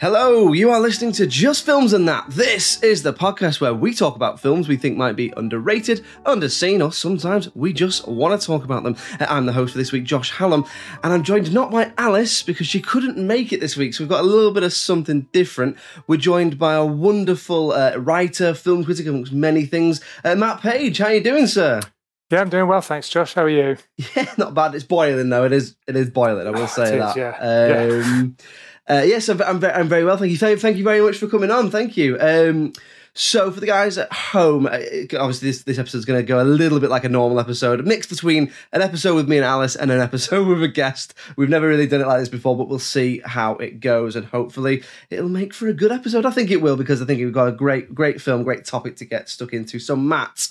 Hello, 0.00 0.54
you 0.54 0.70
are 0.70 0.80
listening 0.80 1.12
to 1.12 1.26
Just 1.26 1.66
Films 1.66 1.92
and 1.92 2.08
That. 2.08 2.24
This 2.30 2.82
is 2.82 3.02
the 3.02 3.12
podcast 3.12 3.60
where 3.60 3.74
we 3.74 3.92
talk 3.92 4.16
about 4.16 4.40
films 4.40 4.66
we 4.66 4.78
think 4.78 4.96
might 4.96 5.14
be 5.14 5.30
underrated, 5.36 6.02
underseen, 6.24 6.82
or 6.82 6.90
sometimes 6.90 7.54
we 7.54 7.74
just 7.74 8.08
want 8.08 8.40
to 8.40 8.46
talk 8.46 8.64
about 8.64 8.82
them. 8.82 8.96
Uh, 9.20 9.26
I'm 9.28 9.44
the 9.44 9.52
host 9.52 9.72
for 9.72 9.78
this 9.78 9.92
week, 9.92 10.04
Josh 10.04 10.30
Hallam, 10.30 10.64
and 11.04 11.12
I'm 11.12 11.22
joined 11.22 11.52
not 11.52 11.70
by 11.70 11.92
Alice 11.98 12.42
because 12.42 12.66
she 12.66 12.80
couldn't 12.80 13.18
make 13.18 13.52
it 13.52 13.60
this 13.60 13.76
week, 13.76 13.92
so 13.92 14.02
we've 14.02 14.08
got 14.08 14.22
a 14.22 14.26
little 14.26 14.52
bit 14.52 14.62
of 14.62 14.72
something 14.72 15.26
different. 15.32 15.76
We're 16.06 16.16
joined 16.16 16.58
by 16.58 16.72
a 16.72 16.84
wonderful 16.86 17.72
uh, 17.72 17.96
writer, 17.96 18.54
film 18.54 18.84
critic, 18.86 19.06
amongst 19.06 19.32
many 19.32 19.66
things, 19.66 20.00
uh, 20.24 20.34
Matt 20.34 20.62
Page. 20.62 20.96
How 20.96 21.06
are 21.08 21.14
you 21.14 21.22
doing, 21.22 21.46
sir? 21.46 21.82
Yeah, 22.30 22.40
I'm 22.40 22.48
doing 22.48 22.68
well, 22.68 22.80
thanks, 22.80 23.08
Josh. 23.10 23.34
How 23.34 23.42
are 23.42 23.48
you? 23.50 23.76
Yeah, 24.16 24.32
not 24.38 24.54
bad. 24.54 24.74
It's 24.74 24.84
boiling 24.84 25.28
though. 25.28 25.44
It 25.44 25.52
is. 25.52 25.76
It 25.86 25.96
is 25.96 26.08
boiling. 26.08 26.46
I 26.46 26.50
will 26.50 26.68
say 26.68 26.94
It 26.96 27.00
is, 27.00 27.14
that. 27.14 27.16
yeah. 27.16 28.06
Um, 28.06 28.36
uh, 28.90 29.02
yes, 29.02 29.28
I'm, 29.28 29.40
I'm, 29.42 29.64
I'm 29.64 29.88
very 29.88 30.04
well. 30.04 30.16
Thank 30.16 30.32
you. 30.32 30.38
Thank, 30.38 30.60
thank 30.60 30.76
you 30.76 30.84
very 30.84 31.00
much 31.00 31.16
for 31.18 31.28
coming 31.28 31.50
on. 31.50 31.70
Thank 31.70 31.96
you. 31.96 32.18
Um, 32.20 32.72
so, 33.14 33.50
for 33.50 33.60
the 33.60 33.66
guys 33.66 33.98
at 33.98 34.12
home, 34.12 34.66
uh, 34.66 34.78
obviously 35.18 35.48
this 35.48 35.64
this 35.64 35.78
episode 35.78 35.98
is 35.98 36.04
going 36.04 36.18
to 36.20 36.26
go 36.26 36.40
a 36.40 36.44
little 36.44 36.78
bit 36.80 36.90
like 36.90 37.04
a 37.04 37.08
normal 37.08 37.40
episode, 37.40 37.80
a 37.80 37.82
mix 37.82 38.06
between 38.06 38.52
an 38.72 38.82
episode 38.82 39.14
with 39.14 39.28
me 39.28 39.36
and 39.36 39.44
Alice 39.44 39.74
and 39.76 39.90
an 39.90 40.00
episode 40.00 40.46
with 40.48 40.62
a 40.62 40.68
guest. 40.68 41.14
We've 41.36 41.48
never 41.48 41.66
really 41.68 41.86
done 41.86 42.00
it 42.00 42.06
like 42.06 42.20
this 42.20 42.28
before, 42.28 42.56
but 42.56 42.68
we'll 42.68 42.78
see 42.78 43.20
how 43.24 43.54
it 43.56 43.80
goes, 43.80 44.16
and 44.16 44.26
hopefully 44.26 44.82
it'll 45.10 45.28
make 45.28 45.52
for 45.52 45.66
a 45.68 45.72
good 45.72 45.92
episode. 45.92 46.24
I 46.24 46.30
think 46.30 46.50
it 46.50 46.62
will 46.62 46.76
because 46.76 47.02
I 47.02 47.04
think 47.04 47.18
we've 47.20 47.32
got 47.32 47.48
a 47.48 47.52
great 47.52 47.94
great 47.94 48.20
film, 48.20 48.42
great 48.44 48.64
topic 48.64 48.96
to 48.96 49.04
get 49.04 49.28
stuck 49.28 49.52
into. 49.52 49.78
So, 49.80 49.96
Matt, 49.96 50.48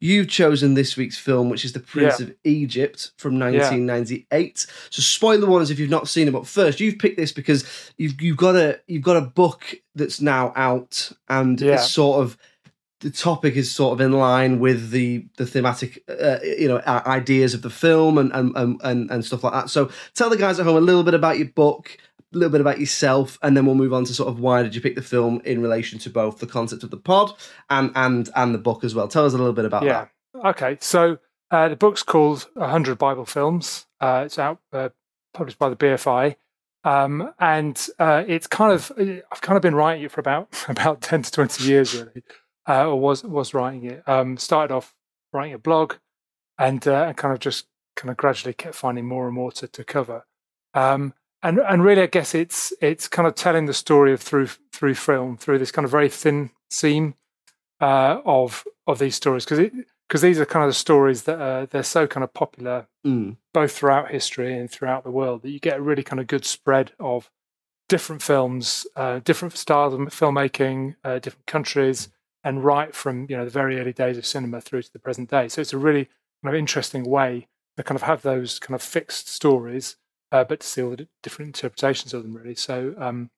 you've 0.00 0.28
chosen 0.28 0.74
this 0.74 0.96
week's 0.96 1.18
film, 1.18 1.48
which 1.48 1.64
is 1.64 1.72
The 1.72 1.80
Prince 1.80 2.20
Yeah. 2.20 2.26
of 2.26 2.34
Egypt 2.44 3.10
from 3.16 3.38
1998. 3.38 4.66
So, 4.90 5.02
spoiler 5.02 5.46
warnings 5.46 5.70
if 5.70 5.78
you've 5.78 5.90
not 5.90 6.08
seen 6.08 6.28
it. 6.28 6.32
But 6.32 6.46
first, 6.46 6.80
you've 6.80 6.98
picked 6.98 7.16
this 7.16 7.32
because 7.32 7.64
you've 7.96 8.20
you've 8.20 8.36
got 8.36 8.56
a 8.56 8.80
you've 8.86 9.02
got 9.02 9.16
a 9.16 9.22
book 9.22 9.74
that's 9.96 10.20
now 10.20 10.52
out, 10.54 11.10
and 11.28 11.60
Yeah. 11.60 11.74
it's 11.74 11.90
sort 11.90 12.22
of 12.22 12.36
the 13.00 13.10
topic 13.10 13.56
is 13.56 13.70
sort 13.70 13.92
of 13.92 14.00
in 14.00 14.12
line 14.12 14.58
with 14.58 14.90
the 14.90 15.26
the 15.36 15.46
thematic 15.46 16.02
uh, 16.08 16.38
you 16.42 16.68
know 16.68 16.80
ideas 16.86 17.52
of 17.54 17.62
the 17.62 17.70
film 17.70 18.18
and, 18.18 18.32
and 18.32 18.56
and 18.56 18.80
and 18.82 19.10
and 19.10 19.24
stuff 19.24 19.44
like 19.44 19.52
that. 19.52 19.70
So, 19.70 19.90
tell 20.14 20.30
the 20.30 20.36
guys 20.36 20.58
at 20.58 20.66
home 20.66 20.76
a 20.76 20.80
little 20.80 21.02
bit 21.02 21.14
about 21.14 21.38
your 21.38 21.48
book. 21.48 21.98
A 22.34 22.38
little 22.38 22.50
bit 22.50 22.60
about 22.60 22.80
yourself, 22.80 23.38
and 23.40 23.56
then 23.56 23.64
we'll 23.66 23.76
move 23.76 23.92
on 23.92 24.04
to 24.04 24.12
sort 24.12 24.28
of 24.28 24.40
why 24.40 24.62
did 24.64 24.74
you 24.74 24.80
pick 24.80 24.96
the 24.96 25.00
film 25.02 25.40
in 25.44 25.62
relation 25.62 25.98
to 26.00 26.10
both 26.10 26.38
the 26.38 26.46
concept 26.46 26.82
of 26.82 26.90
the 26.90 26.96
pod 26.96 27.32
and 27.70 27.92
and 27.94 28.28
and 28.34 28.52
the 28.52 28.58
book 28.58 28.82
as 28.82 28.94
well. 28.96 29.06
Tell 29.06 29.24
us 29.24 29.32
a 29.32 29.38
little 29.38 29.52
bit 29.52 29.64
about 29.64 29.84
yeah. 29.84 30.08
that. 30.34 30.48
Okay. 30.48 30.76
So 30.80 31.18
uh, 31.50 31.68
the 31.68 31.76
book's 31.76 32.02
called 32.02 32.48
100 32.54 32.98
Bible 32.98 33.26
Films. 33.26 33.86
Uh, 34.00 34.24
it's 34.26 34.38
out, 34.38 34.58
uh, 34.72 34.88
published 35.32 35.58
by 35.58 35.68
the 35.68 35.76
BFI. 35.76 36.34
Um, 36.86 37.32
and 37.40 37.84
uh, 37.98 38.22
it's 38.28 38.46
kind 38.46 38.72
of, 38.72 38.92
I've 38.96 39.40
kind 39.40 39.56
of 39.56 39.62
been 39.62 39.74
writing 39.74 40.04
it 40.04 40.12
for 40.12 40.20
about 40.20 40.48
about 40.68 41.00
10 41.00 41.22
to 41.22 41.30
20 41.32 41.64
years, 41.64 41.94
really, 41.94 42.22
uh, 42.68 42.88
or 42.88 42.98
was, 43.00 43.24
was 43.24 43.52
writing 43.52 43.84
it. 43.84 44.08
Um, 44.08 44.36
started 44.36 44.72
off 44.72 44.94
writing 45.32 45.52
a 45.52 45.58
blog 45.58 45.94
and 46.58 46.86
uh, 46.86 47.12
kind 47.14 47.34
of 47.34 47.40
just 47.40 47.66
kind 47.96 48.10
of 48.10 48.16
gradually 48.16 48.54
kept 48.54 48.76
finding 48.76 49.04
more 49.04 49.26
and 49.26 49.34
more 49.34 49.50
to, 49.52 49.66
to 49.66 49.82
cover. 49.82 50.26
Um, 50.74 51.14
and 51.42 51.58
and 51.58 51.82
really, 51.84 52.02
I 52.02 52.06
guess 52.06 52.34
it's 52.34 52.72
it's 52.80 53.08
kind 53.08 53.28
of 53.28 53.34
telling 53.34 53.66
the 53.66 53.74
story 53.74 54.12
of 54.12 54.20
through 54.20 54.48
through 54.72 54.94
film 54.94 55.36
through 55.36 55.58
this 55.58 55.70
kind 55.70 55.84
of 55.84 55.90
very 55.90 56.08
thin 56.08 56.50
seam 56.70 57.14
uh, 57.80 58.20
of 58.24 58.64
of 58.86 58.98
these 58.98 59.14
stories 59.16 59.44
because 59.44 59.70
because 60.08 60.20
these 60.22 60.38
are 60.38 60.46
kind 60.46 60.64
of 60.64 60.70
the 60.70 60.74
stories 60.74 61.24
that 61.24 61.40
are 61.40 61.66
they're 61.66 61.82
so 61.82 62.06
kind 62.06 62.24
of 62.24 62.32
popular 62.34 62.86
Mm. 63.04 63.36
both 63.54 63.70
throughout 63.70 64.10
history 64.10 64.58
and 64.58 64.68
throughout 64.68 65.04
the 65.04 65.10
world 65.12 65.42
that 65.42 65.50
you 65.50 65.60
get 65.60 65.78
a 65.78 65.82
really 65.82 66.02
kind 66.02 66.18
of 66.18 66.26
good 66.26 66.44
spread 66.44 66.90
of 66.98 67.30
different 67.88 68.20
films, 68.20 68.84
uh, 68.96 69.20
different 69.20 69.56
styles 69.56 69.94
of 69.94 70.00
filmmaking, 70.00 70.96
uh, 71.04 71.20
different 71.20 71.46
countries, 71.46 72.08
and 72.42 72.64
right 72.64 72.94
from 72.96 73.26
you 73.30 73.36
know 73.36 73.44
the 73.44 73.50
very 73.50 73.78
early 73.78 73.92
days 73.92 74.18
of 74.18 74.26
cinema 74.26 74.60
through 74.60 74.82
to 74.82 74.92
the 74.92 74.98
present 74.98 75.30
day. 75.30 75.46
So 75.48 75.60
it's 75.60 75.72
a 75.72 75.78
really 75.78 76.06
kind 76.42 76.52
of 76.52 76.58
interesting 76.58 77.04
way 77.04 77.46
to 77.76 77.82
kind 77.84 77.94
of 77.96 78.02
have 78.02 78.22
those 78.22 78.58
kind 78.58 78.74
of 78.74 78.82
fixed 78.82 79.28
stories, 79.28 79.96
uh, 80.32 80.42
but 80.42 80.60
to 80.60 80.66
see 80.66 80.82
all 80.82 80.90
the 80.90 80.96
di- 80.96 81.08
different 81.22 81.48
interpretations 81.50 82.12
of 82.12 82.24
them. 82.24 82.34
Really, 82.36 82.56
so 82.56 82.94
um, 82.98 83.30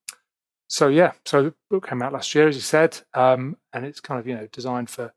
so 0.67 0.89
yeah, 0.89 1.13
so 1.27 1.43
the 1.43 1.55
book 1.71 1.89
came 1.89 2.01
out 2.03 2.15
last 2.15 2.35
year, 2.35 2.49
as 2.49 2.57
you 2.57 2.63
said, 2.63 3.01
um, 3.13 3.59
and 3.75 3.85
it's 3.85 4.01
kind 4.01 4.19
of 4.19 4.27
you 4.27 4.35
know 4.35 4.49
designed 4.51 4.89
for 4.89 5.13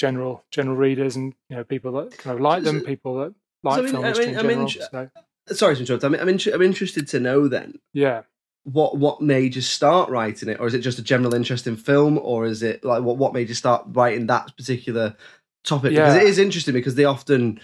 general 0.00 0.42
general 0.50 0.76
readers 0.76 1.14
and 1.14 1.34
you 1.50 1.56
know 1.56 1.64
people 1.64 1.92
that 1.92 2.16
kind 2.16 2.34
of 2.34 2.40
like 2.40 2.62
them, 2.62 2.80
people 2.80 3.18
that 3.20 3.34
like 3.62 3.78
I 3.78 3.82
mean- 3.82 3.92
film 3.92 4.04
I 4.04 4.12
mean- 4.14 4.28
in 4.30 4.38
I 4.38 4.42
mean, 4.42 4.66
general. 4.66 4.90
so 4.90 5.10
uh, 5.50 5.54
Sorry 5.54 5.74
to 5.74 5.80
interrupt. 5.82 6.04
I'm 6.04 6.14
I'm, 6.14 6.28
inter- 6.28 6.54
I'm 6.54 6.62
interested 6.62 7.06
to 7.08 7.20
know 7.20 7.48
then 7.48 7.78
yeah. 7.92 8.22
what 8.64 8.96
what 8.96 9.20
made 9.20 9.54
you 9.56 9.60
start 9.62 10.08
writing 10.08 10.48
it, 10.48 10.58
or 10.60 10.66
is 10.66 10.74
it 10.74 10.78
just 10.80 10.98
a 10.98 11.02
general 11.02 11.34
interest 11.34 11.66
in 11.66 11.76
film, 11.76 12.18
or 12.18 12.46
is 12.46 12.62
it 12.62 12.82
like 12.82 13.02
what 13.02 13.18
what 13.18 13.34
made 13.34 13.48
you 13.48 13.54
start 13.54 13.84
writing 13.88 14.26
that 14.28 14.56
particular 14.56 15.16
topic? 15.64 15.90
Because 15.90 16.16
it 16.16 16.22
is 16.22 16.38
interesting 16.38 16.72
because 16.74 16.94
they 16.94 17.04
often 17.04 17.60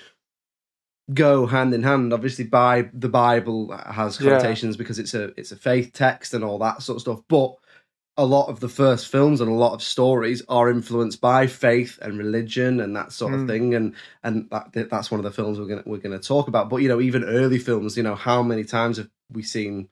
go 1.15 1.47
hand 1.47 1.73
in 1.73 1.83
hand. 1.85 2.13
Obviously, 2.13 2.45
by 2.45 2.91
the 2.93 3.09
Bible 3.09 3.75
has 3.87 4.21
Yeah. 4.21 4.55
because 4.77 4.99
it's 4.99 5.15
a 5.15 5.25
it's 5.41 5.53
a 5.53 5.57
faith 5.57 5.93
text 5.95 6.35
and 6.35 6.45
all 6.45 6.59
that 6.59 6.83
sort 6.83 6.97
of 6.97 7.03
stuff, 7.03 7.21
but. 7.29 7.55
A 8.19 8.25
lot 8.25 8.49
of 8.49 8.60
the 8.60 8.69
first 8.69 9.09
films 9.09 9.41
and 9.43 9.50
a 9.50 9.54
lot 9.54 9.75
of 9.75 9.82
stories 9.82 10.43
are 10.49 10.71
influenced 10.71 11.21
by 11.21 11.47
faith 11.47 11.99
and 12.00 12.16
religion 12.16 12.81
and 12.81 12.97
that 12.97 13.12
sort 13.12 13.34
of 13.34 13.41
Mm. 13.41 13.47
thing, 13.47 13.75
and 13.75 13.94
and 14.22 14.49
that, 14.50 14.88
that's 14.91 15.10
one 15.10 15.21
of 15.21 15.25
the 15.25 15.31
films 15.31 15.59
we're 15.59 15.66
gonna 15.66 15.82
we're 15.84 15.99
gonna 15.99 16.19
talk 16.19 16.49
about. 16.49 16.71
But 16.71 16.76
you 16.78 16.88
know, 16.88 17.00
even 17.00 17.25
early 17.25 17.59
films, 17.59 17.97
you 17.97 18.03
know, 18.03 18.15
how 18.15 18.43
many 18.43 18.65
times 18.65 18.97
have 18.97 19.10
we 19.31 19.43
seen 19.43 19.88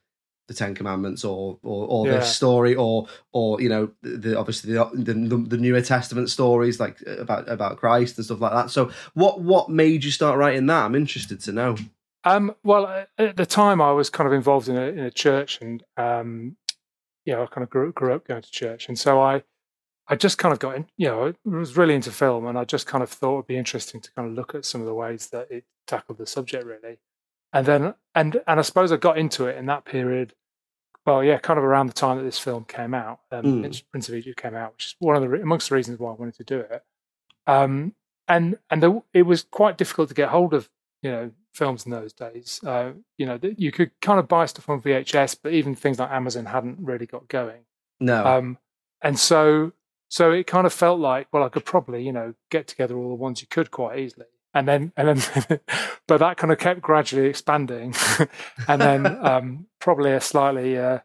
the 0.49 0.55
Ten 0.55 0.75
Commandments 0.75 1.25
or 1.25 1.59
or, 1.63 1.87
or 1.87 2.07
Yeah. 2.07 2.15
this 2.19 2.35
story 2.35 2.75
or 2.75 3.09
or 3.33 3.61
you 3.61 3.69
know 3.69 3.91
the, 4.03 4.17
the 4.17 4.39
obviously 4.39 4.73
the, 4.73 4.85
the 4.95 5.15
the 5.37 5.57
Newer 5.59 5.83
Testament 5.83 6.31
stories 6.31 6.81
like 6.81 6.99
about 7.07 7.49
about 7.49 7.77
Christ 7.79 8.17
and 8.17 8.25
stuff 8.25 8.41
like 8.41 8.53
that. 8.53 8.71
So 8.71 8.91
what 9.13 9.41
what 9.43 9.69
made 9.69 10.03
you 10.05 10.11
start 10.11 10.39
writing 10.39 10.65
that? 10.67 10.85
I'm 10.85 10.95
interested 10.95 11.41
to 11.41 11.53
know. 11.53 11.77
Um, 12.25 12.55
well, 12.63 12.87
uh, 12.87 13.05
at 13.19 13.37
the 13.37 13.45
time, 13.45 13.83
I 13.83 13.93
was 13.93 14.09
kind 14.09 14.27
of 14.27 14.33
involved 14.33 14.69
in 14.71 14.77
a, 14.77 14.87
in 14.87 14.99
a 15.01 15.11
church, 15.11 15.59
and 15.61 15.83
um, 15.99 16.57
you 17.25 17.35
know, 17.35 17.43
I 17.43 17.47
kind 17.47 17.63
of 17.65 17.71
grew, 17.71 17.93
grew 17.93 18.15
up 18.15 18.27
going 18.27 18.43
to 18.43 18.51
church, 18.51 18.89
and 18.89 18.99
so 18.99 19.21
I, 19.21 19.43
I 20.09 20.17
just 20.17 20.39
kind 20.39 20.53
of 20.53 20.59
got 20.59 20.77
in. 20.77 20.87
You 20.97 21.09
know, 21.09 21.29
I 21.29 21.35
was 21.49 21.77
really 21.77 21.95
into 21.95 22.11
film, 22.11 22.47
and 22.47 22.59
I 22.59 22.65
just 22.65 22.87
kind 22.87 23.03
of 23.03 23.11
thought 23.11 23.35
it'd 23.39 23.47
be 23.47 23.57
interesting 23.57 24.01
to 24.01 24.11
kind 24.13 24.29
of 24.29 24.35
look 24.35 24.55
at 24.55 24.65
some 24.65 24.81
of 24.81 24.87
the 24.87 24.95
ways 24.95 25.29
that 25.29 25.51
it 25.51 25.65
tackled 25.87 26.19
the 26.19 26.27
subject, 26.27 26.65
really. 26.65 26.99
And 27.53 27.67
then, 27.67 27.95
and 28.15 28.41
and 28.47 28.59
I 28.59 28.63
suppose 28.63 28.91
I 28.93 28.97
got 28.97 29.17
into 29.19 29.47
it 29.47 29.57
in 29.57 29.67
that 29.67 29.85
period. 29.85 30.35
Well, 31.07 31.23
yeah, 31.23 31.39
kind 31.39 31.59
of 31.59 31.65
around 31.65 31.87
the 31.89 31.93
time 31.93 32.17
that 32.17 32.25
this 32.25 32.39
film 32.39 32.65
came 32.65 32.95
out, 32.95 33.21
um, 33.31 33.45
Mm. 33.63 33.83
Prince- 33.91 34.09
of 34.09 34.15
Egypt 34.15 34.41
came 34.41 34.55
out, 34.55 34.73
which 34.73 34.87
is 34.87 34.97
one 34.99 35.17
of 35.17 35.23
the 35.23 35.41
amongst 35.43 35.69
the 35.69 35.75
reasons 35.75 35.99
why 35.99 36.11
I 36.11 36.15
wanted 36.15 36.35
to 36.37 36.45
do 36.45 36.61
it. 36.61 36.83
Um, 37.47 37.95
and 38.27 38.59
and 38.71 38.83
the, 38.83 39.03
it 39.13 39.23
was 39.23 39.45
quite 39.45 39.77
difficult 39.79 40.09
to 40.09 40.15
get 40.15 40.31
hold 40.31 40.55
of 40.55 40.69
you 41.03 41.11
know 41.11 41.31
films 41.55 41.87
in 41.87 41.93
those 41.93 42.13
days. 42.13 42.61
Uh, 42.65 42.93
you 43.17 43.25
know, 43.27 43.39
that 43.39 43.59
you 43.59 43.73
could 43.73 43.93
kind 44.03 44.19
of 44.19 44.29
buy 44.29 44.45
stuff 44.47 44.69
on 44.69 44.83
VHS, 44.83 45.39
but 45.43 45.53
even 45.53 45.75
things 45.75 45.99
like 45.99 46.11
Amazon 46.11 46.47
hadn't 46.47 46.79
really 46.81 47.07
got 47.07 47.29
going. 47.29 47.63
No, 48.01 48.25
Um, 48.27 48.59
and 49.03 49.19
so 49.19 49.73
so 50.09 50.31
it 50.33 50.47
kind 50.47 50.67
of 50.67 50.73
felt 50.73 51.01
like 51.01 51.29
well, 51.33 51.43
I 51.45 51.49
could 51.49 51.65
probably 51.65 52.03
you 52.05 52.13
know 52.13 52.35
get 52.51 52.67
together 52.67 52.97
all 52.97 53.09
the 53.09 53.15
ones 53.15 53.41
you 53.41 53.47
could 53.49 53.71
quite 53.71 53.99
easily. 53.99 54.27
and 54.53 54.69
then 54.69 54.93
and 54.97 55.09
then 55.09 55.61
but 56.07 56.19
that 56.19 56.37
kind 56.37 56.53
of 56.53 56.59
kept 56.59 56.81
gradually 56.81 57.27
expanding 57.29 57.95
and 58.69 58.81
then 58.81 59.07
um, 59.27 59.67
probably 59.81 60.13
a 60.13 60.21
slightly 60.21 60.77
uh, 60.79 60.99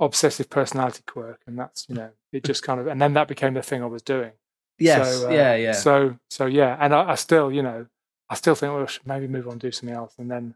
obsessive 0.00 0.48
personality 0.50 1.02
quirk 1.06 1.40
and 1.46 1.58
that's 1.58 1.88
you 1.88 1.94
know 1.94 2.10
it 2.32 2.42
just 2.44 2.62
kind 2.62 2.80
of 2.80 2.86
and 2.86 3.00
then 3.00 3.12
that 3.14 3.28
became 3.28 3.54
the 3.54 3.62
thing 3.62 3.82
i 3.82 3.86
was 3.86 4.02
doing 4.02 4.32
Yes, 4.78 5.20
so, 5.20 5.28
uh, 5.28 5.32
yeah, 5.32 5.54
yeah. 5.54 5.72
so 5.72 6.18
so 6.30 6.44
yeah 6.46 6.76
and 6.80 6.92
I, 6.94 7.12
I 7.12 7.14
still 7.14 7.50
you 7.52 7.62
know 7.62 7.86
i 8.30 8.34
still 8.34 8.54
think 8.54 8.72
well 8.72 8.82
I 8.82 8.86
should 8.86 9.06
maybe 9.06 9.26
move 9.28 9.46
on 9.46 9.52
and 9.52 9.60
do 9.60 9.70
something 9.72 9.96
else 9.96 10.14
and 10.18 10.30
then 10.30 10.54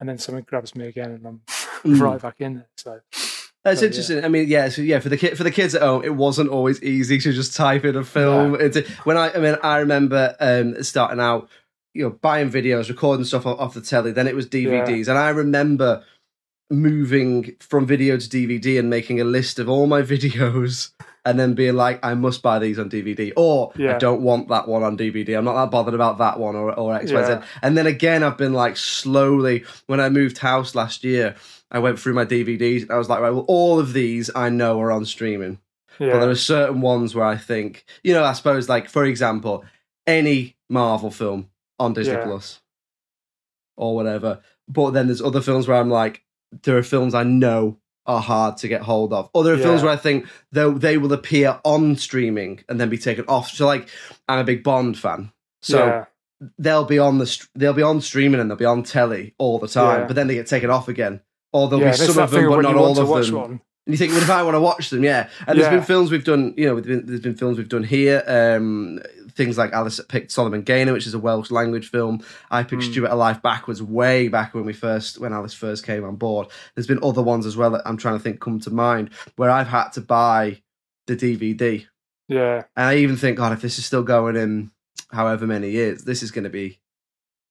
and 0.00 0.08
then 0.08 0.18
something 0.18 0.44
grabs 0.48 0.74
me 0.74 0.86
again 0.86 1.10
and 1.12 1.26
i'm 1.26 1.40
Mm. 1.82 1.98
right 2.00 2.20
back 2.20 2.36
in 2.40 2.54
there 2.56 2.68
so 2.76 3.00
That's 3.64 3.80
So, 3.80 3.84
yeah. 3.86 3.88
interesting. 3.88 4.24
I 4.24 4.28
mean, 4.28 4.48
yeah, 4.48 4.68
so 4.68 4.82
yeah, 4.82 4.98
for 5.00 5.08
the 5.08 5.16
kid 5.16 5.36
for 5.38 5.44
the 5.44 5.50
kids 5.50 5.74
at 5.74 5.80
home, 5.80 6.04
it 6.04 6.14
wasn't 6.14 6.50
always 6.50 6.82
easy 6.82 7.18
to 7.20 7.32
just 7.32 7.56
type 7.56 7.86
in 7.86 7.96
a 7.96 8.04
film. 8.04 8.54
Into, 8.54 8.86
when 9.04 9.16
I, 9.16 9.32
I 9.32 9.38
mean, 9.38 9.56
I 9.62 9.78
remember 9.78 10.36
um, 10.40 10.82
starting 10.82 11.20
out, 11.20 11.48
you 11.94 12.02
know, 12.04 12.10
buying 12.10 12.50
videos, 12.50 12.88
recording 12.90 13.24
stuff 13.24 13.46
off, 13.46 13.58
off 13.58 13.72
the 13.74 13.80
telly. 13.80 14.12
Then 14.12 14.26
it 14.28 14.34
was 14.34 14.46
DVDs, 14.46 15.08
and 15.08 15.16
I 15.18 15.30
remember 15.30 16.04
moving 16.70 17.56
from 17.60 17.86
video 17.86 18.16
to 18.16 18.28
DVD 18.28 18.78
and 18.78 18.88
making 18.90 19.20
a 19.20 19.24
list 19.24 19.58
of 19.58 19.68
all 19.68 19.86
my 19.86 20.02
videos. 20.14 20.90
And 21.24 21.38
then 21.38 21.54
being 21.54 21.74
like, 21.74 22.02
I 22.02 22.14
must 22.14 22.40
buy 22.40 22.58
these 22.58 22.78
on 22.78 22.88
DVD, 22.88 23.32
or 23.36 23.72
I 23.78 23.98
don't 23.98 24.22
want 24.22 24.48
that 24.48 24.66
one 24.66 24.82
on 24.82 24.96
DVD. 24.96 25.36
I'm 25.36 25.44
not 25.44 25.62
that 25.62 25.70
bothered 25.70 25.92
about 25.94 26.18
that 26.18 26.38
one, 26.38 26.56
or 26.56 26.72
or 26.72 26.94
X, 26.94 27.12
Y, 27.12 27.24
Z. 27.24 27.32
Yeah. 27.32 27.44
And 27.62 27.76
then 27.76 27.86
again, 27.86 28.22
I've 28.22 28.38
been 28.38 28.54
like 28.54 28.76
slowly. 28.78 29.64
When 29.86 30.00
I 30.00 30.08
moved 30.08 30.38
house 30.38 30.74
last 30.74 31.04
year, 31.04 31.36
I 31.70 31.78
went 31.78 31.98
through 31.98 32.14
my 32.14 32.24
DVDs 32.24 32.82
and 32.82 32.90
I 32.90 32.96
was 32.96 33.08
like, 33.08 33.20
right, 33.20 33.30
well, 33.30 33.44
all 33.48 33.78
of 33.78 33.92
these 33.92 34.30
I 34.34 34.48
know 34.48 34.80
are 34.80 34.90
on 34.90 35.04
streaming. 35.04 35.58
yeah 35.98 36.12
But 36.12 36.20
there 36.20 36.30
are 36.30 36.34
certain 36.34 36.80
ones 36.80 37.14
where 37.14 37.26
I 37.26 37.36
think, 37.36 37.84
you 38.02 38.14
know, 38.14 38.24
I 38.24 38.32
suppose, 38.32 38.68
like, 38.68 38.88
for 38.88 39.04
example, 39.04 39.64
any 40.06 40.56
Marvel 40.68 41.10
film 41.10 41.50
on 41.78 41.92
Disney 41.92 42.14
Yeah. 42.14 42.24
Plus 42.24 42.60
or 43.76 43.94
whatever. 43.94 44.40
But 44.68 44.92
then 44.92 45.06
there's 45.06 45.22
other 45.22 45.40
films 45.40 45.68
where 45.68 45.78
I'm 45.78 45.90
like, 45.90 46.22
there 46.62 46.78
are 46.78 46.82
films 46.82 47.14
I 47.14 47.24
know 47.24 47.78
are 48.10 48.20
hard 48.20 48.56
to 48.58 48.68
get 48.68 48.82
hold 48.82 49.12
of. 49.12 49.30
Or 49.32 49.44
there 49.44 49.54
are 49.54 49.58
films 49.58 49.82
where 49.82 49.92
I 49.92 49.96
think 49.96 50.26
though 50.52 50.72
they 50.72 50.98
will 50.98 51.12
appear 51.12 51.60
on 51.64 51.96
streaming 51.96 52.64
and 52.68 52.80
then 52.80 52.88
be 52.88 52.98
taken 52.98 53.24
off. 53.26 53.50
So, 53.50 53.66
like, 53.66 53.88
I'm 54.28 54.38
a 54.38 54.44
big 54.44 54.62
Bond 54.62 54.98
fan. 54.98 55.32
So 55.62 55.86
yeah 55.86 56.04
they'll 56.58 56.84
be 56.84 56.98
on 56.98 57.18
the 57.18 57.46
they'll 57.54 57.72
be 57.72 57.82
on 57.82 58.00
streaming 58.00 58.40
and 58.40 58.50
they'll 58.50 58.56
be 58.56 58.64
on 58.64 58.82
telly 58.82 59.34
all 59.38 59.58
the 59.58 59.68
time, 59.68 60.00
Yeah. 60.00 60.06
but 60.06 60.16
then 60.16 60.26
they 60.26 60.34
get 60.34 60.46
taken 60.46 60.70
off 60.70 60.88
again. 60.88 61.20
Or 61.52 61.68
there'll 61.68 61.84
yeah 61.84 61.90
be 61.90 61.96
some 61.96 62.22
of 62.22 62.30
them, 62.30 62.48
but 62.48 62.62
not 62.62 62.76
all 62.76 62.98
of 62.98 63.26
them. 63.26 63.36
one 63.36 63.50
And 63.50 63.60
you 63.94 63.96
think, 63.96 64.12
well, 64.12 64.22
if 64.22 64.30
I 64.30 64.42
want 64.42 64.54
to 64.54 64.60
watch 64.60 64.90
them, 64.90 65.02
yeah. 65.04 65.28
And 65.46 65.58
there's 65.58 65.68
been 65.68 65.82
films 65.82 66.10
we've 66.10 66.24
done, 66.24 66.54
you 66.56 66.66
know, 66.66 66.80
there's 66.80 66.86
been, 66.86 67.06
there's 67.06 67.20
been 67.20 67.34
films 67.34 67.58
we've 67.58 67.68
done 67.68 67.82
here. 67.82 68.22
Um, 68.26 69.00
things 69.34 69.56
like 69.58 69.72
Alice 69.72 70.00
picked 70.08 70.30
Solomon 70.32 70.62
Gaenor, 70.62 70.92
which 70.92 71.06
is 71.06 71.14
a 71.14 71.18
Welsh 71.18 71.50
language 71.50 71.88
film. 71.90 72.22
I 72.50 72.62
picked 72.62 72.82
Mm. 72.82 72.90
Stuart 72.90 73.10
A 73.10 73.14
Life 73.14 73.42
backwards, 73.42 73.82
way 73.82 74.28
back 74.28 74.54
when 74.54 74.64
we 74.64 74.72
first, 74.72 75.18
when 75.18 75.32
Alice 75.32 75.54
first 75.54 75.84
came 75.84 76.04
on 76.04 76.16
board. 76.16 76.48
There's 76.74 76.86
been 76.86 77.02
other 77.02 77.22
ones 77.22 77.46
as 77.46 77.56
well 77.56 77.70
that 77.70 77.82
I'm 77.86 77.96
trying 77.96 78.16
to 78.18 78.22
think 78.22 78.40
come 78.40 78.60
to 78.60 78.70
mind 78.70 79.10
where 79.36 79.50
I've 79.50 79.68
had 79.68 79.90
to 79.90 80.00
buy 80.00 80.62
the 81.06 81.16
DVD. 81.16 81.86
yeah 82.28 82.64
And 82.76 82.86
I 82.86 82.96
even 82.96 83.16
think, 83.16 83.38
God, 83.38 83.52
if 83.52 83.60
this 83.62 83.78
is 83.78 83.84
still 83.86 84.02
going 84.04 84.36
in 84.36 84.70
however 85.10 85.46
many 85.46 85.70
years, 85.70 86.04
this 86.04 86.22
is 86.22 86.30
going 86.30 86.44
to 86.44 86.50
be 86.50 86.78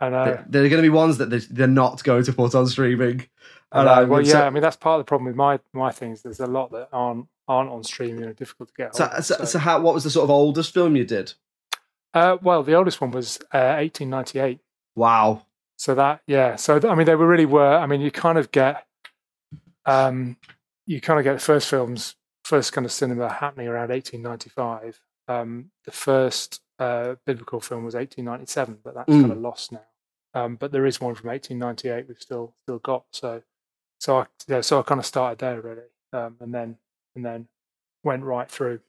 i 0.02 0.08
know 0.08 0.24
there 0.24 0.46
there 0.48 0.64
are 0.64 0.70
going 0.70 0.82
to 0.82 0.90
be 0.90 0.90
ones 0.90 1.18
that 1.18 1.30
they're- 1.30 1.42
they're 1.50 1.68
not 1.68 2.02
going 2.06 2.24
to 2.24 2.32
put 2.32 2.56
on 2.56 2.66
streaming. 2.68 3.28
I 3.72 3.80
And 3.80 3.86
know. 3.86 3.92
I 3.94 4.04
well, 4.06 4.22
yeah. 4.22 4.32
say- 4.32 4.42
I 4.48 4.50
mean, 4.50 4.62
that's 4.64 4.78
part 4.78 4.98
of 5.00 5.06
the 5.06 5.10
problem 5.10 5.26
with 5.28 5.36
my 5.36 5.60
my 5.74 5.92
things. 5.92 6.22
There's 6.22 6.40
a 6.40 6.48
lot 6.48 6.72
that 6.72 6.88
aren't 6.94 7.28
aren't 7.50 7.70
on 7.70 7.84
streaming 7.84 8.24
and 8.24 8.36
difficult 8.36 8.70
to 8.70 8.76
get. 8.76 8.96
So, 8.96 9.10
so, 9.16 9.22
so- 9.22 9.44
so 9.46 9.60
how, 9.60 9.82
what 9.82 9.94
was 9.94 10.04
the 10.06 10.10
sort 10.10 10.24
of 10.24 10.30
oldest 10.30 10.74
film 10.74 10.96
you 10.96 11.04
did? 11.04 11.34
Uh, 12.14 12.38
well, 12.42 12.64
the 12.64 12.74
oldest 12.74 13.02
one 13.02 13.12
was 13.12 13.38
uh, 13.54 13.78
1898. 13.80 14.60
Wow. 14.96 15.46
So 15.78 15.96
that, 15.96 16.22
yeah. 16.28 16.56
So 16.56 16.80
I 16.90 16.96
mean, 16.96 17.06
they 17.06 17.16
were 17.16 17.28
really 17.28 17.46
were. 17.46 17.76
I 17.78 17.86
mean, 17.86 18.02
you 18.02 18.12
kind 18.12 18.38
of 18.38 18.52
get, 18.52 18.86
um, 19.86 20.38
you 20.86 21.00
kind 21.02 21.20
of 21.20 21.24
get 21.24 21.34
the 21.34 21.40
first 21.40 21.70
films, 21.70 22.16
first 22.44 22.74
kind 22.74 22.86
of 22.86 22.92
cinema 22.92 23.30
happening 23.32 23.68
around 23.68 23.90
1895. 23.90 25.00
Um, 25.28 25.72
the 25.86 25.92
first 25.92 26.62
uh, 26.80 27.16
biblical 27.26 27.60
film 27.60 27.84
was 27.86 27.94
1897, 27.96 28.80
but 28.84 28.96
that's 28.96 29.10
Mm. 29.10 29.22
kind 29.22 29.32
of 29.32 29.38
lost 29.40 29.72
now. 29.72 29.86
Um, 30.34 30.56
but 30.56 30.72
there 30.72 30.86
is 30.86 31.00
one 31.02 31.16
from 31.16 31.30
1898 31.30 32.08
we've 32.08 32.22
still 32.22 32.54
still 32.64 32.80
got. 32.80 33.06
So, 33.12 33.42
so 34.00 34.20
I 34.20 34.26
yeah, 34.48 34.62
so 34.62 34.80
I 34.80 34.84
kind 34.84 35.00
of 35.00 35.06
started 35.06 35.40
there 35.40 35.62
really, 35.62 35.90
um, 36.14 36.38
and 36.40 36.54
then 36.54 36.78
and 37.16 37.26
then 37.26 37.48
went 38.04 38.24
right 38.24 38.50
through. 38.50 38.82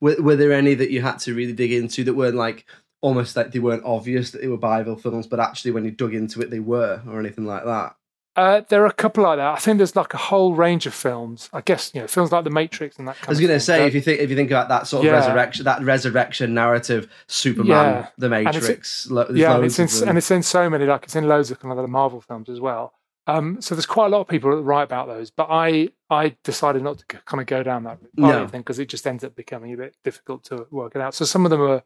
Were, 0.00 0.16
were 0.20 0.36
there 0.36 0.52
any 0.52 0.74
that 0.74 0.90
you 0.90 1.02
had 1.02 1.18
to 1.20 1.34
really 1.34 1.52
dig 1.52 1.72
into 1.72 2.04
that 2.04 2.14
weren't 2.14 2.36
like 2.36 2.66
almost 3.02 3.34
like 3.36 3.52
they 3.52 3.58
weren't 3.58 3.84
obvious 3.84 4.30
that 4.30 4.40
they 4.42 4.48
were 4.48 4.56
Bible 4.58 4.96
films, 4.96 5.26
but 5.26 5.40
actually 5.40 5.70
when 5.70 5.84
you 5.84 5.90
dug 5.90 6.14
into 6.14 6.40
it, 6.42 6.50
they 6.50 6.60
were, 6.60 7.02
or 7.08 7.18
anything 7.20 7.46
like 7.46 7.64
that? 7.64 7.94
Uh, 8.36 8.60
there 8.68 8.82
are 8.82 8.86
a 8.86 8.92
couple 8.92 9.24
like 9.24 9.38
that. 9.38 9.54
I 9.54 9.56
think 9.58 9.78
there's 9.78 9.96
like 9.96 10.14
a 10.14 10.18
whole 10.18 10.54
range 10.54 10.86
of 10.86 10.94
films. 10.94 11.50
I 11.52 11.62
guess 11.62 11.90
you 11.94 12.00
know 12.00 12.06
films 12.06 12.30
like 12.30 12.44
The 12.44 12.50
Matrix 12.50 12.96
and 12.96 13.08
that. 13.08 13.16
Kind 13.16 13.28
I 13.28 13.30
was 13.30 13.40
going 13.40 13.50
to 13.52 13.58
say 13.58 13.86
if 13.86 13.94
you 13.94 14.00
think 14.00 14.20
if 14.20 14.30
you 14.30 14.36
think 14.36 14.50
about 14.50 14.68
that 14.68 14.86
sort 14.86 15.04
of 15.04 15.12
Yeah. 15.12 15.18
resurrection, 15.18 15.64
that 15.64 15.82
resurrection 15.82 16.54
narrative, 16.54 17.08
Superman, 17.26 17.68
Yeah. 17.68 18.06
The 18.18 18.26
it's- 18.32 18.54
Matrix, 18.54 19.10
lo- 19.10 19.24
there's 19.24 19.38
yeah, 19.38 19.56
and 19.56 19.64
it's 19.64 19.78
in 19.80 20.08
and 20.08 20.16
it's 20.16 20.30
in 20.30 20.42
so 20.44 20.70
many 20.70 20.84
like 20.86 21.02
it's 21.04 21.16
in 21.16 21.26
loads 21.26 21.50
of 21.50 21.58
kind 21.58 21.72
of 21.72 21.78
other 21.78 21.88
Marvel 21.88 22.20
films 22.20 22.48
as 22.48 22.60
well. 22.60 22.92
Um, 23.26 23.60
so 23.60 23.74
there's 23.74 23.86
quite 23.86 24.06
a 24.06 24.08
lot 24.08 24.22
of 24.22 24.28
people 24.28 24.50
that 24.50 24.62
write 24.62 24.82
about 24.84 25.06
those, 25.06 25.30
but 25.30 25.46
I 25.50 25.90
I 26.08 26.36
decided 26.42 26.82
not 26.82 26.98
to 26.98 27.04
kind 27.06 27.40
of 27.40 27.46
go 27.46 27.62
down 27.62 27.84
that 27.84 27.98
No. 28.16 28.46
because 28.46 28.78
it 28.78 28.88
just 28.88 29.06
ends 29.06 29.22
up 29.22 29.34
becoming 29.36 29.72
a 29.72 29.76
bit 29.76 29.94
difficult 30.02 30.42
to 30.44 30.66
work 30.70 30.94
it 30.96 31.00
out. 31.02 31.14
So 31.14 31.24
some 31.24 31.44
of 31.44 31.50
them 31.50 31.60
are, 31.60 31.82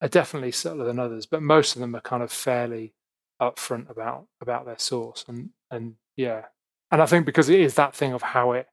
are 0.00 0.08
definitely 0.08 0.52
subtler 0.52 0.84
than 0.84 0.98
others, 0.98 1.26
but 1.26 1.42
most 1.42 1.74
of 1.74 1.80
them 1.80 1.96
are 1.96 2.00
kind 2.00 2.22
of 2.22 2.30
fairly 2.30 2.94
upfront 3.42 3.90
about 3.90 4.26
about 4.40 4.64
their 4.66 4.78
source 4.78 5.24
and 5.26 5.50
and 5.70 5.96
yeah, 6.16 6.44
and 6.92 7.02
I 7.02 7.06
think 7.06 7.26
because 7.26 7.48
it 7.48 7.58
is 7.60 7.74
that 7.74 7.94
thing 7.96 8.12
of 8.12 8.22
how 8.22 8.52
it 8.52 8.68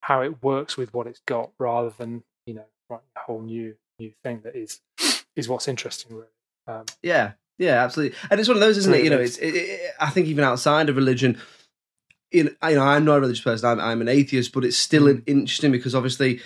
how 0.00 0.20
it 0.20 0.42
works 0.42 0.76
with 0.76 0.92
what 0.92 1.06
it's 1.06 1.22
got 1.26 1.52
rather 1.58 1.90
than 1.90 2.22
you 2.44 2.54
know 2.54 2.66
writing 2.90 3.06
a 3.16 3.20
whole 3.20 3.40
new 3.40 3.76
new 3.98 4.12
thing 4.22 4.40
that 4.44 4.54
is 4.56 4.80
is 5.36 5.48
what's 5.48 5.68
interesting 5.68 6.14
really. 6.16 6.28
Um, 6.66 6.84
Yeah, 7.02 7.32
yeah, 7.62 7.84
absolutely. 7.84 8.16
And 8.30 8.38
it's 8.40 8.48
one 8.48 8.56
of 8.56 8.60
those, 8.60 8.76
isn't 8.78 8.94
it? 8.94 9.04
You 9.04 9.10
know, 9.10 9.20
it's. 9.20 9.36
It, 9.38 9.54
it, 9.54 9.80
I 10.00 10.10
think 10.10 10.26
even 10.26 10.44
outside 10.44 10.88
of 10.88 10.96
religion, 10.96 11.38
you 12.30 12.44
know, 12.44 12.50
I'm 12.62 13.04
not 13.04 13.18
a 13.18 13.20
religious 13.20 13.44
person. 13.44 13.68
I'm, 13.68 13.80
I'm 13.80 14.00
an 14.00 14.08
atheist, 14.08 14.52
but 14.52 14.64
it's 14.64 14.76
still 14.76 15.04
Mm. 15.04 15.22
interesting 15.26 15.72
because 15.72 15.94
obviously 15.94 16.40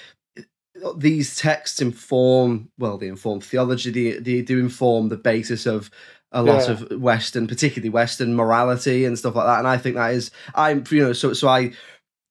these 0.97 1.37
texts 1.37 1.81
inform. 1.81 2.71
Well, 2.79 2.99
they 2.99 3.09
inform 3.09 3.41
theology. 3.41 3.91
They, 3.91 4.19
they 4.19 4.43
do 4.43 4.59
inform 4.59 5.09
the 5.09 5.17
basis 5.17 5.67
of 5.67 5.91
a 6.33 6.43
lot 6.43 6.67
Yeah. 6.67 6.73
of 6.75 7.01
Western, 7.01 7.47
particularly 7.47 7.89
Western 7.89 8.35
morality 8.35 9.05
and 9.05 9.19
stuff 9.19 9.37
like 9.37 9.47
that. 9.47 9.59
And 9.61 9.69
I 9.69 9.79
think 9.79 9.97
that 9.97 10.13
is, 10.13 10.31
I'm, 10.55 10.85
you 10.91 11.03
know, 11.03 11.13
so 11.13 11.33
so 11.33 11.49
I 11.49 11.73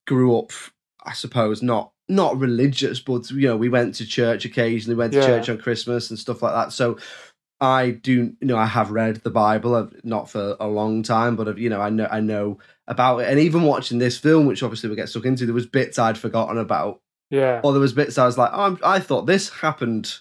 grew 0.06 0.38
up, 0.38 0.52
I 1.04 1.14
suppose, 1.14 1.64
not 1.64 1.92
not 2.08 2.38
religious, 2.38 3.00
but 3.00 3.32
you 3.32 3.48
know, 3.48 3.58
we 3.58 3.70
went 3.70 3.96
to 3.96 4.06
church 4.06 4.46
occasionally, 4.46 4.96
went 4.96 5.13
to 5.13 5.20
Yeah. 5.20 5.25
church 5.25 5.50
on 5.50 5.58
Christmas 5.58 6.12
and 6.12 6.20
stuff 6.20 6.44
like 6.44 6.54
that. 6.54 6.72
So 6.72 7.00
I 7.62 7.92
do, 7.92 8.34
you 8.40 8.48
know, 8.48 8.58
I 8.58 8.66
have 8.66 8.92
read 8.92 9.18
the 9.18 9.30
Bible, 9.30 9.76
I've- 9.76 9.96
not 10.04 10.30
for 10.30 10.58
a 10.60 10.68
long 10.68 11.04
time, 11.04 11.36
but 11.36 11.48
I've, 11.48 11.58
you 11.58 11.70
know, 11.70 11.80
I 11.82 11.90
know, 11.90 12.08
I 12.12 12.20
know 12.20 12.60
about 12.88 13.20
it. 13.20 13.30
And 13.30 13.40
even 13.40 13.64
watching 13.64 13.98
this 13.98 14.18
film, 14.18 14.46
which 14.46 14.62
obviously 14.62 14.90
we 14.90 14.96
get 14.96 15.10
stuck 15.10 15.26
into, 15.26 15.46
there 15.46 15.54
was 15.54 15.66
bits 15.66 15.98
I'd 15.98 16.18
forgotten 16.18 16.58
about, 16.58 17.02
yeah, 17.30 17.62
or 17.64 17.72
there 17.72 17.82
was 17.82 17.94
bits 17.94 18.18
I 18.18 18.26
was 18.26 18.38
like, 18.38 18.52
oh, 18.54 18.78
I 18.84 19.00
thought 19.00 19.26
this 19.26 19.50
happened 19.50 20.20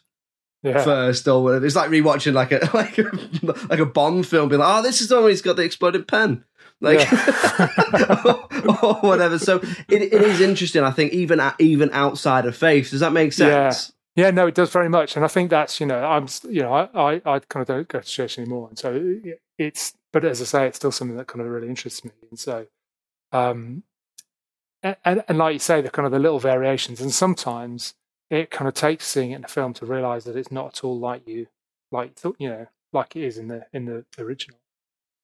yeah. 0.62 0.82
first, 0.82 1.28
or 1.28 1.42
whatever. 1.42 1.66
It's 1.66 1.76
like 1.76 1.90
rewatching 1.90 2.32
like 2.32 2.52
a 2.52 2.70
like 2.74 2.98
a, 2.98 3.68
like 3.68 3.80
a 3.80 3.86
Bond 3.86 4.26
film, 4.26 4.48
being 4.48 4.60
like, 4.60 4.78
oh, 4.78 4.82
this 4.82 5.00
is 5.00 5.08
the 5.08 5.16
one 5.16 5.24
where 5.24 5.30
he's 5.30 5.42
got 5.42 5.56
the 5.56 5.62
exploded 5.62 6.08
pen. 6.08 6.44
Like 6.80 7.00
or 8.82 8.94
whatever. 9.00 9.38
So 9.38 9.56
it, 9.88 10.02
it 10.02 10.22
is 10.22 10.40
interesting. 10.40 10.82
I 10.82 10.90
think 10.90 11.12
even 11.12 11.40
at, 11.40 11.54
even 11.58 11.90
outside 11.92 12.46
of 12.46 12.56
faith, 12.56 12.90
does 12.90 13.00
that 13.00 13.12
make 13.12 13.32
sense? 13.32 13.88
Yeah, 13.88 13.94
no, 14.16 14.46
it 14.46 14.54
does 14.54 14.70
very 14.70 14.88
much, 14.88 15.16
and 15.16 15.24
I 15.24 15.28
think 15.28 15.50
that's 15.50 15.80
you 15.80 15.86
know 15.86 16.04
I'm 16.04 16.26
you 16.48 16.62
know 16.62 16.72
I 16.72 16.88
I, 16.94 17.22
I 17.26 17.38
kind 17.40 17.62
of 17.62 17.66
don't 17.66 17.88
go 17.88 18.00
to 18.00 18.06
church 18.06 18.38
anymore, 18.38 18.68
and 18.68 18.78
so 18.78 18.94
it- 18.94 19.40
it's 19.58 19.94
but 20.12 20.24
as 20.24 20.40
I 20.40 20.44
say, 20.44 20.66
it's 20.66 20.76
still 20.76 20.92
something 20.92 21.16
that 21.16 21.26
kind 21.28 21.40
of 21.40 21.48
really 21.48 21.68
interests 21.68 22.04
me, 22.04 22.10
and 22.30 22.38
so 22.38 22.66
um 23.32 23.84
and 24.82 25.24
and 25.28 25.38
like 25.38 25.54
you 25.54 25.58
say, 25.58 25.80
the 25.80 25.90
kind 25.90 26.06
of 26.06 26.12
the 26.12 26.18
little 26.18 26.38
variations, 26.38 27.00
and 27.00 27.12
sometimes 27.12 27.94
it 28.30 28.50
kind 28.50 28.68
of 28.68 28.74
takes 28.74 29.06
seeing 29.06 29.30
it 29.32 29.36
in 29.36 29.44
a 29.44 29.48
film 29.48 29.72
to 29.74 29.86
realize 29.86 30.24
that 30.24 30.36
it's 30.36 30.50
not 30.52 30.66
at 30.78 30.84
all 30.84 30.98
like 30.98 31.26
you 31.28 31.46
like 31.90 32.10
you 32.10 32.14
thought 32.16 32.36
you 32.38 32.48
know 32.48 32.66
like 32.92 33.16
it 33.16 33.24
is 33.24 33.38
in 33.38 33.48
the 33.48 33.66
in 33.72 33.84
the 33.86 34.04
original. 34.18 34.58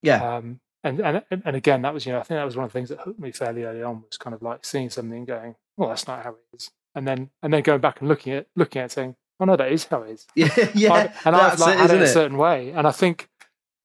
Yeah. 0.03 0.37
Um, 0.37 0.61
and, 0.83 1.01
and 1.01 1.23
and 1.31 1.57
again, 1.57 1.83
that 1.83 1.93
was 1.93 2.07
you 2.07 2.13
know 2.13 2.21
I 2.21 2.23
think 2.23 2.39
that 2.39 2.45
was 2.45 2.57
one 2.57 2.65
of 2.65 2.73
the 2.73 2.79
things 2.79 2.89
that 2.89 3.01
hooked 3.01 3.21
me 3.21 3.33
fairly 3.33 3.65
early 3.65 3.83
on 3.83 4.03
was 4.09 4.17
kind 4.17 4.35
of 4.35 4.43
like 4.43 4.65
seeing 4.65 4.89
something 4.91 5.19
and 5.19 5.27
going, 5.27 5.57
well, 5.77 5.91
that's 5.91 6.07
not 6.09 6.25
how 6.25 6.31
it 6.31 6.57
is, 6.57 6.71
and 6.95 7.07
then 7.07 7.31
and 7.43 7.53
then 7.53 7.63
going 7.63 7.81
back 7.81 8.01
and 8.01 8.09
looking 8.09 8.33
at 8.33 8.47
looking 8.57 8.81
at 8.81 8.87
it 8.87 8.93
saying, 8.93 9.17
oh 9.39 9.45
no, 9.45 9.57
that 9.57 9.71
is 9.73 9.85
how 9.87 10.03
it 10.03 10.11
is. 10.11 10.27
Yeah, 10.35 10.71
yeah. 10.75 10.93
I- 10.93 11.13
and 11.25 11.37
I've 11.37 11.59
like 11.61 11.79
had 11.79 11.91
it 11.91 12.03
a 12.03 12.07
certain 12.13 12.37
way, 12.37 12.71
and 12.71 12.87
I 12.87 12.91
think, 12.93 13.29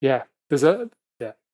yeah, 0.02 0.24
there's 0.50 0.64
a 0.64 0.90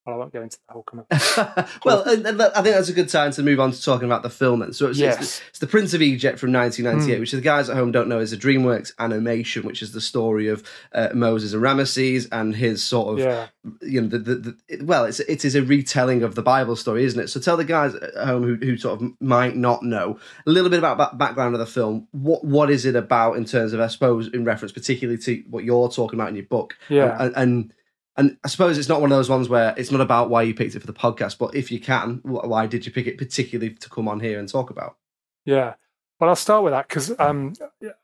well, 0.04 0.16
I 0.16 0.18
won't 0.18 0.32
go 0.32 0.42
into 0.42 0.58
the 0.66 0.72
whole 0.72 0.82
kind 0.82 1.04
of. 1.08 1.80
well, 1.84 2.02
and, 2.02 2.26
and 2.26 2.42
I 2.42 2.62
think 2.62 2.74
that's 2.74 2.88
a 2.88 2.92
good 2.92 3.08
time 3.08 3.30
to 3.32 3.42
move 3.42 3.60
on 3.60 3.70
to 3.72 3.82
talking 3.82 4.06
about 4.06 4.22
the 4.22 4.30
film. 4.30 4.60
Then, 4.60 4.72
so 4.72 4.88
it's, 4.88 4.98
Yes. 4.98 5.20
it's, 5.20 5.38
the, 5.38 5.44
it's 5.50 5.58
the 5.60 5.66
Prince 5.68 5.94
of 5.94 6.02
Egypt 6.02 6.38
from 6.38 6.52
1998, 6.52 7.16
Mm. 7.16 7.20
which 7.20 7.30
the 7.30 7.40
guys 7.40 7.68
at 7.68 7.76
home 7.76 7.92
don't 7.92 8.08
know 8.08 8.18
is 8.18 8.32
a 8.32 8.36
DreamWorks 8.36 8.92
animation, 8.98 9.64
which 9.64 9.80
is 9.82 9.92
the 9.92 10.00
story 10.00 10.48
of 10.48 10.68
uh, 10.92 11.10
Moses 11.14 11.52
and 11.52 11.62
Ramesses 11.62 12.26
and 12.32 12.54
his 12.56 12.82
sort 12.82 13.12
of 13.14 13.18
yeah, 13.24 13.46
you 13.80 14.00
know, 14.00 14.08
the, 14.08 14.18
the, 14.18 14.34
the 14.34 14.56
it- 14.68 14.82
well, 14.82 15.04
it's 15.04 15.20
it 15.20 15.44
is 15.44 15.54
a 15.54 15.62
retelling 15.62 16.22
of 16.22 16.34
the 16.34 16.42
Bible 16.42 16.74
story, 16.76 17.04
isn't 17.04 17.20
it? 17.20 17.28
So 17.28 17.38
tell 17.40 17.56
the 17.56 17.64
guys 17.64 17.94
at 17.94 18.14
home 18.26 18.42
who, 18.42 18.54
who 18.56 18.76
sort 18.76 19.00
of 19.00 19.08
might 19.20 19.56
not 19.56 19.82
know 19.84 20.18
a 20.46 20.50
little 20.50 20.70
bit 20.70 20.78
about 20.80 20.96
ba- 20.96 21.16
background 21.16 21.54
of 21.54 21.60
the 21.60 21.66
film. 21.66 22.08
What 22.10 22.44
what 22.44 22.70
is 22.70 22.84
it 22.86 22.96
about 22.96 23.36
in 23.36 23.44
terms 23.44 23.72
of, 23.72 23.78
I 23.80 23.86
suppose, 23.86 24.28
in 24.28 24.44
reference 24.44 24.72
particularly 24.72 25.18
to 25.22 25.44
what 25.48 25.62
you're 25.64 25.88
talking 25.88 26.18
about 26.18 26.30
in 26.30 26.36
your 26.36 26.46
book? 26.46 26.76
yeah. 26.88 27.16
and 27.20 27.32
and, 27.36 27.74
and 28.16 28.36
I 28.44 28.48
suppose 28.48 28.78
it's 28.78 28.88
not 28.88 29.00
one 29.00 29.10
of 29.12 29.18
those 29.18 29.30
ones 29.30 29.48
where 29.48 29.74
it's 29.76 29.90
not 29.90 30.00
about 30.00 30.30
why 30.30 30.42
you 30.42 30.54
picked 30.54 30.74
it 30.74 30.80
for 30.80 30.86
the 30.86 30.92
podcast, 30.92 31.38
but 31.38 31.54
if 31.54 31.70
you 31.72 31.80
can, 31.80 32.20
why 32.22 32.66
did 32.66 32.84
you 32.84 32.92
pick 32.92 33.06
it 33.06 33.18
particularly 33.18 33.74
to 33.74 33.88
come 33.88 34.08
on 34.08 34.20
here 34.20 34.38
and 34.38 34.48
talk 34.48 34.70
about? 34.70 34.96
Yeah. 35.44 35.74
Well, 36.20 36.30
I'll 36.30 36.36
start 36.36 36.62
with 36.62 36.72
that 36.72 36.88
because, 36.88 37.12
um, 37.18 37.54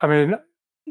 I 0.00 0.07
mean, 0.07 0.35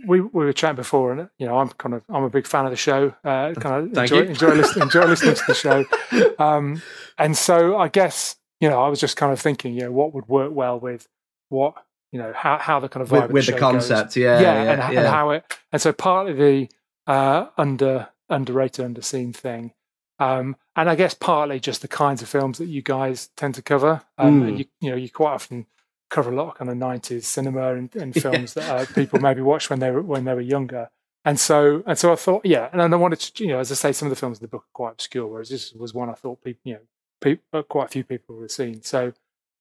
we 0.06 0.22
we 0.22 0.46
were 0.46 0.54
chatting 0.54 0.76
before, 0.76 1.12
and 1.12 1.30
you 1.40 1.48
know, 1.48 1.58
I'm 1.58 1.70
kind 1.70 1.96
of 1.96 2.04
I'm 2.10 2.24
a 2.24 2.30
big 2.30 2.48
fan 2.48 2.66
of 2.66 2.72
the 2.72 2.78
show. 2.78 3.16
Uh, 3.24 3.54
kind 3.54 3.88
of 3.88 3.94
Thank 3.94 4.12
enjoy, 4.12 4.22
you. 4.22 4.30
enjoy, 4.30 4.54
listening, 4.54 4.84
enjoy 4.84 5.06
listening 5.06 5.36
to 5.36 5.44
the 5.48 5.54
show. 6.38 6.44
Um, 6.44 6.82
and 7.18 7.36
so 7.36 7.78
I 7.78 7.88
guess 7.88 8.36
you 8.60 8.70
know, 8.70 8.82
I 8.82 8.88
was 8.88 9.00
just 9.00 9.18
kind 9.18 9.32
of 9.32 9.40
thinking, 9.40 9.74
you 9.74 9.82
know, 9.82 9.92
what 9.92 10.14
would 10.14 10.28
work 10.28 10.52
well 10.54 10.80
with 10.80 11.08
what 11.50 11.76
you 12.12 12.20
know 12.20 12.34
how 12.36 12.58
how 12.58 12.80
the 12.80 12.90
kind 12.90 13.02
of 13.02 13.10
vibe 13.10 13.14
With, 13.14 13.24
of 13.24 13.32
with 13.32 13.46
the 13.48 13.54
concept, 13.54 14.16
yeah, 14.16 14.40
yeah, 14.40 14.64
yeah, 14.64 14.72
and, 14.72 14.94
yeah. 14.94 15.00
and 15.00 15.08
how 15.08 15.30
it 15.32 15.58
and 15.72 15.82
so 15.82 15.94
partly 15.94 16.34
the 16.34 16.70
uh, 17.12 17.48
under 17.58 18.10
underrated 18.30 18.86
underseen 18.86 19.36
thing. 19.36 19.74
Um, 20.20 20.56
and 20.76 20.90
I 20.90 20.96
guess 20.96 21.14
partly 21.14 21.60
just 21.60 21.82
the 21.82 21.88
kinds 21.88 22.22
of 22.22 22.30
films 22.30 22.58
that 22.58 22.66
you 22.66 22.82
guys 22.82 23.30
tend 23.38 23.56
to 23.56 23.62
cover. 23.62 24.02
Um, 24.18 24.42
Mm. 24.42 24.58
you, 24.60 24.66
you 24.82 24.90
know, 24.90 24.96
you 24.96 25.10
quite 25.10 25.34
often 25.34 25.68
cover 26.10 26.32
a 26.32 26.36
lot 26.36 26.50
of 26.50 26.56
kind 26.56 26.72
of 26.72 26.78
'90s 26.78 27.24
cinema 27.26 27.76
and, 27.76 27.96
and 27.96 28.16
Yeah. 28.16 28.22
films 28.22 28.54
that 28.56 28.68
uh, 28.68 28.86
people 28.96 29.20
maybe 29.20 29.42
watched 29.42 29.70
when 29.70 29.80
they 29.80 29.92
were 29.92 30.02
when 30.02 30.26
they 30.26 30.34
were 30.34 30.42
younger. 30.42 30.90
And 31.26 31.40
so, 31.40 31.84
and 31.86 31.98
so 31.98 32.14
I 32.14 32.16
thought, 32.16 32.46
yeah, 32.46 32.70
and 32.72 32.82
I 32.82 32.88
wanted 32.96 33.20
to, 33.20 33.44
you 33.44 33.50
know, 33.52 33.60
as 33.60 33.70
I 33.72 33.76
say, 33.76 33.92
some 33.92 34.08
of 34.08 34.10
the 34.12 34.16
films 34.16 34.38
in 34.40 34.44
the 34.44 34.48
book 34.48 34.64
are 34.64 34.74
quite 34.74 34.92
obscure, 34.94 35.28
whereas 35.28 35.50
this 35.50 35.74
was 35.74 35.94
one 35.94 36.10
I 36.10 36.14
thought 36.14 36.42
people, 36.42 36.62
you 36.64 36.74
know, 36.76 36.80
people, 37.20 37.64
quite 37.64 37.86
a 37.86 37.90
few 37.90 38.06
people 38.06 38.36
would 38.36 38.44
have 38.44 38.52
seen. 38.52 38.82
So, 38.82 39.12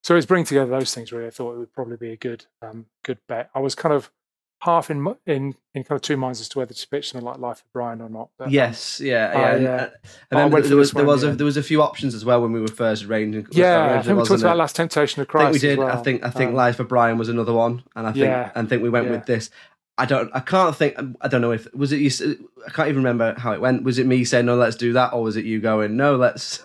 so 0.05 0.15
it's 0.15 0.19
was 0.19 0.27
bringing 0.27 0.47
together 0.47 0.71
those 0.71 0.95
things. 0.95 1.11
Really, 1.11 1.27
I 1.27 1.31
thought 1.31 1.55
it 1.55 1.59
would 1.59 1.73
probably 1.73 1.97
be 1.97 2.13
a 2.13 2.17
good, 2.17 2.47
um, 2.63 2.87
good 3.05 3.19
bet. 3.27 3.51
I 3.53 3.59
was 3.59 3.75
kind 3.75 3.93
of 3.93 4.13
half 4.61 4.91
in 4.91 5.07
in 5.27 5.55
in 5.75 5.85
kind 5.85 5.97
of 5.97 6.03
two 6.03 6.17
minds 6.17 6.41
as 6.41 6.49
to 6.51 6.59
whether 6.59 6.73
to 6.73 6.89
pitch 6.89 7.11
something 7.11 7.27
like 7.27 7.39
Life 7.39 7.59
of 7.59 7.73
Brian 7.73 8.01
or 8.01 8.09
not. 8.09 8.31
But, 8.39 8.47
um, 8.47 8.51
Yes, 8.51 9.01
yeah, 9.01 9.33
yeah. 9.39 9.55
And, 9.55 9.67
uh, 9.67 9.89
and 10.31 10.41
I 10.41 10.49
then 10.49 10.63
there 10.69 10.77
was 10.77 10.93
there 10.93 11.05
one, 11.05 11.15
was 11.15 11.25
a, 11.25 11.33
there 11.35 11.45
was 11.45 11.57
a 11.57 11.63
few 11.63 11.83
options 11.83 12.15
as 12.15 12.25
well 12.25 12.41
when 12.41 12.53
we 12.53 12.61
were 12.61 12.69
first 12.69 13.05
arranging. 13.05 13.47
yeah. 13.53 13.99
I 13.99 14.03
think 14.03 14.19
we 14.19 14.25
talked 14.25 14.41
about 14.41 14.55
it? 14.57 14.59
Last 14.59 14.77
Temptation 14.77 15.21
of 15.23 15.29
Christ. 15.29 15.43
I 15.49 15.53
think 15.53 15.63
we 15.63 15.69
did. 15.69 15.79
Well. 15.79 15.89
I 15.89 16.03
think 16.03 16.25
I 16.25 16.31
think 16.31 16.51
Um, 16.51 16.57
Life 16.57 16.81
of 16.81 16.89
Brian 16.89 17.19
was 17.19 17.29
another 17.29 17.53
one, 17.53 17.83
and 17.95 18.07
I 18.07 18.13
think 18.13 18.25
Yeah. 18.25 18.51
I 18.55 18.63
think 18.65 18.83
we 18.83 18.89
went 18.89 19.11
with 19.11 19.27
this. 19.27 19.51
I 19.99 20.05
don't. 20.05 20.31
I 20.35 20.41
can't 20.41 20.77
think. 20.77 20.95
I 21.23 21.29
don't 21.29 21.41
know 21.41 21.53
if 21.53 21.73
was 21.75 21.91
it. 21.93 22.01
You, 22.01 22.49
I 22.67 22.71
can't 22.71 22.89
even 22.89 22.99
remember 23.03 23.35
how 23.39 23.53
it 23.53 23.61
went. 23.61 23.83
Was 23.83 23.99
it 23.99 24.07
me 24.07 24.25
saying 24.25 24.45
no, 24.45 24.55
let's 24.57 24.77
do 24.77 24.93
that, 24.93 25.13
or 25.15 25.23
was 25.23 25.37
it 25.39 25.45
you 25.47 25.59
going 25.61 25.97
no, 25.97 26.17
let's? 26.17 26.61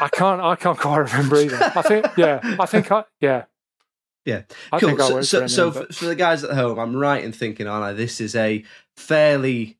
I 0.00 0.08
can't. 0.08 0.40
I 0.40 0.54
can't 0.56 0.78
quite 0.78 0.98
remember 0.98 1.36
either. 1.36 1.72
I 1.74 1.82
think. 1.82 2.06
Yeah. 2.16 2.40
I 2.60 2.66
think. 2.66 2.92
I. 2.92 3.04
Yeah. 3.20 3.44
Yeah. 4.26 4.42
I 4.72 4.78
cool. 4.80 4.88
think 4.90 5.00
so, 5.00 5.22
so, 5.22 5.40
for 5.42 5.48
so 5.48 5.70
but- 5.70 5.94
for 5.94 6.04
the 6.04 6.14
guys 6.14 6.44
at 6.44 6.50
home, 6.50 6.78
I'm 6.78 6.94
right 6.94 7.24
in 7.24 7.32
thinking, 7.32 7.66
aren't 7.66 7.84
I? 7.84 7.92
This 7.94 8.20
is 8.20 8.34
a 8.36 8.62
fairly. 8.96 9.78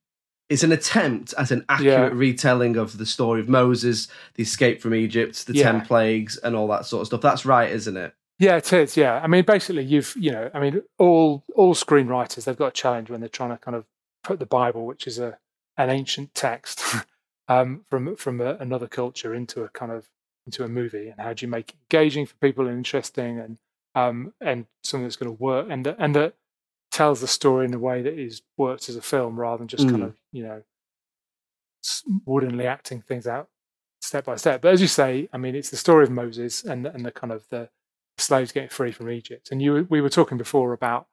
It's 0.48 0.62
an 0.62 0.70
attempt 0.70 1.34
at 1.36 1.50
an 1.50 1.64
accurate 1.68 2.12
Yeah. 2.12 2.18
retelling 2.18 2.76
of 2.76 2.98
the 2.98 3.04
story 3.06 3.40
of 3.40 3.48
Moses, 3.48 4.06
the 4.36 4.44
escape 4.44 4.80
from 4.80 4.94
Egypt, 4.94 5.44
the 5.48 5.54
Yeah. 5.54 5.72
ten 5.72 5.80
plagues, 5.80 6.36
and 6.38 6.54
all 6.54 6.68
that 6.68 6.86
sort 6.86 7.00
of 7.00 7.08
stuff. 7.08 7.20
That's 7.20 7.44
right, 7.44 7.68
isn't 7.70 7.96
it? 7.96 8.14
Yeah, 8.38 8.56
it 8.58 8.72
is. 8.72 8.96
Yeah, 8.96 9.20
I 9.20 9.26
mean, 9.26 9.44
basically, 9.44 9.82
you've 9.82 10.14
you 10.16 10.30
know, 10.30 10.48
I 10.54 10.60
mean, 10.60 10.82
all 10.98 11.42
all 11.56 11.74
screenwriters 11.74 12.44
they've 12.44 12.56
got 12.56 12.68
a 12.68 12.70
challenge 12.70 13.10
when 13.10 13.18
they're 13.20 13.28
trying 13.28 13.50
to 13.50 13.56
kind 13.58 13.74
of 13.76 13.86
put 14.22 14.38
the 14.38 14.46
Bible, 14.46 14.86
which 14.86 15.06
is 15.08 15.18
a 15.18 15.38
an 15.76 15.90
ancient 15.90 16.32
text 16.36 16.80
um, 17.48 17.84
from 17.90 18.14
from 18.14 18.40
a, 18.40 18.54
another 18.60 18.86
culture, 18.86 19.34
into 19.34 19.64
a 19.64 19.68
kind 19.70 19.90
of 19.90 20.08
into 20.46 20.62
a 20.62 20.68
movie, 20.68 21.08
and 21.08 21.18
how 21.20 21.32
do 21.32 21.44
you 21.44 21.50
make 21.50 21.70
it 21.70 21.76
engaging 21.90 22.24
for 22.24 22.34
people 22.36 22.68
and 22.68 22.76
interesting, 22.76 23.40
and 23.40 23.58
um, 23.96 24.32
and 24.40 24.66
something 24.84 25.04
that's 25.04 25.16
going 25.16 25.34
to 25.36 25.42
work, 25.42 25.66
and 25.70 25.84
that, 25.86 25.96
and 25.98 26.14
that 26.14 26.34
tells 26.92 27.20
the 27.20 27.26
story 27.26 27.64
in 27.66 27.74
a 27.74 27.78
way 27.78 28.00
that 28.02 28.14
is 28.14 28.42
works 28.56 28.88
as 28.88 28.94
a 28.96 29.02
film 29.02 29.38
rather 29.40 29.58
than 29.58 29.68
just 29.68 29.88
kind 29.88 30.02
Mm. 30.02 30.06
of 30.06 30.16
you 30.32 30.44
know 30.44 30.62
woodenly 32.24 32.66
acting 32.66 33.00
things 33.00 33.26
out 33.26 33.48
step 34.00 34.24
by 34.24 34.36
step. 34.36 34.60
But 34.62 34.72
as 34.72 34.80
you 34.80 34.86
say, 34.88 35.28
I 35.32 35.38
mean, 35.38 35.54
it's 35.54 35.70
the 35.70 35.76
story 35.76 36.04
of 36.04 36.10
Moses 36.10 36.64
and 36.64 36.86
and 36.86 37.04
the 37.04 37.10
kind 37.10 37.32
of 37.32 37.44
the 37.50 37.70
slaves 38.18 38.52
getting 38.52 38.68
free 38.70 38.92
from 38.92 39.10
Egypt. 39.10 39.50
And 39.50 39.60
you, 39.60 39.86
we 39.90 40.00
were 40.00 40.08
talking 40.08 40.38
before 40.38 40.72
about 40.72 41.06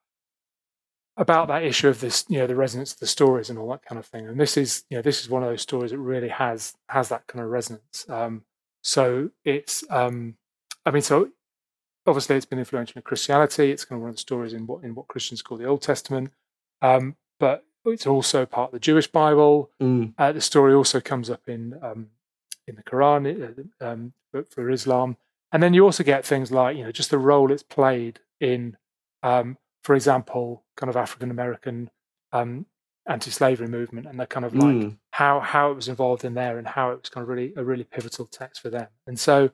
about 1.18 1.48
that 1.48 1.64
issue 1.64 1.88
of 1.90 2.00
this, 2.00 2.26
you 2.28 2.40
know, 2.40 2.48
the 2.48 2.56
resonance 2.56 2.94
of 2.94 3.00
the 3.00 3.08
stories 3.08 3.50
and 3.50 3.60
all 3.60 3.70
that 3.70 3.86
kind 3.86 4.00
of 4.00 4.06
thing. 4.06 4.28
And 4.28 4.40
this 4.40 4.58
is, 4.58 4.84
you 4.90 4.98
know, 4.98 5.02
this 5.04 5.22
is 5.22 5.30
one 5.30 5.44
of 5.44 5.50
those 5.50 5.62
stories 5.62 5.92
that 5.92 6.00
really 6.00 6.30
has 6.30 6.76
has 6.90 7.10
that 7.10 7.28
kind 7.28 7.44
of 7.44 7.52
resonance. 7.52 8.06
Um, 8.10 8.44
so 8.82 9.30
it's, 9.46 9.84
um, 9.90 10.36
I 10.86 10.92
mean, 10.92 11.04
so 11.04 11.30
obviously 12.06 12.36
it's 12.36 12.46
been 12.46 12.60
influential 12.60 12.98
in 12.98 13.04
Christianity. 13.04 13.72
It's 13.72 13.86
kind 13.86 13.98
of 13.98 14.02
one 14.02 14.10
of 14.10 14.16
the 14.16 14.22
stories 14.22 14.54
in 14.54 14.68
what 14.68 14.84
in 14.84 14.96
what 14.96 15.08
Christians 15.08 15.42
call 15.42 15.58
the 15.58 15.66
Old 15.66 15.82
Testament. 15.82 16.32
Um, 16.82 17.16
but 17.40 17.66
it's 17.86 18.08
also 18.08 18.46
part 18.46 18.70
of 18.70 18.74
the 18.74 18.80
Jewish 18.80 19.08
Bible. 19.08 19.70
Mm. 19.82 20.14
Uh, 20.18 20.32
the 20.32 20.42
story 20.42 20.74
also 20.74 21.00
comes 21.02 21.30
up 21.30 21.48
in 21.48 21.78
um, 21.82 22.08
in 22.68 22.76
the 22.76 22.84
Quran 22.84 23.70
um, 23.82 24.14
for, 24.32 24.46
for 24.50 24.70
Islam, 24.70 25.18
and 25.52 25.62
then 25.62 25.74
you 25.74 25.84
also 25.86 26.04
get 26.04 26.26
things 26.26 26.52
like 26.52 26.78
you 26.78 26.84
know 26.84 26.92
just 26.92 27.10
the 27.10 27.18
role 27.18 27.52
it's 27.52 27.64
played 27.64 28.20
in, 28.40 28.78
um, 29.22 29.58
for 29.84 29.96
example, 29.96 30.64
kind 30.78 30.90
of 30.90 30.96
African 30.96 31.30
American 31.32 31.90
um, 32.32 32.66
anti-slavery 33.06 33.68
movement, 33.68 34.08
and 34.08 34.18
the 34.20 34.26
kind 34.26 34.46
of 34.46 34.56
like 34.56 34.76
Mm. 34.76 34.98
how 35.12 35.42
how 35.42 35.72
it 35.72 35.76
was 35.76 35.88
involved 35.90 36.24
in 36.24 36.34
there, 36.36 36.58
and 36.58 36.68
how 36.68 36.92
it 36.92 37.02
was 37.02 37.10
kind 37.10 37.24
of 37.24 37.28
really 37.30 37.54
a 37.58 37.64
really 37.64 37.84
pivotal 37.84 38.26
text 38.26 38.62
for 38.62 38.70
them. 38.70 38.88
And 39.08 39.20
so, 39.20 39.50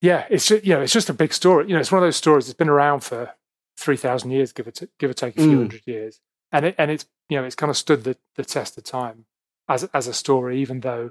yeah, 0.00 0.26
it's 0.30 0.46
just, 0.46 0.64
you 0.64 0.74
know 0.74 0.80
it's 0.80 0.92
just 0.92 1.08
a 1.10 1.14
big 1.14 1.32
story. 1.32 1.66
You 1.68 1.74
know, 1.74 1.80
it's 1.80 1.92
one 1.92 2.02
of 2.02 2.06
those 2.06 2.16
stories 2.16 2.46
that's 2.46 2.56
been 2.56 2.68
around 2.68 3.00
for 3.00 3.32
three 3.78 3.96
thousand 3.96 4.30
years, 4.30 4.52
give 4.52 4.66
or 4.66 4.70
t- 4.70 4.88
give 4.98 5.10
or 5.10 5.14
take 5.14 5.36
a 5.36 5.40
few 5.42 5.52
Mm. 5.52 5.58
hundred 5.58 5.82
years, 5.86 6.20
and 6.52 6.66
it 6.66 6.74
and 6.78 6.90
it's 6.90 7.06
you 7.28 7.36
know 7.38 7.44
it's 7.44 7.54
kind 7.56 7.70
of 7.70 7.76
stood 7.76 8.04
the, 8.04 8.16
the 8.36 8.44
test 8.44 8.78
of 8.78 8.84
time 8.84 9.26
as 9.68 9.84
as 9.94 10.06
a 10.06 10.14
story, 10.14 10.60
even 10.60 10.80
though 10.80 11.10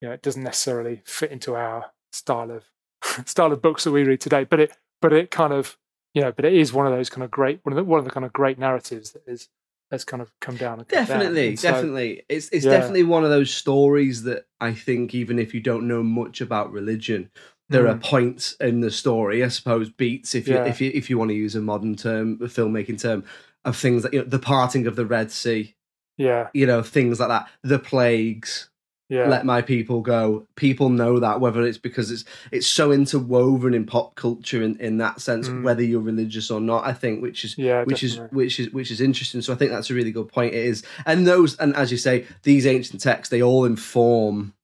you 0.00 0.08
know 0.08 0.12
it 0.14 0.22
doesn't 0.22 0.42
necessarily 0.42 1.02
fit 1.04 1.30
into 1.30 1.54
our 1.54 1.92
style 2.12 2.50
of 2.50 2.64
style 3.26 3.52
of 3.52 3.60
books 3.62 3.84
that 3.84 3.92
we 3.92 4.04
read 4.04 4.20
today. 4.20 4.44
But 4.44 4.60
it 4.60 4.72
but 5.00 5.12
it 5.12 5.30
kind 5.30 5.52
of 5.52 5.76
you 6.14 6.22
know 6.22 6.32
but 6.32 6.44
it 6.44 6.54
is 6.54 6.72
one 6.72 6.86
of 6.86 6.92
those 6.92 7.10
kind 7.10 7.22
of 7.24 7.30
great 7.30 7.60
one 7.64 7.72
of 7.72 7.76
the 7.76 7.84
one 7.84 7.98
of 7.98 8.04
the 8.04 8.10
kind 8.10 8.24
of 8.26 8.32
great 8.32 8.58
narratives 8.58 9.12
that 9.12 9.22
is 9.26 9.48
has 9.90 10.04
kind 10.06 10.22
of 10.22 10.32
come 10.40 10.56
down 10.56 10.78
come 10.78 10.86
down. 10.86 11.06
Definitely, 11.06 11.48
And 11.48 11.60
so- 11.60 11.70
definitely. 11.70 12.22
It's 12.30 12.48
it's 12.48 12.64
Yeah. 12.64 12.70
definitely 12.72 13.02
one 13.02 13.24
of 13.24 13.30
those 13.30 13.52
stories 13.52 14.22
that 14.22 14.46
I 14.58 14.72
think 14.72 15.14
even 15.14 15.38
if 15.38 15.52
you 15.52 15.60
don't 15.60 15.86
know 15.86 16.02
much 16.02 16.40
about 16.40 16.72
religion, 16.72 17.30
there 17.72 17.88
are 17.88 17.94
Mm. 17.96 18.02
points 18.02 18.52
in 18.60 18.80
the 18.80 18.90
story, 18.90 19.42
I 19.42 19.48
suppose, 19.48 19.88
beats 19.90 20.34
if 20.34 20.46
you 20.48 20.54
Yeah. 20.54 20.64
if 20.66 20.80
you 20.80 20.90
if 20.94 21.10
you 21.10 21.18
want 21.18 21.30
to 21.30 21.34
use 21.36 21.54
a 21.56 21.60
modern 21.60 21.96
term, 21.96 22.38
a 22.40 22.46
filmmaking 22.46 23.00
term, 23.00 23.24
of 23.64 23.76
things 23.76 24.02
that 24.02 24.12
you 24.14 24.20
know, 24.20 24.26
the 24.28 24.38
parting 24.38 24.86
of 24.86 24.96
the 24.96 25.06
Red 25.06 25.30
Sea, 25.30 25.74
yeah 26.18 26.48
you 26.54 26.66
know, 26.66 26.82
things 26.82 27.18
like 27.20 27.28
that, 27.28 27.48
the 27.62 27.78
plagues, 27.78 28.68
yeah 29.08 29.28
let 29.28 29.44
my 29.44 29.60
people 29.62 30.00
go. 30.00 30.46
People 30.56 30.88
know 30.88 31.18
that 31.20 31.40
whether 31.40 31.62
it's 31.62 31.78
because 31.78 32.10
it's 32.10 32.24
it's 32.50 32.66
so 32.66 32.90
interwoven 32.92 33.74
in 33.74 33.84
pop 33.86 34.14
culture 34.14 34.62
in, 34.62 34.76
in 34.80 34.98
that 34.98 35.20
sense, 35.20 35.48
Mm. 35.48 35.62
whether 35.62 35.82
you're 35.82 36.00
religious 36.00 36.50
or 36.50 36.60
not, 36.60 36.86
I 36.86 36.92
think, 36.92 37.20
which 37.22 37.44
is 37.44 37.56
yeah 37.58 37.84
which 37.84 38.02
is 38.02 38.20
which 38.30 38.58
is 38.60 38.72
which 38.72 38.90
is 38.90 39.00
interesting. 39.00 39.42
So 39.42 39.52
I 39.52 39.56
think 39.56 39.70
that's 39.70 39.90
a 39.90 39.94
really 39.94 40.12
good 40.12 40.28
point. 40.28 40.54
It 40.54 40.64
is, 40.64 40.82
and 41.06 41.26
those, 41.26 41.56
and 41.56 41.74
as 41.76 41.90
you 41.92 41.98
say, 41.98 42.24
these 42.42 42.66
ancient 42.66 43.00
texts 43.02 43.30
they 43.30 43.42
all 43.42 43.64
inform, 43.64 44.54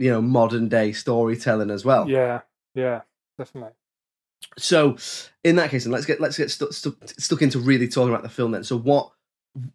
you 0.00 0.10
know, 0.10 0.22
modern 0.22 0.68
day 0.68 0.92
storytelling 0.92 1.70
as 1.70 1.84
well. 1.84 2.08
yeah 2.08 2.40
yeah 2.74 3.02
definitely 3.38 3.72
So 4.58 4.96
in 5.44 5.56
that 5.56 5.70
case, 5.70 5.84
and 5.84 5.92
let's 5.92 6.06
get 6.06 6.20
let's 6.20 6.38
get 6.38 6.50
stuck 6.50 6.72
stuck 6.72 6.94
stuck 7.18 7.42
into 7.42 7.58
really 7.58 7.88
talking 7.88 8.10
about 8.10 8.22
the 8.22 8.28
film 8.28 8.52
then. 8.52 8.64
So 8.64 8.76
what 8.78 9.12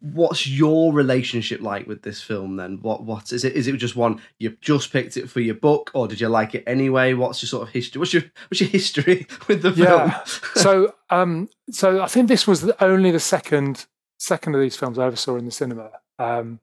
what's 0.00 0.46
your 0.46 0.92
relationship 0.92 1.60
like 1.60 1.86
with 1.86 2.02
this 2.02 2.20
film 2.22 2.56
then? 2.56 2.78
What 2.82 3.04
what 3.04 3.32
is 3.32 3.44
it? 3.44 3.52
Is 3.54 3.66
it 3.68 3.76
just 3.76 3.96
one 3.96 4.20
you 4.38 4.56
just 4.60 4.92
picked 4.92 5.16
it 5.16 5.28
for 5.30 5.40
your 5.40 5.54
book, 5.54 5.90
or 5.94 6.08
did 6.08 6.20
you 6.20 6.28
like 6.28 6.54
it 6.54 6.64
anyway? 6.66 7.14
What's 7.14 7.42
your 7.42 7.48
sort 7.48 7.68
of 7.68 7.74
history? 7.74 7.98
What's 7.98 8.14
your 8.14 8.24
what's 8.48 8.60
your 8.60 8.70
history 8.70 9.26
with 9.48 9.62
the 9.62 9.72
film? 9.72 10.10
Yeah. 10.10 10.24
so 10.54 10.94
um 11.10 11.48
so 11.70 12.02
I 12.02 12.08
think 12.08 12.28
this 12.28 12.46
was 12.46 12.62
the, 12.62 12.84
only 12.84 13.10
the 13.10 13.20
second 13.20 13.86
second 14.18 14.54
of 14.54 14.60
these 14.60 14.76
films 14.76 14.98
I 14.98 15.06
ever 15.06 15.16
saw 15.16 15.36
in 15.36 15.44
the 15.44 15.50
cinema. 15.50 15.90
Um, 16.18 16.60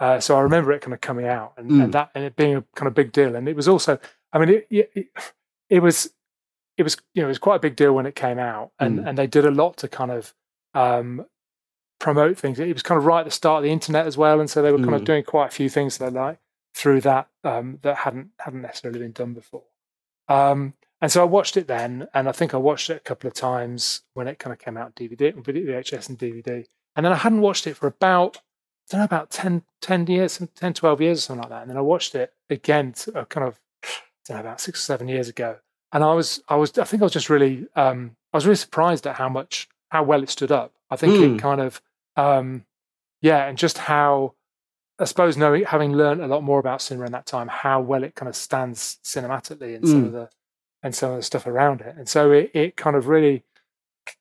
uh, 0.00 0.18
so 0.18 0.36
I 0.36 0.40
remember 0.40 0.72
it 0.72 0.80
kind 0.80 0.94
of 0.94 1.00
coming 1.00 1.26
out 1.26 1.52
and, 1.56 1.70
Mm. 1.70 1.84
and 1.84 1.92
that 1.94 2.10
and 2.14 2.24
it 2.24 2.34
being 2.36 2.56
a 2.56 2.64
kind 2.74 2.88
of 2.88 2.94
big 2.94 3.12
deal. 3.12 3.36
And 3.36 3.48
it 3.48 3.54
was 3.54 3.68
also, 3.68 3.98
I 4.32 4.38
mean, 4.38 4.48
it 4.48 4.66
it, 4.70 5.08
it 5.68 5.80
was 5.80 6.10
it 6.76 6.82
was 6.82 6.96
you 7.14 7.22
know 7.22 7.28
it 7.28 7.34
was 7.36 7.38
quite 7.38 7.56
a 7.56 7.60
big 7.60 7.76
deal 7.76 7.92
when 7.94 8.06
it 8.06 8.14
came 8.14 8.38
out, 8.38 8.72
and 8.78 8.98
Mm. 9.00 9.08
and 9.08 9.18
they 9.18 9.26
did 9.26 9.44
a 9.46 9.50
lot 9.50 9.76
to 9.78 9.88
kind 9.88 10.10
of 10.10 10.34
um, 10.74 11.26
promote 11.98 12.38
things. 12.38 12.58
It 12.58 12.72
was 12.72 12.82
kind 12.82 12.98
of 12.98 13.04
right 13.04 13.20
at 13.20 13.24
the 13.26 13.30
start 13.30 13.58
of 13.58 13.64
the 13.64 13.70
internet 13.72 14.06
as 14.06 14.16
well, 14.16 14.40
and 14.40 14.48
so 14.48 14.62
they 14.62 14.72
were 14.72 14.78
kind 14.78 14.94
of 14.94 15.02
Mm. 15.02 15.06
doing 15.06 15.24
quite 15.24 15.46
a 15.48 15.50
few 15.50 15.68
things. 15.68 15.98
They're 15.98 16.10
like 16.10 16.38
through 16.74 17.00
that 17.02 17.28
um, 17.44 17.78
that 17.82 17.96
hadn't 17.98 18.30
hadn't 18.38 18.62
necessarily 18.62 19.00
been 19.00 19.12
done 19.12 19.34
before. 19.34 19.64
Um, 20.28 20.74
and 21.02 21.10
so 21.10 21.22
I 21.22 21.24
watched 21.24 21.56
it 21.56 21.66
then, 21.66 22.08
and 22.14 22.28
I 22.28 22.32
think 22.32 22.54
I 22.54 22.58
watched 22.58 22.90
it 22.90 22.96
a 22.98 23.00
couple 23.00 23.26
of 23.28 23.34
times 23.34 24.02
when 24.14 24.28
it 24.28 24.38
kind 24.38 24.52
of 24.52 24.58
came 24.58 24.76
out 24.76 24.94
DVD, 24.94 25.32
VHS 25.32 26.08
and 26.08 26.18
DVD. 26.18 26.66
And 26.94 27.04
then 27.04 27.12
I 27.12 27.16
hadn't 27.16 27.40
watched 27.40 27.66
it 27.66 27.74
for 27.76 27.86
about, 27.86 28.38
I 28.90 28.96
don't 28.96 29.00
know, 29.00 29.04
about 29.04 29.30
10, 29.30 29.62
10 29.82 30.06
years, 30.08 30.42
10, 30.56 30.74
12 30.74 31.00
years 31.00 31.18
or 31.18 31.20
something 31.20 31.42
like 31.42 31.50
that. 31.50 31.62
And 31.62 31.70
then 31.70 31.76
I 31.76 31.80
watched 31.80 32.16
it 32.16 32.32
again, 32.48 32.92
to, 32.92 33.20
uh, 33.20 33.24
kind 33.26 33.46
of, 33.46 33.60
I 33.84 33.88
don't 34.26 34.36
know, 34.36 34.40
about 34.40 34.60
six 34.60 34.80
or 34.80 34.84
seven 34.84 35.06
years 35.06 35.28
ago. 35.28 35.58
And 35.92 36.02
I 36.02 36.12
was, 36.12 36.42
I 36.48 36.56
was, 36.56 36.76
I 36.76 36.84
think 36.84 37.00
I 37.00 37.04
was 37.04 37.12
just 37.12 37.30
really, 37.30 37.66
um, 37.76 38.16
I 38.32 38.36
was 38.36 38.46
really 38.46 38.56
surprised 38.56 39.06
at 39.06 39.16
how 39.16 39.28
much, 39.28 39.68
how 39.90 40.02
well 40.02 40.24
it 40.24 40.30
stood 40.30 40.50
up. 40.50 40.72
I 40.90 40.96
think 40.96 41.14
mm. 41.14 41.22
it 41.22 41.28
hmm. 41.28 41.36
kind 41.36 41.60
of, 41.60 41.80
um, 42.16 42.64
yeah, 43.22 43.46
and 43.46 43.56
just 43.56 43.78
how, 43.78 44.34
I 44.98 45.04
suppose, 45.04 45.36
knowing, 45.36 45.64
having 45.64 45.92
learned 45.92 46.20
a 46.20 46.26
lot 46.26 46.42
more 46.42 46.58
about 46.58 46.82
cinema 46.82 47.06
in 47.06 47.12
that 47.12 47.26
time, 47.26 47.46
how 47.46 47.80
well 47.80 48.02
it 48.02 48.16
kind 48.16 48.28
of 48.28 48.34
stands 48.34 48.98
cinematically 49.04 49.76
and 49.76 49.84
mm. 49.84 49.88
some 49.88 50.00
hmm. 50.00 50.06
of 50.06 50.12
the, 50.12 50.30
and 50.82 50.94
some 50.94 51.10
of 51.10 51.16
the 51.16 51.22
stuff 51.22 51.46
around 51.46 51.80
it. 51.80 51.94
And 51.96 52.08
so 52.08 52.32
it, 52.32 52.50
it 52.54 52.76
kind 52.76 52.96
of 52.96 53.06
really, 53.06 53.44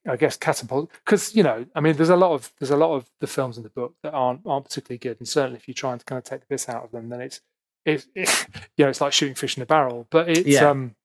I 0.07 0.15
guess, 0.15 0.37
catapult 0.37 0.91
because 1.05 1.35
you 1.35 1.43
know, 1.43 1.65
I 1.75 1.81
mean, 1.81 1.95
there's 1.95 2.09
a 2.09 2.15
lot 2.15 2.31
of 2.31 2.51
there's 2.59 2.71
a 2.71 2.77
lot 2.77 2.95
of 2.95 3.09
the 3.19 3.27
films 3.27 3.57
in 3.57 3.63
the 3.63 3.69
book 3.69 3.95
that 4.03 4.13
aren't 4.13 4.41
aren't 4.45 4.65
particularly 4.65 4.99
good, 4.99 5.17
and 5.19 5.27
certainly 5.27 5.57
if 5.57 5.67
you're 5.67 5.75
trying 5.75 5.99
to 5.99 6.05
kind 6.05 6.17
of 6.17 6.23
take 6.23 6.41
the 6.41 6.47
piss 6.47 6.69
out 6.69 6.83
of 6.83 6.91
them, 6.91 7.09
then 7.09 7.21
it's 7.21 7.41
it's 7.85 8.07
it, 8.15 8.47
you 8.77 8.85
know 8.85 8.89
it's 8.89 9.01
like 9.01 9.13
shooting 9.13 9.35
fish 9.35 9.57
in 9.57 9.63
a 9.63 9.65
barrel. 9.65 10.07
But 10.09 10.29
it's 10.29 10.47
yeah. 10.47 10.69
um, 10.69 10.95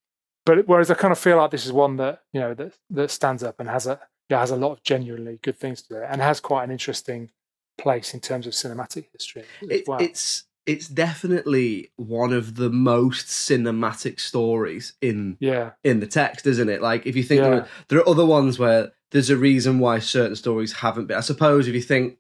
but 0.44 0.66
whereas 0.66 0.90
I 0.90 0.94
kind 0.94 1.12
of 1.12 1.18
feel 1.18 1.36
like 1.36 1.50
this 1.50 1.66
is 1.66 1.72
one 1.72 1.96
that 1.96 2.22
you 2.32 2.40
know 2.40 2.54
that 2.54 2.74
that 2.90 3.10
stands 3.10 3.42
up 3.42 3.60
and 3.60 3.68
has 3.68 3.86
a 3.86 4.00
yeah 4.28 4.40
has 4.40 4.50
a 4.50 4.56
lot 4.56 4.72
of 4.72 4.82
genuinely 4.82 5.38
good 5.42 5.56
things 5.56 5.82
to 5.82 6.02
it, 6.02 6.08
and 6.10 6.20
has 6.20 6.40
quite 6.40 6.64
an 6.64 6.70
interesting 6.70 7.30
place 7.78 8.14
in 8.14 8.20
terms 8.20 8.46
of 8.46 8.52
cinematic 8.52 9.06
history. 9.12 9.44
It, 9.62 9.88
well. 9.88 10.00
It's 10.00 10.44
it's 10.66 10.88
definitely 10.88 11.90
one 11.96 12.32
of 12.32 12.56
the 12.56 12.70
most 12.70 13.26
cinematic 13.26 14.18
stories 14.18 14.94
in 15.00 15.36
yeah 15.40 15.72
in 15.82 16.00
the 16.00 16.06
text, 16.06 16.46
isn't 16.46 16.68
it? 16.68 16.80
Like 16.80 17.06
if 17.06 17.16
you 17.16 17.22
think 17.22 17.42
yeah. 17.42 17.48
there, 17.48 17.58
are, 17.58 17.68
there 17.88 17.98
are 18.00 18.08
other 18.08 18.26
ones 18.26 18.58
where 18.58 18.92
there's 19.10 19.30
a 19.30 19.36
reason 19.36 19.78
why 19.78 19.98
certain 19.98 20.36
stories 20.36 20.72
haven't 20.72 21.06
been. 21.06 21.16
I 21.16 21.20
suppose 21.20 21.68
if 21.68 21.74
you 21.74 21.82
think, 21.82 22.18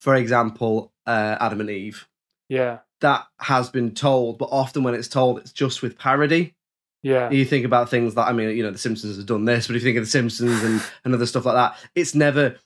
for 0.00 0.14
example, 0.14 0.92
uh, 1.06 1.36
Adam 1.40 1.60
and 1.60 1.70
Eve, 1.70 2.08
yeah, 2.48 2.78
that 3.00 3.26
has 3.38 3.70
been 3.70 3.92
told, 3.94 4.38
but 4.38 4.48
often 4.50 4.82
when 4.82 4.94
it's 4.94 5.08
told, 5.08 5.38
it's 5.38 5.52
just 5.52 5.82
with 5.82 5.98
parody. 5.98 6.54
Yeah, 7.02 7.30
you 7.30 7.44
think 7.44 7.64
about 7.64 7.88
things 7.88 8.14
that 8.16 8.26
I 8.26 8.32
mean, 8.32 8.54
you 8.56 8.62
know, 8.62 8.72
The 8.72 8.78
Simpsons 8.78 9.16
have 9.16 9.26
done 9.26 9.44
this, 9.44 9.68
but 9.68 9.76
if 9.76 9.82
you 9.82 9.88
think 9.88 9.98
of 9.98 10.04
The 10.04 10.10
Simpsons 10.10 10.62
and, 10.62 10.82
and 11.04 11.14
other 11.14 11.26
stuff 11.26 11.46
like 11.46 11.54
that, 11.54 11.76
it's 11.94 12.14
never 12.14 12.56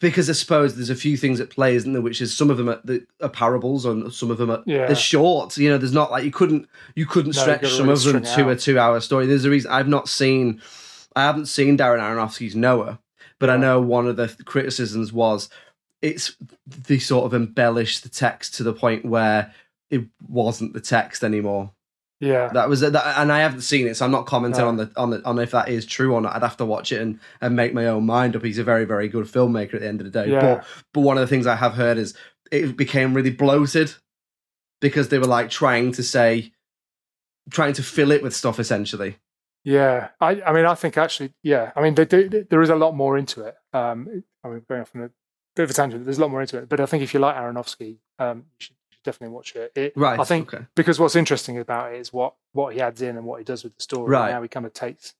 because 0.00 0.28
I 0.28 0.34
suppose 0.34 0.76
there's 0.76 0.90
a 0.90 0.94
few 0.94 1.16
things 1.16 1.40
at 1.40 1.50
play, 1.50 1.74
isn't 1.74 1.92
there? 1.92 2.02
Which 2.02 2.20
is 2.20 2.36
some 2.36 2.50
of 2.50 2.56
them 2.56 2.68
are, 2.68 2.80
are 3.20 3.28
parables, 3.28 3.84
and 3.84 4.12
some 4.12 4.30
of 4.30 4.38
them 4.38 4.50
are 4.50 4.62
yeah. 4.66 4.86
they're 4.86 4.94
short. 4.94 5.56
You 5.56 5.70
know, 5.70 5.78
there's 5.78 5.92
not 5.92 6.10
like 6.10 6.24
you 6.24 6.30
couldn't 6.30 6.68
you 6.94 7.06
couldn't 7.06 7.36
no, 7.36 7.42
stretch 7.42 7.68
some 7.68 7.88
of 7.88 8.02
them 8.02 8.22
to 8.22 8.44
out. 8.44 8.50
a 8.50 8.56
two 8.56 8.78
hour 8.78 9.00
story. 9.00 9.26
There's 9.26 9.44
a 9.44 9.50
reason 9.50 9.70
I've 9.70 9.88
not 9.88 10.08
seen, 10.08 10.60
I 11.14 11.22
haven't 11.22 11.46
seen 11.46 11.78
Darren 11.78 12.00
Aronofsky's 12.00 12.56
Noah, 12.56 12.98
but 13.38 13.48
yeah. 13.48 13.54
I 13.54 13.56
know 13.56 13.80
one 13.80 14.06
of 14.06 14.16
the 14.16 14.28
criticisms 14.44 15.12
was 15.12 15.48
it's 16.02 16.36
they 16.66 16.98
sort 16.98 17.24
of 17.24 17.34
embellished 17.34 18.02
the 18.02 18.08
text 18.08 18.54
to 18.54 18.62
the 18.62 18.72
point 18.72 19.04
where 19.04 19.52
it 19.90 20.04
wasn't 20.28 20.72
the 20.72 20.80
text 20.80 21.24
anymore. 21.24 21.72
Yeah, 22.18 22.48
that 22.48 22.68
was 22.68 22.80
that, 22.80 22.94
and 23.18 23.30
I 23.30 23.40
haven't 23.40 23.60
seen 23.60 23.86
it, 23.86 23.96
so 23.96 24.06
I'm 24.06 24.10
not 24.10 24.24
commenting 24.24 24.62
no. 24.62 24.68
on 24.68 24.76
the 24.78 24.90
on 24.96 25.10
the 25.10 25.22
on 25.26 25.38
if 25.38 25.50
that 25.50 25.68
is 25.68 25.84
true 25.84 26.14
or 26.14 26.20
not. 26.22 26.34
I'd 26.34 26.42
have 26.42 26.56
to 26.56 26.64
watch 26.64 26.90
it 26.90 27.02
and 27.02 27.20
and 27.42 27.54
make 27.54 27.74
my 27.74 27.86
own 27.86 28.06
mind 28.06 28.34
up. 28.34 28.42
He's 28.42 28.58
a 28.58 28.64
very 28.64 28.86
very 28.86 29.08
good 29.08 29.26
filmmaker 29.26 29.74
at 29.74 29.80
the 29.80 29.88
end 29.88 30.00
of 30.00 30.10
the 30.10 30.24
day. 30.24 30.30
Yeah. 30.30 30.40
But 30.40 30.64
but 30.94 31.00
one 31.02 31.18
of 31.18 31.20
the 31.20 31.26
things 31.26 31.46
I 31.46 31.56
have 31.56 31.74
heard 31.74 31.98
is 31.98 32.14
it 32.50 32.76
became 32.76 33.12
really 33.12 33.30
bloated 33.30 33.94
because 34.80 35.10
they 35.10 35.18
were 35.18 35.26
like 35.26 35.50
trying 35.50 35.92
to 35.92 36.02
say, 36.02 36.52
trying 37.50 37.74
to 37.74 37.82
fill 37.82 38.10
it 38.10 38.22
with 38.22 38.34
stuff 38.34 38.58
essentially. 38.58 39.18
Yeah, 39.64 40.08
I 40.18 40.40
I 40.40 40.52
mean 40.52 40.64
I 40.64 40.74
think 40.74 40.96
actually 40.96 41.34
yeah 41.42 41.72
I 41.76 41.82
mean 41.82 41.96
they 41.96 42.06
do, 42.06 42.46
there 42.48 42.62
is 42.62 42.70
a 42.70 42.76
lot 42.76 42.94
more 42.94 43.18
into 43.18 43.42
it. 43.42 43.56
Um, 43.74 44.22
I 44.42 44.48
mean 44.48 44.62
going 44.66 44.80
off 44.80 44.92
on 44.94 45.02
a 45.02 45.10
bit 45.54 45.64
of 45.64 45.70
a 45.70 45.74
tangent, 45.74 46.04
there's 46.04 46.18
a 46.18 46.20
lot 46.22 46.30
more 46.30 46.40
into 46.40 46.56
it. 46.56 46.68
But 46.68 46.80
I 46.80 46.86
think 46.86 47.02
if 47.02 47.12
you 47.12 47.20
like 47.20 47.36
Aronofsky, 47.36 47.98
um, 48.18 48.44
you 48.58 48.64
should 48.64 48.75
definitely 49.06 49.34
watch 49.34 49.56
it. 49.56 49.72
it 49.74 49.92
right. 49.96 50.20
I 50.20 50.24
think 50.24 50.52
okay. 50.52 50.66
because 50.74 51.00
what's 51.00 51.16
interesting 51.16 51.58
about 51.58 51.94
it 51.94 52.00
is 52.00 52.12
what 52.12 52.34
what 52.52 52.74
he 52.74 52.80
adds 52.80 53.00
in 53.00 53.16
and 53.16 53.24
what 53.24 53.38
he 53.38 53.44
does 53.44 53.64
with 53.64 53.74
the 53.76 53.82
story. 53.82 54.10
Right. 54.10 54.30
Now 54.30 54.42
he 54.42 54.48
kind 54.48 54.66
of 54.66 54.74
takes 54.74 55.14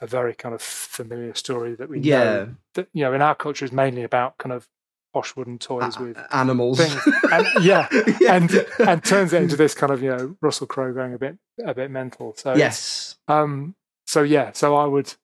a 0.00 0.06
very 0.06 0.34
kind 0.34 0.54
of 0.54 0.60
familiar 0.60 1.34
story 1.34 1.74
that 1.76 1.88
we 1.88 2.00
yeah. 2.00 2.24
know 2.24 2.54
that 2.74 2.88
you 2.92 3.04
know 3.04 3.12
in 3.12 3.22
our 3.22 3.34
culture 3.34 3.64
is 3.64 3.72
mainly 3.72 4.02
about 4.02 4.38
kind 4.38 4.52
of 4.52 4.68
posh 5.12 5.36
wooden 5.36 5.58
toys 5.58 5.98
with 5.98 6.18
animals. 6.32 6.80
And, 6.80 7.46
yeah, 7.62 7.88
yeah, 8.20 8.34
and 8.34 8.66
and 8.80 9.04
turns 9.04 9.32
it 9.32 9.42
into 9.42 9.56
this 9.56 9.74
kind 9.74 9.92
of 9.92 10.02
you 10.02 10.10
know 10.10 10.36
Russell 10.40 10.66
Crowe 10.66 10.92
going 10.92 11.14
a 11.14 11.18
bit 11.18 11.38
a 11.64 11.74
bit 11.74 11.90
mental. 11.90 12.34
So 12.36 12.54
yes, 12.56 13.16
um, 13.28 13.76
so 14.06 14.22
yeah, 14.22 14.52
so 14.52 14.76
I 14.76 14.86
would 14.86 15.14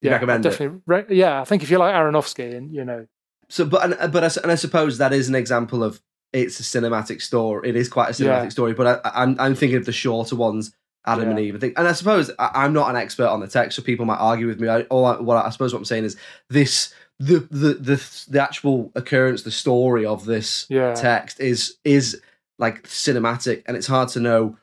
yeah, 0.00 0.12
recommend 0.12 0.44
definitely. 0.44 0.80
Re- 0.86 1.06
yeah, 1.10 1.40
I 1.40 1.44
think 1.44 1.62
if 1.62 1.70
you 1.70 1.78
like 1.78 1.94
Aronofsky 1.94 2.54
and 2.54 2.72
you 2.72 2.84
know. 2.84 3.06
So, 3.48 3.66
but 3.66 4.00
and, 4.00 4.12
but 4.12 4.24
I, 4.24 4.40
and 4.42 4.52
I 4.52 4.54
suppose 4.54 4.98
that 4.98 5.12
is 5.12 5.28
an 5.28 5.34
example 5.34 5.82
of 5.82 6.00
it's 6.34 6.60
a 6.60 6.62
cinematic 6.62 7.22
story. 7.22 7.68
It 7.68 7.76
is 7.76 7.88
quite 7.88 8.10
a 8.10 8.12
cinematic 8.12 8.44
yeah. 8.44 8.48
story, 8.48 8.74
but 8.74 9.00
I, 9.04 9.22
am 9.22 9.30
I'm, 9.30 9.40
I'm 9.40 9.54
thinking 9.54 9.78
of 9.78 9.86
the 9.86 9.92
shorter 9.92 10.36
ones, 10.36 10.72
Adam 11.06 11.24
yeah. 11.24 11.30
and 11.30 11.40
Eve. 11.40 11.56
I 11.56 11.58
think, 11.58 11.78
and 11.78 11.86
I 11.86 11.92
suppose 11.92 12.30
I, 12.38 12.64
am 12.64 12.72
not 12.72 12.90
an 12.90 12.96
expert 12.96 13.28
on 13.28 13.40
the 13.40 13.46
text, 13.46 13.76
so 13.76 13.82
people 13.82 14.04
might 14.04 14.16
argue 14.16 14.46
with 14.46 14.60
me. 14.60 14.68
I, 14.68 14.82
all 14.82 15.06
I, 15.06 15.20
what 15.20 15.36
I, 15.36 15.46
I 15.46 15.50
suppose 15.50 15.72
what 15.72 15.78
I'm 15.78 15.84
saying 15.84 16.04
is 16.04 16.16
this 16.50 16.92
the 17.18 17.46
the 17.50 17.74
the 17.74 18.26
the 18.28 18.42
actual 18.42 18.90
occurrence, 18.94 19.42
the 19.42 19.50
story 19.50 20.04
of 20.04 20.24
this 20.24 20.66
yeah. 20.68 20.94
text 20.94 21.40
is 21.40 21.76
is 21.84 22.20
like 22.58 22.82
cinematic, 22.84 23.62
and 23.66 23.76
it's 23.76 23.86
hard 23.86 24.08
to 24.10 24.20
know 24.20 24.56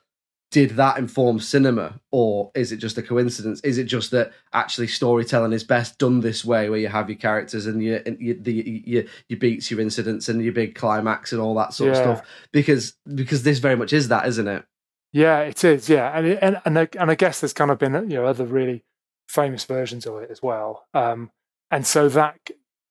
did 0.51 0.71
that 0.71 0.97
inform 0.97 1.39
cinema 1.39 1.99
or 2.11 2.51
is 2.53 2.73
it 2.73 2.77
just 2.77 2.97
a 2.97 3.01
coincidence? 3.01 3.61
Is 3.61 3.77
it 3.77 3.85
just 3.85 4.11
that 4.11 4.33
actually 4.51 4.87
storytelling 4.87 5.53
is 5.53 5.63
best 5.63 5.97
done 5.97 6.19
this 6.19 6.43
way 6.43 6.69
where 6.69 6.79
you 6.79 6.89
have 6.89 7.09
your 7.09 7.17
characters 7.17 7.65
and 7.65 7.81
your 7.81 8.01
your, 8.19 8.35
the, 8.35 8.83
your, 8.85 9.03
your 9.29 9.39
beats 9.39 9.71
your 9.71 9.79
incidents 9.79 10.27
and 10.27 10.43
your 10.43 10.51
big 10.51 10.75
climax 10.75 11.31
and 11.31 11.41
all 11.41 11.55
that 11.55 11.73
sort 11.73 11.93
yeah. 11.93 11.99
of 11.99 12.17
stuff? 12.17 12.27
Because 12.51 12.93
because 13.15 13.43
this 13.43 13.59
very 13.59 13.77
much 13.77 13.93
is 13.93 14.09
that 14.09 14.27
isn't 14.27 14.47
it? 14.47 14.65
Yeah 15.13 15.39
it 15.39 15.63
is 15.63 15.89
yeah. 15.89 16.11
And 16.17 16.27
and 16.27 16.61
and 16.65 16.79
I, 16.79 16.87
and 16.99 17.09
I 17.09 17.15
guess 17.15 17.39
there's 17.39 17.53
kind 17.53 17.71
of 17.71 17.79
been 17.79 17.93
you 17.93 18.17
know 18.17 18.25
other 18.25 18.45
really 18.45 18.83
famous 19.29 19.63
versions 19.63 20.05
of 20.05 20.17
it 20.17 20.29
as 20.29 20.43
well. 20.43 20.85
Um 20.93 21.31
and 21.71 21.87
so 21.87 22.09
that 22.09 22.37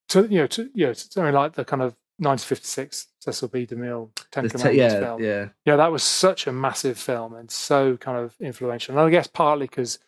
to 0.09 0.27
you 0.27 0.39
know 0.39 0.47
to 0.47 0.71
you 0.73 0.87
know 0.87 0.93
something 0.95 1.35
like 1.35 1.53
the 1.53 1.67
kind 1.67 1.83
of 1.83 1.95
1956 2.21 3.09
Cecil 3.19 3.49
B. 3.49 3.67
DeMille 3.67 4.11
Ten 4.31 4.45
the 4.45 4.51
Commandments 4.51 4.95
yeah, 4.95 5.01
film. 5.01 5.23
Yeah, 5.23 5.49
yeah, 5.65 5.77
that 5.77 5.91
was 5.91 6.03
such 6.03 6.47
a 6.47 6.53
massive 6.53 6.99
film 6.99 7.35
and 7.35 7.51
so 7.51 7.97
kind 7.97 8.19
of 8.19 8.37
influential. 8.41 8.97
And 8.97 9.07
I 9.07 9.11
guess 9.11 9.27
partly 9.27 9.67
because 9.67 9.99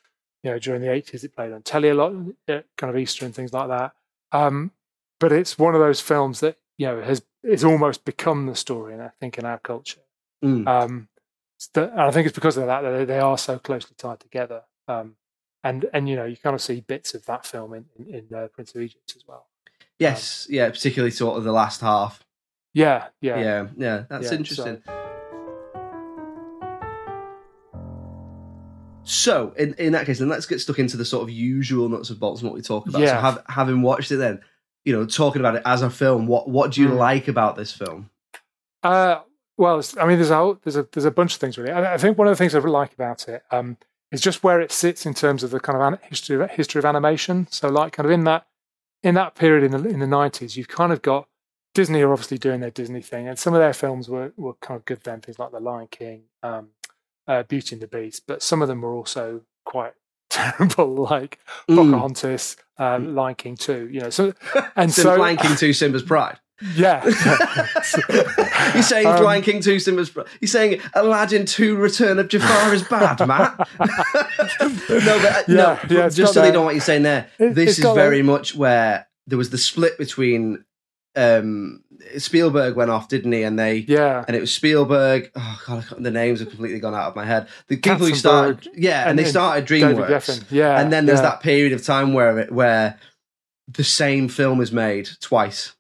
you 0.43 0.51
know 0.51 0.59
during 0.59 0.83
the 0.83 0.89
80s 0.89 1.25
it 1.25 1.35
played 1.35 1.53
on 1.53 1.63
telly 1.63 1.89
a 1.89 1.95
lot, 1.95 2.13
kind 2.47 2.65
of 2.91 2.97
Easter 2.97 3.25
and 3.25 3.35
things 3.35 3.53
like 3.53 3.69
that. 3.69 3.93
Um, 4.33 4.73
but 5.19 5.33
it's 5.33 5.59
one 5.59 5.75
of 5.75 5.81
those 5.81 6.01
films 6.01 6.41
that 6.41 6.59
you 6.79 6.87
know 6.87 7.01
has 7.03 7.23
it's 7.43 7.65
almost 7.65 8.05
become 8.05 8.47
the 8.47 8.55
story, 8.55 8.93
and 8.93 9.03
I 9.03 9.11
think 9.21 9.39
in 9.39 9.45
our 9.45 9.59
culture. 9.59 10.01
Mm. 10.45 10.67
Um, 10.67 11.09
and 11.75 12.01
I 12.01 12.11
think 12.11 12.27
it's 12.27 12.35
because 12.35 12.57
of 12.57 12.67
that 12.67 12.83
that 12.83 13.07
they 13.07 13.21
are 13.21 13.39
so 13.39 13.59
closely 13.59 13.95
tied 13.97 14.21
together. 14.21 14.63
Um, 14.89 15.17
and 15.65 15.87
and 15.93 16.09
you 16.09 16.17
know 16.17 16.25
you 16.25 16.37
kind 16.37 16.55
of 16.55 16.61
see 16.61 16.81
bits 16.81 17.15
of 17.15 17.25
that 17.27 17.47
film 17.47 17.75
in 17.75 17.85
in, 17.97 18.15
in 18.15 18.35
uh, 18.35 18.49
Prince 18.49 18.75
of 18.75 18.81
Egypt 18.83 19.15
as 19.17 19.25
well. 19.27 19.47
Yes, 20.03 20.49
yeah, 20.51 20.69
particularly 20.69 21.13
sort 21.13 21.39
of 21.39 21.45
the 21.45 21.53
last 21.53 21.81
half. 21.81 22.25
Yeah, 22.75 23.07
yeah, 23.21 23.39
yeah, 23.39 23.67
yeah. 23.77 24.05
That's 24.09 24.33
yeah, 24.33 24.39
interesting. 24.39 24.83
So. 24.85 24.93
so, 29.05 29.53
in, 29.57 29.75
in 29.75 29.93
that 29.93 30.07
case, 30.07 30.19
then 30.19 30.29
let's 30.29 30.47
get 30.47 30.61
stuck 30.61 30.81
into 30.81 30.97
the 30.97 31.05
sort 31.05 31.23
of 31.23 31.31
usual 31.31 31.89
nuts 31.89 32.11
and 32.11 32.19
bolts 32.19 32.41
and 32.41 32.51
what 32.51 32.57
we 32.57 32.63
talk 32.63 32.89
about. 32.89 33.01
Yeah. 33.01 33.15
So, 33.15 33.21
have, 33.21 33.45
having 33.49 33.83
watched 33.83 34.11
it, 34.11 34.17
then 34.17 34.41
you 34.85 34.93
know, 34.93 35.07
talking 35.07 35.41
about 35.41 35.55
it 35.55 35.63
as 35.65 35.83
a 35.83 35.91
film, 35.91 36.27
what 36.27 36.49
what 36.49 36.73
do 36.73 36.81
you 36.81 36.89
mm. 36.89 36.97
like 36.97 37.29
about 37.29 37.55
this 37.55 37.73
film? 37.73 38.11
Uh, 38.83 39.21
well, 39.57 39.81
I 40.01 40.07
mean, 40.07 40.17
there's 40.17 40.33
a 40.33 40.59
there's 40.65 40.77
a 40.77 40.89
there's 40.91 41.05
a 41.05 41.13
bunch 41.13 41.35
of 41.35 41.41
things 41.41 41.57
really. 41.57 41.71
I, 41.71 41.95
I 41.95 41.99
think 41.99 42.19
one 42.19 42.27
of 42.27 42.33
the 42.33 42.37
things 42.37 42.57
I 42.57 42.59
like 42.59 42.93
about 42.93 43.29
it 43.29 43.45
um, 43.53 43.77
is 44.11 44.21
just 44.21 44.43
where 44.43 44.61
it 44.61 44.73
sits 44.73 45.07
in 45.07 45.15
terms 45.15 45.45
of 45.45 45.53
the 45.53 45.61
kind 45.61 45.95
of 45.95 46.03
history 46.03 46.43
of, 46.43 46.51
history 46.51 46.81
of 46.81 46.85
animation. 46.85 47.47
So, 47.51 47.69
like, 47.69 47.93
kind 47.93 48.07
of 48.07 48.11
in 48.11 48.25
that 48.25 48.47
in 49.03 49.15
that 49.15 49.35
period 49.35 49.65
in 49.65 49.73
the 49.73 49.89
in 49.89 50.01
the 50.01 50.07
nineties, 50.07 50.57
you've 50.57 50.69
kind 50.69 50.93
of 50.93 51.03
got 51.03 51.29
Disney 51.75 52.03
are 52.03 52.13
obviously 52.13 52.39
doing 52.39 52.61
their 52.61 52.71
Disney 52.71 53.03
thing, 53.03 53.29
and 53.29 53.39
some 53.39 53.55
of 53.55 53.61
their 53.61 53.73
films 53.73 54.09
were 54.09 54.33
were 54.37 54.55
kind 54.55 54.79
of 54.79 54.85
good 54.85 55.03
then, 55.05 55.21
things 55.21 55.39
like 55.39 55.53
The 55.53 55.61
Lion 55.61 55.89
King, 55.91 56.25
um, 56.43 56.69
uh, 57.27 57.43
Beauty 57.45 57.75
and 57.75 57.83
the 57.83 57.87
Beast, 57.87 58.25
but 58.27 58.43
some 58.43 58.63
of 58.63 58.69
them 58.69 58.83
were 58.83 58.95
also 58.95 59.43
quite 59.65 59.95
terrible, 60.31 60.95
like 60.95 61.39
mm. 61.69 61.77
Pocahontas, 61.77 62.57
um, 62.79 63.15
Lion 63.15 63.35
King 63.35 63.57
Two. 63.57 63.89
You 63.91 64.01
know, 64.01 64.11
so 64.11 64.35
and 64.77 64.93
so 64.93 65.17
Lion 65.17 65.37
King 65.37 65.57
Two, 65.57 65.73
Simba's 65.73 66.03
Pride. 66.03 66.39
Yeah. 66.75 67.05
He's 68.73 68.89
saying 68.89 69.07
um, 69.07 69.23
Lion 69.23 69.43
King 69.43 69.61
2 69.61 69.79
Simba's. 69.79 70.17
He's 70.41 70.53
saying 70.53 70.81
Aladdin 70.95 71.47
2 71.47 71.77
Return 71.77 72.19
of 72.19 72.29
Jafar 72.29 72.75
is 72.75 72.83
bad, 72.83 73.19
Matt. 73.27 73.59
no, 73.81 73.89
but 74.89 75.09
uh, 75.09 75.43
yeah, 75.49 75.55
no, 75.55 75.79
yeah, 75.91 76.09
just 76.09 76.35
so 76.35 76.43
they 76.43 76.53
know 76.53 76.63
what 76.63 76.75
you're 76.75 76.81
saying 76.81 77.03
there. 77.03 77.29
It, 77.39 77.55
this 77.55 77.79
is 77.79 77.85
very 77.85 78.23
much 78.23 78.55
where 78.55 79.09
there 79.27 79.39
was 79.39 79.51
the 79.51 79.59
split 79.59 79.99
between 79.99 80.65
um, 81.17 81.83
Spielberg 82.19 82.77
went 82.77 82.91
off, 82.91 83.09
didn't 83.09 83.33
he? 83.33 83.43
And 83.43 83.59
they 83.59 83.77
Yeah. 83.89 84.25
and 84.27 84.37
it 84.37 84.41
was 84.41 84.53
Spielberg. 84.55 85.31
Oh 85.35 85.61
god, 85.67 85.85
I 85.91 86.01
the 86.01 86.11
names 86.11 86.41
have 86.41 86.49
completely 86.49 86.81
gone 86.81 86.95
out 86.95 87.09
of 87.09 87.17
my 87.17 87.25
head. 87.25 87.49
The 87.69 87.77
people 87.77 88.07
who 88.07 88.15
started, 88.15 88.69
yeah, 88.75 89.03
and, 89.03 89.11
and 89.11 89.19
they 89.19 89.25
started 89.25 89.67
DreamWorks, 89.67 90.45
Yeah. 90.51 90.81
and 90.81 90.93
then 90.93 91.07
there's 91.07 91.19
yeah, 91.19 91.31
that 91.31 91.41
period 91.43 91.73
of 91.73 91.85
time 91.85 92.13
where 92.15 92.39
it, 92.41 92.53
where 92.53 92.99
the 93.69 93.85
same 93.85 94.29
film 94.29 94.61
is 94.61 94.73
made 94.73 95.09
twice, 95.21 95.75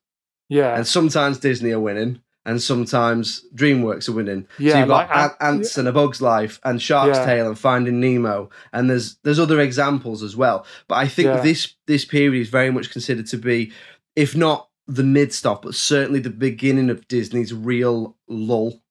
Yeah. 0.53 0.77
and 0.77 0.87
sometimes 0.87 1.39
Disney 1.39 1.71
are 1.73 1.81
winning, 1.81 2.21
and 2.45 2.61
sometimes 2.61 3.45
DreamWorks 3.55 4.09
are 4.09 4.13
winning. 4.13 4.43
so 4.59 4.65
Yeah, 4.65 4.79
you've 4.81 4.89
got 4.89 5.09
like, 5.09 5.17
Ant- 5.17 5.33
Ants 5.41 5.79
and 5.79 5.87
A 5.89 5.93
Bug's 5.93 6.21
Life, 6.21 6.61
and 6.65 6.81
Shark's 6.83 7.19
Yeah. 7.19 7.25
Tale, 7.27 7.47
and 7.49 7.59
Finding 7.59 8.01
Nemo, 8.01 8.51
and 8.73 8.91
there's 8.91 9.17
there's 9.23 9.39
other 9.39 9.61
examples 9.61 10.23
as 10.23 10.37
well. 10.37 10.67
But 10.89 10.97
I 10.97 11.07
think 11.09 11.27
Yeah. 11.27 11.41
this 11.41 11.75
this 11.87 12.05
period 12.05 12.41
is 12.41 12.49
very 12.49 12.71
much 12.71 12.91
considered 12.91 13.27
to 13.29 13.37
be, 13.39 13.73
if 14.17 14.35
not 14.37 14.69
the 14.89 15.05
mid 15.05 15.33
stop, 15.33 15.63
but 15.63 15.75
certainly 15.75 16.19
the 16.21 16.31
beginning 16.31 16.91
of 16.91 17.07
Disney's 17.09 17.55
real 17.55 18.17
lull. 18.29 18.83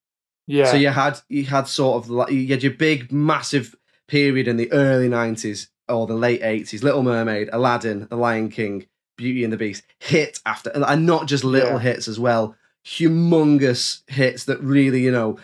yeah. 0.47 0.65
So 0.71 0.78
you 0.78 0.89
had 0.89 1.19
you 1.30 1.43
had 1.45 1.67
sort 1.67 2.04
of 2.04 2.10
like 2.10 2.32
you 2.32 2.47
had 2.47 2.63
your 2.63 2.74
big 2.74 3.12
massive 3.12 3.76
period 4.08 4.47
in 4.47 4.58
the 4.58 4.71
early 4.71 5.10
nineties 5.10 5.69
or 5.89 6.08
the 6.08 6.13
late 6.15 6.41
eighties, 6.43 6.84
Little 6.84 7.04
Mermaid, 7.04 7.50
Aladdin, 7.52 8.08
The 8.10 8.15
Lion 8.15 8.50
King, 8.50 8.86
Beauty 9.22 9.44
and 9.44 9.54
the 9.54 9.58
Beast, 9.58 9.84
hit 10.00 10.40
after 10.46 10.70
and 10.74 11.06
not 11.06 11.28
just 11.28 11.44
little 11.44 11.74
Yeah. 11.74 11.80
hits 11.80 12.08
as 12.08 12.20
well, 12.20 12.56
humongous 12.86 14.02
hits 14.08 14.46
that 14.46 14.60
really, 14.62 15.02
you 15.02 15.12
know, 15.12 15.38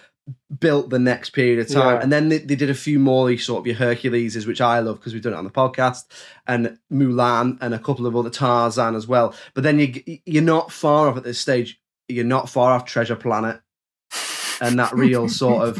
built 0.59 0.89
the 0.89 0.99
next 0.99 1.29
period 1.29 1.59
of 1.59 1.69
time. 1.69 1.95
Yeah. 1.97 2.01
And 2.03 2.11
then 2.11 2.29
they, 2.29 2.39
they 2.39 2.55
did 2.55 2.69
a 2.69 2.73
few 2.73 2.99
more 2.99 3.27
these 3.27 3.45
sort 3.45 3.59
of 3.61 3.67
your 3.67 3.75
Herculeses, 3.77 4.45
which 4.45 4.59
I 4.61 4.79
love 4.79 4.97
because 4.99 5.13
we've 5.13 5.21
done 5.21 5.33
it 5.33 5.37
on 5.37 5.43
the 5.45 5.49
podcast, 5.49 6.03
and 6.47 6.77
Mulan 6.91 7.57
and 7.61 7.73
a 7.73 7.79
couple 7.79 8.05
of 8.05 8.15
other 8.15 8.29
Tarzan 8.29 8.95
as 8.95 9.07
well. 9.07 9.33
But 9.53 9.63
then 9.63 9.79
you 9.79 10.19
you're 10.25 10.43
not 10.43 10.71
far 10.71 11.07
off 11.07 11.17
at 11.17 11.23
this 11.23 11.39
stage. 11.39 11.79
You're 12.09 12.25
not 12.25 12.49
far 12.49 12.73
off 12.73 12.85
Treasure 12.85 13.15
Planet 13.15 13.59
and 14.61 14.79
that 14.79 14.93
real 14.93 15.29
sort 15.43 15.67
of 15.67 15.79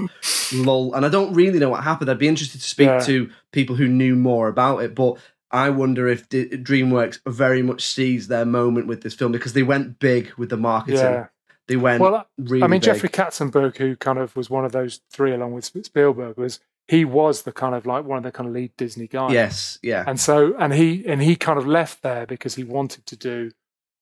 lull. 0.53 0.93
And 0.93 1.05
I 1.05 1.09
don't 1.09 1.33
really 1.33 1.59
know 1.59 1.69
what 1.69 1.83
happened. 1.83 2.09
I'd 2.09 2.19
be 2.19 2.27
interested 2.27 2.61
to 2.61 2.67
speak 2.67 2.87
Yeah. 2.87 2.99
to 3.01 3.29
people 3.51 3.75
who 3.75 3.87
knew 3.87 4.15
more 4.15 4.47
about 4.49 4.79
it, 4.83 4.93
but 4.95 5.17
I 5.51 5.69
wonder 5.69 6.07
if 6.07 6.27
D- 6.29 6.49
DreamWorks 6.49 7.19
very 7.25 7.61
much 7.61 7.81
seized 7.85 8.27
their 8.29 8.45
moment 8.45 8.87
with 8.87 9.01
this 9.01 9.13
film 9.13 9.31
because 9.31 9.53
they 9.53 9.63
went 9.63 9.99
big 9.99 10.31
with 10.33 10.49
the 10.49 10.57
marketing. 10.57 10.99
yeah. 10.99 11.27
They 11.67 11.75
went 11.77 11.99
Well, 12.01 12.27
really. 12.37 12.63
I 12.63 12.67
mean, 12.67 12.79
big. 12.79 12.83
Jeffrey 12.83 13.09
Katzenberg, 13.09 13.77
who 13.77 13.95
kind 13.97 14.17
of 14.19 14.35
was 14.35 14.49
one 14.49 14.63
of 14.65 14.71
those 14.71 15.01
three 15.11 15.33
along 15.33 15.53
with 15.53 15.65
Spielberg, 15.65 16.37
was 16.37 16.59
he 16.87 17.03
was 17.03 17.41
the 17.43 17.51
kind 17.51 17.75
of 17.75 17.85
like 17.85 18.05
one 18.05 18.17
of 18.17 18.23
the 18.23 18.31
kind 18.31 18.47
of 18.47 18.53
lead 18.55 18.71
Disney 18.77 19.07
guys. 19.07 19.33
Yes, 19.33 19.79
yeah, 19.83 20.05
and 20.07 20.17
so 20.19 20.55
and 20.57 20.73
he 20.73 21.05
and 21.05 21.21
he 21.21 21.35
kind 21.35 21.59
of 21.59 21.67
left 21.67 22.03
there 22.03 22.25
because 22.25 22.55
he 22.55 22.63
wanted 22.63 23.05
to 23.07 23.15
do. 23.17 23.51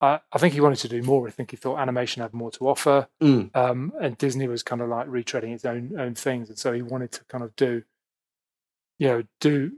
Uh, 0.02 0.20
I 0.32 0.38
think 0.38 0.54
he 0.54 0.62
wanted 0.62 0.78
to 0.80 0.88
do 0.90 1.02
more. 1.02 1.28
I 1.28 1.32
think 1.32 1.50
he 1.52 1.58
thought 1.58 1.80
animation 1.80 2.22
had 2.22 2.34
more 2.36 2.52
to 2.52 2.68
offer, 2.68 3.08
Mm. 3.24 3.50
um, 3.56 3.92
and 4.00 4.16
Disney 4.18 4.48
was 4.48 4.62
kind 4.62 4.82
of 4.82 4.90
like 4.90 5.08
retreading 5.08 5.54
its 5.56 5.66
own 5.66 5.96
own 5.98 6.14
things, 6.14 6.50
and 6.50 6.60
so 6.60 6.72
he 6.74 6.84
wanted 6.84 7.12
to 7.14 7.24
kind 7.26 7.44
of 7.44 7.56
do, 7.56 7.82
you 9.00 9.08
know, 9.08 9.24
do 9.40 9.72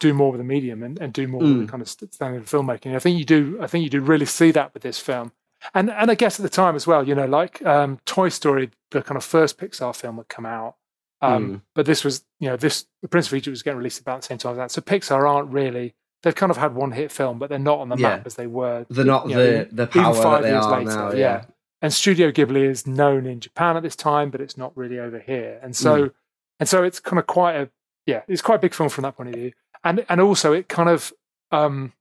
do 0.00 0.12
more 0.12 0.30
with 0.32 0.38
the 0.40 0.44
medium 0.44 0.82
and, 0.82 0.98
and 1.00 1.12
do 1.12 1.26
more 1.26 1.40
with 1.40 1.50
Mm. 1.50 1.60
the 1.66 1.70
kind 1.70 1.82
of 1.82 1.88
standard 1.88 2.44
filmmaking. 2.46 2.94
I 2.94 2.98
think 2.98 3.18
you 3.18 3.24
do. 3.24 3.58
I 3.62 3.66
think 3.66 3.82
you 3.84 3.90
do 3.90 4.00
really 4.00 4.26
see 4.26 4.50
that 4.52 4.74
with 4.74 4.82
this 4.82 4.98
film, 4.98 5.32
and 5.74 5.90
and 5.90 6.10
I 6.10 6.14
guess 6.14 6.38
at 6.38 6.42
the 6.42 6.48
time 6.50 6.76
as 6.76 6.86
well, 6.86 7.06
you 7.06 7.14
know, 7.14 7.26
like 7.26 7.64
um, 7.64 7.98
Toy 8.04 8.28
Story, 8.28 8.70
the 8.90 9.02
kind 9.02 9.16
of 9.16 9.24
first 9.24 9.58
Pixar 9.58 9.94
film 9.96 10.16
had 10.16 10.28
come 10.28 10.46
out. 10.46 10.76
Um, 11.22 11.48
Mm. 11.48 11.60
But 11.74 11.86
this 11.86 12.04
was, 12.04 12.24
you 12.40 12.48
know, 12.50 12.56
this 12.56 12.86
the 13.02 13.08
Prince 13.08 13.28
of 13.28 13.34
Egypt 13.34 13.52
was 13.52 13.62
getting 13.62 13.78
released 13.78 14.00
about 14.00 14.20
the 14.20 14.26
same 14.26 14.38
time 14.38 14.52
as 14.52 14.58
that. 14.58 14.70
So 14.70 14.80
Pixar 14.82 15.28
aren't 15.28 15.50
really 15.50 15.94
they've 16.22 16.34
kind 16.34 16.50
of 16.50 16.56
had 16.56 16.74
one 16.74 16.90
hit 16.92 17.12
film, 17.12 17.38
but 17.38 17.48
they're 17.48 17.58
not 17.58 17.78
on 17.78 17.88
the 17.88 17.96
Yeah. 17.96 18.08
map 18.16 18.26
as 18.26 18.34
they 18.34 18.46
were. 18.46 18.84
they're 18.90 19.04
not 19.04 19.26
the 19.28 19.34
know, 19.34 19.64
the 19.64 19.82
even 19.88 20.02
power 20.02 20.14
that 20.14 20.22
five 20.22 20.42
they 20.42 20.50
years 20.50 20.64
are 20.66 20.78
later, 20.78 20.90
now. 20.90 21.10
yeah. 21.12 21.18
Yeah, 21.18 21.44
And 21.82 21.92
Studio 21.92 22.30
Ghibli 22.32 22.68
is 22.68 22.86
known 22.86 23.26
in 23.26 23.38
Japan 23.40 23.76
at 23.76 23.82
this 23.82 23.94
time, 23.96 24.30
but 24.30 24.40
it's 24.40 24.56
not 24.58 24.76
really 24.76 24.98
over 24.98 25.18
here. 25.20 25.60
And 25.62 25.76
so, 25.76 26.10
and 26.58 26.68
so 26.68 26.82
it's 26.82 26.98
kind 27.00 27.18
of 27.20 27.26
quite 27.26 27.54
a 27.56 27.70
yeah, 28.06 28.22
it's 28.28 28.42
quite 28.42 28.56
a 28.56 28.58
big 28.58 28.72
film 28.74 28.88
from 28.88 29.02
that 29.02 29.16
point 29.16 29.30
of 29.30 29.34
view. 29.34 29.52
And 29.86 30.04
and 30.08 30.20
also 30.20 30.52
it 30.52 30.68
kind 30.68 30.88
of 30.88 31.12
um 31.52 31.92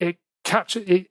it 0.00 0.16
capture 0.44 0.82
it. 0.86 1.08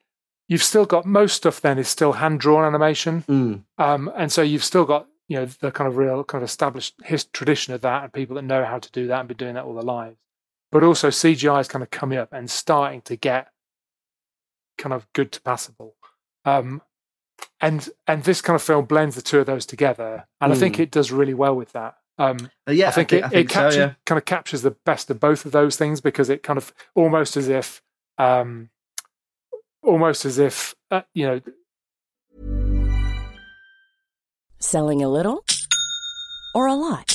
You've 0.48 0.64
still 0.64 0.86
got 0.86 1.06
most 1.06 1.36
stuff. 1.36 1.62
Then 1.62 1.78
is 1.78 1.88
still 1.88 2.14
hand 2.14 2.40
drawn 2.40 2.66
animation. 2.66 3.24
Mm. 3.30 3.64
Um, 3.78 4.12
and 4.16 4.32
so 4.32 4.42
you've 4.42 4.64
still 4.64 4.86
got 4.86 5.08
you 5.28 5.38
know 5.38 5.46
the 5.46 5.72
kind 5.72 5.88
of 5.88 5.98
real 5.98 6.24
kind 6.24 6.44
of 6.44 6.48
established 6.50 6.94
his 7.04 7.26
tradition 7.26 7.74
of 7.74 7.82
that 7.82 8.04
and 8.04 8.14
people 8.14 8.36
that 8.36 8.44
know 8.44 8.64
how 8.66 8.80
to 8.80 8.92
do 8.92 9.08
that 9.08 9.20
and 9.20 9.28
been 9.28 9.38
doing 9.38 9.54
that 9.56 9.64
all 9.66 9.74
their 9.76 9.84
lives. 9.84 10.18
But 10.72 10.84
also 10.84 11.10
CGI 11.10 11.62
is 11.62 11.68
kind 11.68 11.84
of 11.84 11.90
coming 11.92 12.18
up 12.18 12.34
and 12.34 12.50
starting 12.50 13.02
to 13.02 13.16
get 13.16 13.48
kind 14.78 14.94
of 14.94 15.08
good 15.14 15.32
to 15.34 15.42
passable. 15.42 15.96
Um, 16.46 16.82
and 17.62 17.90
and 18.08 18.24
this 18.24 18.42
kind 18.42 18.56
of 18.56 18.62
film 18.62 18.86
blends 18.86 19.16
the 19.16 19.22
two 19.22 19.40
of 19.40 19.46
those 19.46 19.66
together, 19.66 20.26
and 20.42 20.52
I 20.52 20.56
think 20.56 20.76
Mm. 20.76 20.80
it 20.82 20.92
does 20.92 21.12
really 21.12 21.34
well 21.34 21.56
with 21.56 21.72
that. 21.74 21.96
Um, 22.18 22.50
Uh, 22.68 22.72
yeah, 22.72 22.88
I 22.88 22.92
think, 22.92 23.12
I 23.14 23.18
it, 23.18 23.24
I 23.26 23.30
think 23.30 23.50
it 23.50 23.54
so, 23.54 23.60
captures, 23.60 23.78
yeah. 23.78 23.94
kind 24.06 24.18
of 24.18 24.26
captures 24.26 24.62
the 24.62 24.72
best 24.86 25.10
of 25.12 25.20
both 25.20 25.46
of 25.46 25.52
those 25.52 25.76
things 25.76 26.00
because 26.02 26.30
it 26.30 26.44
kind 26.44 26.58
of 26.58 26.74
almost 26.96 27.36
as 27.36 27.50
if, 27.50 27.82
um, 28.18 28.70
almost 29.84 30.26
as 30.26 30.40
if 30.40 30.76
uh, 30.92 31.02
you 31.14 31.28
know 31.28 31.42
Selling 34.60 35.04
a 35.04 35.10
little 35.10 35.44
or 36.56 36.66
a 36.68 36.74
lot? 36.74 37.15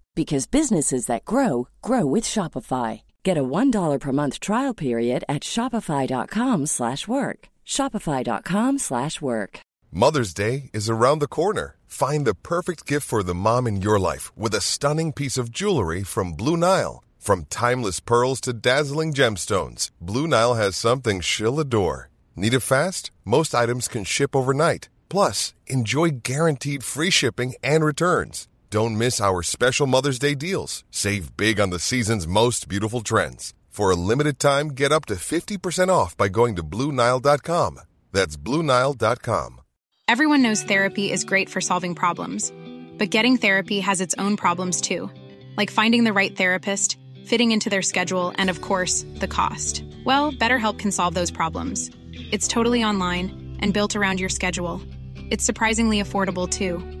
because 0.15 0.47
businesses 0.47 1.05
that 1.05 1.25
grow 1.25 1.67
grow 1.81 2.05
with 2.05 2.23
Shopify. 2.23 3.01
Get 3.23 3.37
a 3.37 3.43
$1 3.43 3.99
per 3.99 4.11
month 4.11 4.39
trial 4.39 4.73
period 4.73 5.23
at 5.27 5.41
shopify.com/work. 5.41 7.39
shopify.com/work. 7.65 9.59
Mother's 9.93 10.33
Day 10.33 10.69
is 10.73 10.89
around 10.89 11.19
the 11.19 11.27
corner. 11.27 11.75
Find 11.85 12.25
the 12.25 12.33
perfect 12.33 12.85
gift 12.87 13.05
for 13.05 13.23
the 13.23 13.35
mom 13.35 13.67
in 13.67 13.81
your 13.81 13.99
life 13.99 14.31
with 14.37 14.53
a 14.55 14.61
stunning 14.61 15.11
piece 15.11 15.37
of 15.37 15.51
jewelry 15.51 16.03
from 16.03 16.31
Blue 16.31 16.55
Nile. 16.55 17.03
From 17.19 17.45
timeless 17.49 17.99
pearls 17.99 18.39
to 18.41 18.53
dazzling 18.53 19.13
gemstones, 19.13 19.91
Blue 19.99 20.27
Nile 20.27 20.55
has 20.55 20.77
something 20.77 21.19
she'll 21.21 21.59
adore. 21.59 22.09
Need 22.35 22.53
it 22.53 22.61
fast? 22.61 23.11
Most 23.25 23.53
items 23.53 23.87
can 23.87 24.05
ship 24.05 24.35
overnight. 24.35 24.87
Plus, 25.09 25.53
enjoy 25.67 26.21
guaranteed 26.23 26.83
free 26.83 27.09
shipping 27.09 27.53
and 27.61 27.83
returns. 27.83 28.47
Don't 28.71 28.97
miss 28.97 29.19
our 29.19 29.43
special 29.43 29.85
Mother's 29.85 30.17
Day 30.17 30.33
deals. 30.33 30.85
Save 30.91 31.35
big 31.35 31.59
on 31.59 31.71
the 31.71 31.77
season's 31.77 32.25
most 32.25 32.69
beautiful 32.69 33.01
trends. 33.01 33.53
For 33.67 33.91
a 33.91 33.97
limited 33.97 34.39
time, 34.39 34.69
get 34.69 34.93
up 34.93 35.05
to 35.07 35.15
50% 35.15 35.89
off 35.89 36.15
by 36.15 36.29
going 36.29 36.55
to 36.55 36.63
BlueNile.com. 36.63 37.81
That's 38.13 38.37
BlueNile.com. 38.37 39.59
Everyone 40.07 40.41
knows 40.41 40.63
therapy 40.63 41.11
is 41.11 41.25
great 41.25 41.49
for 41.49 41.59
solving 41.59 41.95
problems, 41.95 42.53
but 42.97 43.09
getting 43.09 43.35
therapy 43.35 43.81
has 43.81 43.99
its 43.99 44.15
own 44.17 44.37
problems 44.37 44.79
too, 44.79 45.11
like 45.57 45.69
finding 45.69 46.05
the 46.05 46.13
right 46.13 46.33
therapist, 46.33 46.97
fitting 47.25 47.51
into 47.51 47.69
their 47.69 47.81
schedule, 47.81 48.31
and 48.35 48.49
of 48.49 48.61
course, 48.61 49.05
the 49.15 49.27
cost. 49.27 49.83
Well, 50.05 50.31
BetterHelp 50.31 50.79
can 50.79 50.91
solve 50.91 51.13
those 51.13 51.31
problems. 51.31 51.91
It's 52.13 52.47
totally 52.47 52.85
online 52.85 53.57
and 53.59 53.73
built 53.73 53.97
around 53.97 54.21
your 54.21 54.29
schedule. 54.29 54.81
It's 55.29 55.43
surprisingly 55.43 56.01
affordable 56.01 56.47
too. 56.47 57.00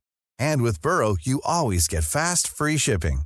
And 0.41 0.63
with 0.63 0.81
Burrow, 0.81 1.17
you 1.21 1.39
always 1.45 1.87
get 1.87 2.03
fast, 2.03 2.47
free 2.47 2.77
shipping. 2.77 3.21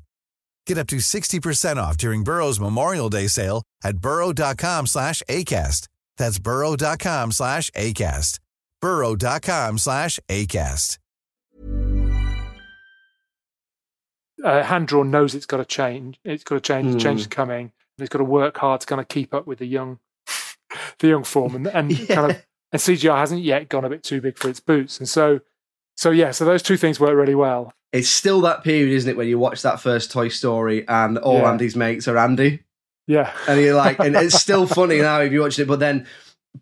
Get 0.67 0.77
up 0.77 0.87
to 0.87 0.97
60% 0.97 1.77
off 1.77 1.97
during 1.97 2.23
Burrow's 2.23 2.59
Memorial 2.59 3.09
Day 3.09 3.27
sale 3.27 3.63
at 3.83 3.97
burrow.com 3.99 4.87
slash 4.87 5.23
ACAST. 5.29 5.87
That's 6.17 6.39
burrow.com 6.39 7.31
slash 7.31 7.69
ACAST. 7.71 8.39
burrow.com 8.81 9.77
slash 9.77 10.19
ACAST. 10.29 10.97
uh, 14.43 14.63
hand 14.63 14.87
drawn 14.87 15.09
knows 15.09 15.33
it's 15.33 15.45
got 15.45 15.57
to 15.57 15.65
change. 15.65 16.19
It's 16.25 16.43
got 16.43 16.55
to 16.55 16.61
change. 16.61 16.91
Hmm. 16.93 16.97
Change 16.97 17.21
is 17.21 17.27
coming. 17.27 17.71
And 17.97 18.03
it's 18.03 18.09
got 18.09 18.19
to 18.19 18.25
work 18.25 18.57
hard 18.57 18.81
to 18.81 18.87
kind 18.87 18.99
of 19.01 19.07
keep 19.07 19.33
up 19.33 19.47
with 19.47 19.59
the 19.59 19.65
young, 19.65 19.99
the 20.99 21.07
young 21.07 21.23
form, 21.23 21.55
and 21.55 21.67
and 21.67 21.91
Yeah. 22.09 22.15
kind 22.15 22.31
of 22.31 22.45
and 22.73 22.81
CGI 22.81 23.17
hasn't 23.17 23.41
yet 23.41 23.69
gone 23.69 23.85
a 23.85 23.89
bit 23.89 24.03
too 24.03 24.19
big 24.19 24.37
for 24.37 24.49
its 24.49 24.59
boots, 24.59 24.99
and 24.99 25.07
so 25.07 25.39
so 25.95 26.11
yeah, 26.11 26.31
so 26.31 26.45
those 26.45 26.61
two 26.63 26.77
things 26.77 26.99
work 26.99 27.15
really 27.15 27.35
well. 27.35 27.73
It's 27.93 28.09
still 28.09 28.41
that 28.41 28.63
period, 28.63 28.93
isn't 28.93 29.09
it, 29.09 29.15
when 29.17 29.27
you 29.27 29.39
watch 29.39 29.61
that 29.61 29.79
first 29.79 30.11
Toy 30.11 30.27
Story 30.27 30.85
and 30.87 31.17
all 31.17 31.39
Yeah. 31.39 31.51
Andy's 31.51 31.75
mates 31.75 32.07
are 32.07 32.17
Andy, 32.17 32.63
Yeah, 33.07 33.31
and 33.47 33.61
you're 33.61 33.75
like, 33.75 33.99
and 33.99 34.15
it's 34.15 34.35
still 34.41 34.65
funny 34.79 34.99
now 35.01 35.21
if 35.21 35.31
you 35.31 35.41
watch 35.41 35.59
it, 35.59 35.67
but 35.67 35.79
then. 35.79 36.05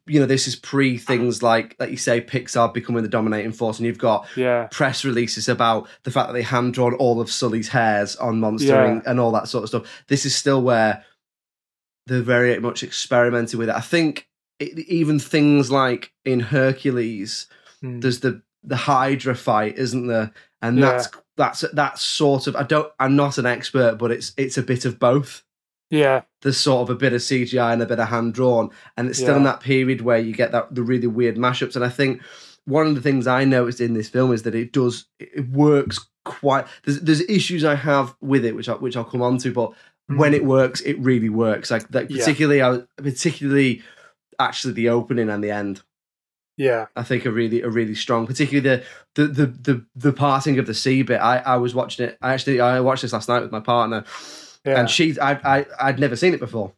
You 0.08 0.20
know, 0.22 0.26
this 0.26 0.48
is 0.48 0.56
pre 0.56 0.98
things 0.98 1.44
like, 1.44 1.76
like 1.80 1.92
you 1.92 1.98
say, 1.98 2.20
Pixar 2.20 2.74
becoming 2.74 3.04
the 3.04 3.10
dominating 3.10 3.52
force, 3.52 3.78
and 3.78 3.86
you've 3.86 4.00
got 4.00 4.26
yeah, 4.36 4.68
press 4.72 5.06
releases 5.06 5.48
about 5.48 5.88
the 6.02 6.10
fact 6.10 6.30
that 6.30 6.34
they 6.34 6.42
hand 6.42 6.74
drawn 6.74 6.96
all 6.96 7.22
of 7.22 7.30
Sully's 7.30 7.68
hairs 7.68 8.16
on 8.16 8.40
Monster 8.40 8.70
Yeah. 8.70 8.88
Inc. 8.88 9.04
and 9.06 9.20
all 9.20 9.32
that 9.34 9.48
sort 9.50 9.62
of 9.64 9.70
stuff. 9.70 10.04
This 10.08 10.26
is 10.26 10.36
still 10.36 10.64
where 10.64 11.04
they're 12.08 12.22
very 12.24 12.60
much 12.60 12.82
experimented 12.82 13.60
with 13.60 13.70
it. 13.70 13.76
I 13.76 13.82
think 13.82 14.28
it, 14.58 14.80
even 14.80 15.20
things 15.20 15.70
like 15.70 16.12
in 16.26 16.40
Hercules, 16.40 17.46
Mm. 17.84 18.02
there's 18.02 18.22
the 18.22 18.42
the 18.64 18.76
Hydra 18.76 19.36
fight, 19.36 19.78
isn't 19.78 20.08
there? 20.08 20.32
And 20.62 20.78
Yeah. 20.80 20.92
that's 20.92 21.10
that's 21.36 21.66
that's 21.74 22.02
sort 22.02 22.48
of 22.48 22.56
I 22.56 22.64
don't 22.64 22.92
I'm 23.00 23.16
not 23.16 23.38
an 23.38 23.46
expert, 23.46 23.98
but 23.98 24.12
it's 24.12 24.34
it's 24.38 24.58
a 24.58 24.64
bit 24.64 24.86
of 24.86 25.00
both. 25.00 25.44
yeah, 25.90 26.22
There's 26.42 26.58
sort 26.58 26.90
of 26.90 26.96
a 26.96 27.00
bit 27.00 27.14
of 27.14 27.22
CGI 27.22 27.74
and 27.74 27.82
a 27.82 27.86
bit 27.86 28.00
of 28.00 28.08
hand 28.08 28.34
drawn, 28.34 28.70
and 28.98 29.10
it's 29.10 29.20
still 29.20 29.36
in 29.36 29.44
that 29.44 29.60
period 29.60 30.02
where 30.02 30.18
you 30.18 30.34
get 30.34 30.52
that 30.52 30.74
the 30.74 30.82
really 30.84 31.08
weird 31.08 31.36
mashups. 31.38 31.76
And 31.76 31.86
I 31.86 31.90
think 31.90 32.22
one 32.66 32.88
of 32.88 32.96
the 32.96 33.02
things 33.02 33.28
I 33.28 33.44
noticed 33.46 33.82
in 33.82 33.94
this 33.94 34.10
film 34.10 34.32
is 34.32 34.44
that 34.44 34.56
it 34.56 34.72
does 34.72 35.06
it 35.20 35.50
works 35.50 36.08
quite. 36.26 36.66
There's 36.84 37.02
there's 37.02 37.22
issues 37.22 37.64
I 37.66 37.76
have 37.76 38.16
with 38.22 38.46
it, 38.46 38.56
which 38.56 38.70
I, 38.70 38.74
which 38.74 38.96
I'll 38.96 39.04
come 39.04 39.22
on 39.22 39.38
to, 39.40 39.52
but 39.52 39.74
when 40.08 40.32
mm-hmm. 40.32 40.36
it 40.36 40.46
works, 40.46 40.82
it 40.82 40.98
really 41.00 41.30
works. 41.30 41.72
Like 41.72 41.88
that, 41.90 42.10
Yeah. 42.10 42.20
particularly, 42.20 42.62
I 42.62 42.82
particularly 42.98 43.82
actually 44.40 44.74
the 44.74 44.90
opening 44.90 45.30
and 45.30 45.44
the 45.44 45.52
end. 45.52 45.82
Yeah, 46.58 46.86
I 46.96 47.04
think 47.04 47.26
are 47.26 47.32
really 47.32 47.64
are 47.64 47.70
really 47.70 47.96
strong. 47.96 48.28
Particularly 48.28 48.62
the 48.62 48.84
the 49.16 49.28
the 49.28 49.46
the, 49.46 49.86
the 49.96 50.14
parting 50.14 50.60
of 50.60 50.68
the 50.68 50.74
sea 50.74 51.02
bit. 51.04 51.18
I, 51.18 51.38
I 51.40 51.58
was 51.58 51.74
watching 51.74 52.08
it. 52.08 52.18
I 52.22 52.34
actually 52.34 52.62
I 52.62 52.80
watched 52.80 53.02
this 53.02 53.14
last 53.14 53.30
night 53.30 53.42
with 53.42 53.52
my 53.52 53.60
partner, 53.60 54.04
yeah. 54.66 54.80
and 54.80 54.90
she 54.90 55.20
I 55.20 55.60
I 55.60 55.66
I'd 55.80 56.00
never 56.00 56.16
seen 56.16 56.34
it 56.34 56.40
before. 56.40 56.74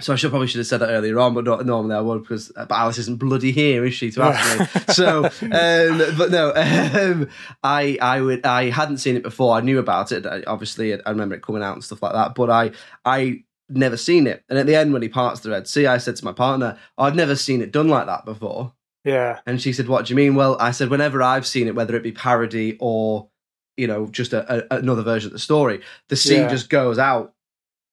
So 0.00 0.12
I 0.12 0.16
should 0.16 0.30
probably 0.30 0.46
should 0.46 0.58
have 0.58 0.66
said 0.66 0.80
that 0.80 0.88
earlier 0.88 1.18
on, 1.18 1.34
but 1.34 1.44
not, 1.44 1.64
normally 1.66 1.94
I 1.94 2.00
would 2.00 2.22
because 2.22 2.50
but 2.54 2.70
Alice 2.70 2.98
isn't 2.98 3.18
bloody 3.18 3.52
here, 3.52 3.84
is 3.84 3.92
she, 3.92 4.10
to 4.12 4.22
ask 4.22 4.58
me? 4.58 4.66
So, 4.94 5.24
um, 5.24 6.16
but 6.16 6.30
no, 6.30 6.52
um, 6.54 7.28
I 7.62 7.98
I 8.00 8.20
would 8.20 8.44
I 8.44 8.70
hadn't 8.70 8.98
seen 8.98 9.16
it 9.16 9.22
before. 9.22 9.54
I 9.54 9.60
knew 9.60 9.78
about 9.78 10.12
it. 10.12 10.26
I, 10.26 10.42
obviously, 10.46 10.94
I 10.94 11.10
remember 11.10 11.34
it 11.34 11.42
coming 11.42 11.62
out 11.62 11.74
and 11.74 11.84
stuff 11.84 12.02
like 12.02 12.12
that. 12.12 12.34
But 12.34 12.50
I 12.50 12.72
I 13.04 13.44
never 13.68 13.96
seen 13.96 14.26
it. 14.26 14.42
And 14.48 14.58
at 14.58 14.66
the 14.66 14.74
end, 14.74 14.92
when 14.92 15.02
he 15.02 15.08
parts 15.08 15.40
the 15.40 15.50
Red 15.50 15.68
Sea, 15.68 15.86
I 15.86 15.98
said 15.98 16.16
to 16.16 16.24
my 16.24 16.32
partner, 16.32 16.78
"I've 16.96 17.14
never 17.14 17.36
seen 17.36 17.62
it 17.62 17.72
done 17.72 17.88
like 17.88 18.06
that 18.06 18.24
before." 18.24 18.72
Yeah, 19.04 19.40
And 19.46 19.60
she 19.60 19.72
said, 19.72 19.88
"What 19.88 20.06
do 20.06 20.10
you 20.12 20.16
mean?" 20.16 20.34
Well, 20.34 20.56
I 20.60 20.70
said, 20.72 20.90
"Whenever 20.90 21.22
I've 21.22 21.46
seen 21.46 21.66
it, 21.68 21.74
whether 21.74 21.96
it 21.96 22.02
be 22.02 22.12
parody 22.12 22.76
or 22.80 23.28
you 23.76 23.86
know 23.86 24.06
just 24.08 24.32
a, 24.32 24.74
a, 24.74 24.78
another 24.78 25.02
version 25.02 25.28
of 25.28 25.32
the 25.32 25.38
story, 25.38 25.80
the 26.08 26.16
sea 26.16 26.36
Yeah. 26.36 26.48
just 26.48 26.68
goes 26.70 26.98
out." 26.98 27.34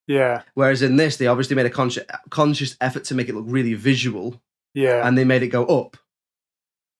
yeah, 0.08 0.44
Whereas 0.54 0.82
in 0.82 0.96
this, 0.96 1.18
they 1.18 1.28
obviously 1.28 1.56
made 1.56 1.66
a 1.66 1.70
conscious 1.70 2.06
conscious 2.30 2.78
effort 2.82 3.04
to 3.06 3.16
make 3.16 3.28
it 3.30 3.36
look 3.36 3.46
really 3.48 3.74
visual, 3.74 4.42
yeah, 4.74 5.06
and 5.08 5.18
they 5.18 5.26
made 5.26 5.44
it 5.44 5.48
go 5.48 5.66
up, 5.66 5.98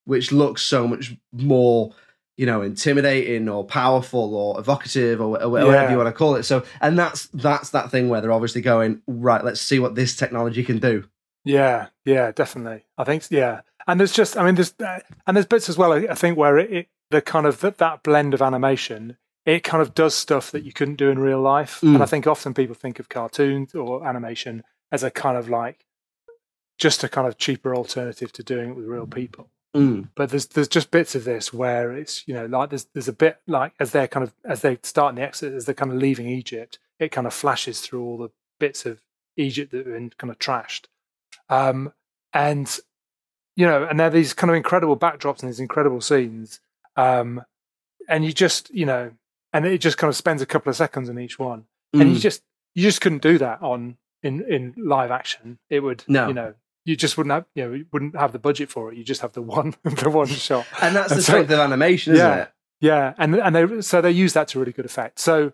which 0.06 0.32
looks 0.32 0.62
so 0.62 0.88
much 0.88 1.16
more, 1.34 1.94
you 2.38 2.46
know, 2.46 2.62
intimidating 2.62 3.50
or 3.50 3.64
powerful 3.66 4.36
or 4.36 4.60
evocative 4.60 5.20
or, 5.22 5.42
or 5.42 5.50
whatever 5.50 5.72
Yeah. 5.74 5.92
you 5.92 5.98
want 5.98 6.08
to 6.08 6.14
call 6.14 6.36
it. 6.36 6.44
So, 6.44 6.64
and 6.82 6.98
that's 6.98 7.28
that's 7.34 7.70
that 7.72 7.92
thing 7.92 8.10
where 8.10 8.22
they're 8.22 8.32
obviously 8.32 8.62
going 8.62 9.02
right. 9.08 9.44
Let's 9.44 9.62
see 9.62 9.80
what 9.80 9.96
this 9.96 10.16
technology 10.16 10.64
can 10.64 10.80
do. 10.80 11.06
Yeah, 11.46 11.88
yeah, 12.04 12.32
definitely. 12.34 12.84
I 12.98 13.04
think 13.06 13.24
yeah, 13.30 13.62
and 13.88 14.00
there's 14.00 14.14
just 14.14 14.38
I 14.38 14.46
mean 14.46 14.56
there's 14.56 14.74
uh, 14.80 15.00
and 15.26 15.36
there's 15.36 15.46
bits 15.46 15.70
as 15.70 15.78
well. 15.78 15.94
I 15.94 16.08
I 16.10 16.16
think 16.16 16.38
where 16.38 16.58
it, 16.58 16.72
it 16.72 16.88
the 17.10 17.22
kind 17.22 17.46
of 17.46 17.62
that, 17.62 17.78
that 17.78 18.04
blend 18.04 18.34
of 18.34 18.42
animation 18.42 19.18
it 19.48 19.64
kind 19.64 19.82
of 19.82 19.96
does 19.96 20.14
stuff 20.14 20.52
that 20.52 20.66
you 20.66 20.74
couldn't 20.74 20.98
do 20.98 21.10
in 21.10 21.20
real 21.20 21.40
life. 21.40 21.80
Mm. 21.80 21.96
And 21.96 22.04
I 22.04 22.06
think 22.06 22.28
often 22.28 22.54
people 22.54 22.76
think 22.76 23.00
of 23.00 23.08
cartoons 23.08 23.74
or 23.74 24.06
animation 24.06 24.62
as 24.92 25.04
a 25.04 25.10
kind 25.10 25.38
of 25.38 25.50
like 25.50 25.86
just 26.78 27.02
a 27.04 27.10
kind 27.10 27.26
of 27.26 27.38
cheaper 27.38 27.74
alternative 27.74 28.34
to 28.34 28.44
doing 28.44 28.72
it 28.72 28.76
with 28.76 28.86
real 28.86 29.08
people. 29.08 29.50
Mm. 29.74 30.10
But 30.16 30.32
there's 30.32 30.48
there's 30.48 30.68
just 30.68 30.92
bits 30.92 31.16
of 31.16 31.24
this 31.24 31.54
where 31.54 31.94
it's 31.94 32.28
you 32.28 32.34
know 32.34 32.46
like 32.46 32.70
there's 32.70 32.86
there's 32.94 33.08
a 33.08 33.14
bit 33.14 33.40
like 33.48 33.74
as 33.80 33.92
they're 33.92 34.08
kind 34.08 34.26
of 34.26 34.34
as 34.44 34.62
they 34.62 34.78
start 34.84 35.12
in 35.12 35.16
the 35.16 35.22
exit 35.22 35.54
as 35.54 35.66
they're 35.66 35.74
kind 35.74 35.92
of 35.92 35.98
leaving 35.98 36.28
Egypt, 36.28 36.78
it 37.00 37.14
kind 37.14 37.26
of 37.26 37.34
flashes 37.34 37.80
through 37.80 38.04
all 38.04 38.18
the 38.18 38.32
bits 38.60 38.86
of 38.86 39.02
Egypt 39.38 39.72
that 39.72 39.86
have 39.86 39.94
been 39.94 40.10
kind 40.18 40.32
of 40.32 40.40
trashed, 40.40 40.88
um, 41.50 41.94
and 42.34 42.80
you 43.58 43.66
know, 43.66 43.84
and 43.84 44.00
they're 44.00 44.10
these 44.10 44.34
kind 44.34 44.50
of 44.50 44.56
incredible 44.56 44.96
backdrops 44.96 45.42
and 45.42 45.50
these 45.50 45.60
incredible 45.60 46.00
scenes, 46.00 46.62
um, 46.96 47.42
and 48.08 48.24
you 48.24 48.32
just 48.32 48.70
you 48.74 48.86
know, 48.86 49.12
and 49.52 49.66
it 49.66 49.80
just 49.80 49.98
kind 49.98 50.08
of 50.10 50.16
spends 50.16 50.42
a 50.42 50.46
couple 50.46 50.70
of 50.70 50.76
seconds 50.78 51.10
in 51.10 51.20
each 51.20 51.38
one, 51.38 51.66
and 51.94 52.10
you 52.12 52.16
Mm. 52.18 52.22
just 52.22 52.44
you 52.76 52.84
just 52.84 53.02
couldn't 53.02 53.22
do 53.22 53.38
that 53.40 53.62
on 53.62 53.98
in 54.24 54.42
in 54.50 54.74
live 54.78 55.12
action. 55.12 55.60
It 55.70 55.82
would 55.82 56.04
No. 56.08 56.28
you 56.30 56.34
know. 56.34 56.54
You 56.86 56.96
just 56.96 57.18
wouldn't 57.18 57.34
have, 57.34 57.46
you 57.54 57.66
know, 57.66 57.74
you 57.74 57.86
wouldn't 57.92 58.16
have 58.16 58.32
the 58.32 58.40
budget 58.40 58.70
for 58.70 58.90
it. 58.94 58.98
You 58.98 59.04
just 59.04 59.20
have 59.20 59.34
the 59.34 59.42
one, 59.58 59.76
the 59.84 60.10
one 60.10 60.28
shot. 60.28 60.66
and 60.82 60.96
that's 60.96 61.10
the 61.10 61.16
And 61.16 61.24
so- 61.26 61.32
strength 61.34 61.52
of 61.52 61.60
animation, 61.60 62.14
isn't 62.14 62.26
Yeah. 62.26 62.44
it? 62.44 62.52
Yeah, 62.80 63.14
and 63.18 63.36
and 63.36 63.54
they 63.56 63.82
so 63.82 64.00
they 64.02 64.12
use 64.12 64.32
that 64.34 64.48
to 64.50 64.60
really 64.60 64.72
good 64.72 64.86
effect. 64.86 65.20
So 65.20 65.52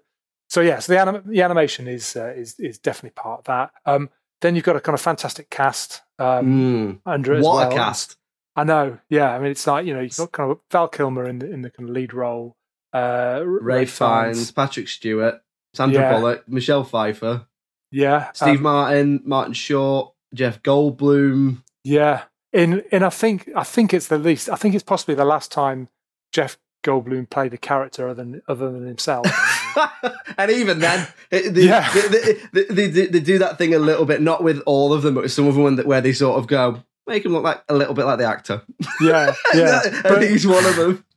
so 0.50 0.60
yeah, 0.62 0.78
so 0.80 0.94
the 0.94 1.00
anim- 1.00 1.24
the 1.26 1.42
animation 1.42 1.88
is 1.88 2.16
uh, 2.16 2.34
is 2.36 2.60
is 2.60 2.78
definitely 2.78 3.12
part 3.16 3.39
of 3.39 3.46
that. 3.46 3.72
Um, 3.86 4.10
then 4.43 4.53
you've 4.56 4.63
got 4.63 4.75
a 4.75 4.79
kind 4.79 4.93
of 4.93 5.01
fantastic 5.01 5.49
cast 5.49 6.03
um, 6.19 6.45
Mm. 6.45 6.99
under 7.12 7.34
it 7.34 7.41
What 7.43 7.56
well. 7.56 7.71
a 7.71 7.73
cast! 7.73 8.17
I 8.56 8.63
know. 8.63 8.99
Yeah, 9.10 9.32
I 9.34 9.39
mean 9.39 9.49
it's 9.49 9.65
like 9.65 9.88
you 9.88 9.95
know 9.95 10.01
you've 10.01 10.15
got 10.15 10.32
kind 10.32 10.51
of 10.51 10.60
Val 10.71 10.88
Kilmer 10.88 11.27
in 11.27 11.39
the 11.39 11.51
in 11.51 11.63
the 11.63 11.71
kind 11.71 11.89
of 11.89 11.95
lead 11.95 12.13
role. 12.13 12.56
Uh, 12.93 13.39
R- 13.41 13.43
Ralph 13.45 13.89
Fiennes, 13.89 14.51
Patrick 14.51 14.88
Stewart, 14.88 15.41
Sandra 15.73 16.01
Yeah. 16.01 16.13
Bullock, 16.13 16.47
Michelle 16.47 16.84
Pfeiffer, 16.84 17.47
yeah, 17.91 18.29
Steve 18.34 18.58
um, 18.58 18.62
Martin, 18.63 19.21
Martin 19.25 19.53
Short, 19.53 20.13
Jeff 20.34 20.62
Goldblum. 20.62 21.63
yeah. 21.84 22.23
In 22.51 22.84
in 22.91 23.01
I 23.01 23.10
think 23.10 23.49
I 23.56 23.63
think 23.63 23.95
it's 23.95 24.08
the 24.10 24.19
least. 24.19 24.47
I 24.49 24.56
think 24.56 24.75
it's 24.75 24.84
possibly 24.84 25.15
the 25.15 25.25
last 25.25 25.51
time 25.51 25.89
Jeff 26.32 26.60
Goldblum 26.86 27.27
played 27.32 27.51
a 27.53 27.58
character 27.58 28.08
other 28.08 28.23
than 28.23 28.41
other 28.47 28.71
than 28.71 28.86
himself. 28.86 29.25
and 30.38 30.52
even 30.52 30.80
then, 30.80 31.08
they, 31.30 31.50
Yeah. 31.50 31.90
they, 31.94 32.34
they, 32.54 32.88
they, 32.88 33.06
they, 33.08 33.20
do 33.20 33.38
that 33.40 33.58
thing 33.58 33.74
a 33.74 33.80
little 33.80 34.06
bit, 34.06 34.22
not 34.22 34.44
with 34.44 34.62
all 34.66 34.94
of 34.94 35.02
them, 35.02 35.14
but 35.16 35.24
with 35.24 35.32
some 35.32 35.48
of 35.48 35.56
them 35.56 35.78
where 35.86 36.02
they 36.02 36.14
sort 36.14 36.38
of 36.38 36.48
go, 36.48 36.84
make 37.08 37.26
him 37.26 37.34
look 37.34 37.44
like 37.44 37.64
a 37.70 37.74
little 37.74 37.94
bit 37.94 38.06
like 38.06 38.18
the 38.20 38.26
actor. 38.26 38.62
yeah, 39.02 39.34
yeah. 39.54 39.82
and 39.86 40.04
But- 40.04 40.22
he's 40.24 40.46
one 40.48 40.66
of 40.66 40.76
them. 40.76 41.06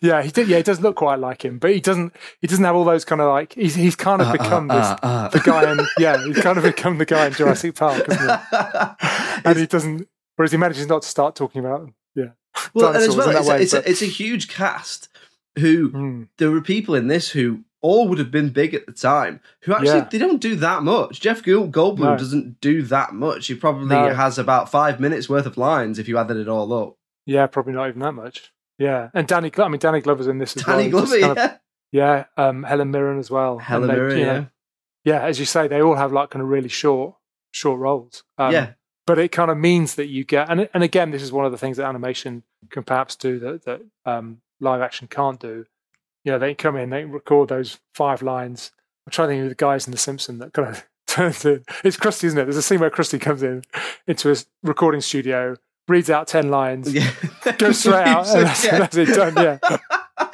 Yeah, 0.00 0.22
he 0.22 0.30
did. 0.30 0.48
Yeah, 0.48 0.56
he 0.56 0.62
does 0.62 0.80
look 0.80 0.96
quite 0.96 1.18
like 1.18 1.44
him, 1.44 1.58
but 1.58 1.70
he 1.70 1.78
doesn't. 1.78 2.16
He 2.40 2.46
doesn't 2.46 2.64
have 2.64 2.74
all 2.74 2.84
those 2.84 3.04
kind 3.04 3.20
of 3.20 3.28
like. 3.28 3.52
He's 3.52 3.74
he's 3.74 3.94
kind 3.94 4.22
of 4.22 4.28
Uh, 4.28 4.32
become 4.32 4.70
uh, 4.70 4.76
this 4.78 4.86
uh, 4.86 4.98
uh. 5.02 5.28
the 5.28 5.40
guy 5.40 5.70
in. 5.70 5.78
Yeah, 5.98 6.24
he's 6.24 6.38
kind 6.40 6.56
of 6.56 6.64
become 6.64 6.96
the 6.96 7.04
guy 7.04 7.26
in 7.26 7.34
Jurassic 7.34 7.74
Park? 7.74 8.02
And 9.44 9.58
he 9.58 9.66
doesn't. 9.66 10.08
Whereas 10.36 10.52
he 10.52 10.56
manages 10.56 10.86
not 10.86 11.02
to 11.02 11.08
start 11.08 11.36
talking 11.36 11.60
about. 11.62 11.90
Yeah. 12.14 12.28
well, 12.72 12.94
and 12.94 12.96
as 12.96 13.14
well, 13.14 13.28
it's, 13.28 13.46
way, 13.46 13.56
a, 13.56 13.60
it's, 13.60 13.72
a, 13.74 13.90
it's 13.90 14.00
a 14.00 14.06
huge 14.06 14.48
cast 14.48 15.08
who 15.58 15.90
Mm, 15.90 16.28
there 16.38 16.50
were 16.50 16.62
people 16.62 16.94
in 16.94 17.08
this 17.08 17.28
who 17.30 17.60
all 17.84 18.08
would 18.08 18.18
have 18.18 18.30
been 18.30 18.48
big 18.48 18.72
at 18.72 18.86
the 18.86 18.92
time 18.92 19.40
who 19.62 19.72
actually 19.74 19.88
Yeah. 19.88 20.08
they 20.10 20.18
don't 20.18 20.40
do 20.40 20.56
that 20.56 20.82
much. 20.82 21.20
Jeff 21.20 21.42
Gold- 21.42 21.70
Goldblum 21.70 21.98
No. 22.12 22.16
doesn't 22.16 22.60
do 22.62 22.80
that 22.82 23.12
much. 23.12 23.46
He 23.48 23.54
probably 23.54 23.88
No. 23.94 24.14
has 24.14 24.38
about 24.38 24.70
five 24.70 24.98
minutes 24.98 25.28
worth 25.28 25.44
of 25.46 25.58
lines 25.58 25.98
if 25.98 26.08
you 26.08 26.16
added 26.16 26.38
it 26.38 26.48
all 26.48 26.72
up. 26.72 26.96
yeah, 27.26 27.46
probably 27.46 27.74
not 27.74 27.88
even 27.88 28.00
that 28.00 28.12
much. 28.14 28.52
Yeah, 28.78 29.10
and 29.14 29.28
Danny. 29.28 29.50
I 29.58 29.68
mean, 29.68 29.78
Danny 29.78 30.00
Glover's 30.00 30.26
in 30.26 30.38
this 30.38 30.56
as 30.56 30.62
Danny 30.64 30.84
well. 30.92 31.04
Glover, 31.06 31.20
kind 31.20 31.30
of- 31.32 31.36
yeah. 31.36 31.56
yeah. 31.92 32.24
Um, 32.48 32.62
Helen 32.64 32.90
Mirren 32.90 33.18
as 33.18 33.30
well. 33.30 33.58
Helen 33.58 33.88
they- 33.88 33.94
Mirren, 33.94 34.18
you 34.18 34.24
yeah. 34.24 34.44
yeah. 35.04 35.20
As 35.22 35.38
you 35.38 35.44
say, 35.44 35.68
they 35.68 35.80
all 35.82 35.94
have 35.96 36.12
like 36.12 36.30
kind 36.30 36.42
of 36.42 36.48
really 36.48 36.68
short, 36.68 37.14
short 37.52 37.78
roles. 37.78 38.24
Um, 38.38 38.52
yeah. 38.52 38.70
but 39.06 39.18
it 39.18 39.30
kind 39.30 39.50
of 39.50 39.58
means 39.58 39.94
that 39.96 40.06
you 40.08 40.24
get 40.24 40.48
and 40.50 40.68
and 40.72 40.82
again 40.82 41.10
this 41.10 41.22
is 41.22 41.30
one 41.30 41.44
of 41.44 41.52
the 41.52 41.58
things 41.58 41.76
that 41.76 41.84
animation 41.86 42.42
can 42.70 42.82
perhaps 42.82 43.14
do 43.16 43.38
that 43.38 43.64
that 43.66 43.82
um, 44.06 44.38
live 44.60 44.80
action 44.80 45.06
can't 45.06 45.38
do 45.38 45.66
you 46.24 46.32
know 46.32 46.38
they 46.38 46.54
come 46.54 46.76
in 46.76 46.90
they 46.90 47.04
record 47.04 47.48
those 47.48 47.78
five 47.94 48.22
lines 48.22 48.72
i'm 49.06 49.10
trying 49.10 49.28
to 49.28 49.34
think 49.34 49.42
of 49.44 49.48
the 49.50 49.54
guys 49.54 49.86
in 49.86 49.90
the 49.92 49.98
simpson 49.98 50.38
that 50.38 50.52
kind 50.52 50.68
of 50.68 50.84
turns 51.06 51.44
in 51.44 51.62
it's 51.84 51.96
krusty 51.96 52.24
isn't 52.24 52.38
it 52.38 52.44
there's 52.44 52.56
a 52.56 52.62
scene 52.62 52.80
where 52.80 52.90
krusty 52.90 53.20
comes 53.20 53.42
in 53.42 53.62
into 54.06 54.28
his 54.28 54.46
recording 54.62 55.00
studio 55.00 55.54
reads 55.86 56.08
out 56.10 56.26
10 56.26 56.48
lines 56.48 56.92
yeah. 56.92 57.10
goes 57.58 57.78
straight 57.78 58.06
out 58.06 58.26
and 58.28 58.46
that's, 58.46 58.64
Yeah. 58.64 58.78
that's 58.78 58.96
it 58.96 59.06
done 59.08 59.34
yeah 59.36 59.58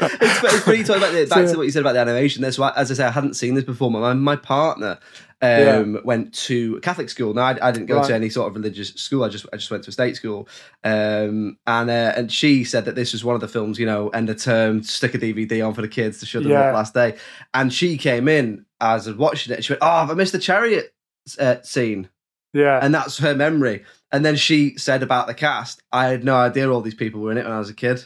it's, 0.01 0.45
it's 0.45 0.65
pretty 0.65 0.85
talking 0.85 1.03
about 1.03 1.13
the, 1.13 1.27
back 1.27 1.47
to 1.47 1.57
what 1.57 1.65
you 1.65 1.71
said 1.71 1.81
about 1.81 1.93
the 1.93 2.01
animation. 2.01 2.43
That's 2.43 2.59
why, 2.59 2.73
as 2.77 2.91
I 2.91 2.95
say, 2.95 3.05
I 3.05 3.11
hadn't 3.11 3.35
seen 3.35 3.55
this 3.55 3.65
before. 3.65 3.91
My 3.91 4.13
my 4.15 4.37
partner 4.37 4.99
um, 5.43 5.95
yeah. 5.95 6.01
went 6.05 6.35
to 6.35 6.81
Catholic 6.81 7.09
school. 7.09 7.33
Now 7.33 7.43
I, 7.43 7.69
I 7.69 7.71
didn't 7.71 7.87
go 7.87 7.97
right. 7.97 8.07
to 8.07 8.15
any 8.15 8.29
sort 8.29 8.49
of 8.49 8.57
religious 8.57 8.91
school. 8.91 9.25
I 9.25 9.29
just 9.29 9.47
I 9.53 9.57
just 9.57 9.71
went 9.71 9.85
to 9.85 9.91
a 9.91 9.93
state 9.93 10.17
school, 10.17 10.49
um, 10.85 11.59
and 11.67 11.91
uh, 11.91 12.13
and 12.17 12.31
she 12.31 12.65
said 12.65 12.85
that 12.85 12.95
this 12.95 13.13
was 13.13 13.25
one 13.25 13.35
of 13.35 13.41
the 13.41 13.49
films. 13.49 13.79
You 13.79 13.87
know, 13.87 14.09
end 14.11 14.29
of 14.29 14.43
term, 14.43 14.83
stick 14.83 15.15
a 15.15 15.19
DVD 15.19 15.67
on 15.67 15.75
for 15.75 15.83
the 15.83 15.89
kids 15.89 16.21
to 16.21 16.27
shut 16.27 16.43
them 16.43 16.53
yeah. 16.53 16.69
up 16.69 16.75
last 16.75 16.95
day. 16.95 17.17
And 17.55 17.73
she 17.73 17.97
came 17.97 18.29
in 18.29 18.67
as 18.81 19.07
I 19.07 19.13
was 19.13 19.19
watching 19.19 19.53
it. 19.55 19.65
She 19.65 19.73
went, 19.73 19.83
"Oh, 19.83 20.09
I 20.11 20.15
missed 20.15 20.33
the 20.33 20.39
chariot 20.39 20.95
uh, 21.39 21.63
scene." 21.63 22.09
Yeah, 22.53 22.81
and 22.83 22.95
that's 22.95 23.19
her 23.19 23.35
memory. 23.35 23.85
And 24.13 24.25
then 24.25 24.37
she 24.37 24.77
said 24.77 25.03
about 25.03 25.27
the 25.27 25.35
cast, 25.35 25.83
I 25.93 26.09
had 26.09 26.25
no 26.25 26.35
idea 26.35 26.71
all 26.71 26.81
these 26.81 26.95
people 26.95 27.21
were 27.21 27.31
in 27.31 27.39
it 27.39 27.45
when 27.45 27.53
I 27.53 27.59
was 27.59 27.71
a 27.71 27.75
kid. 27.75 28.05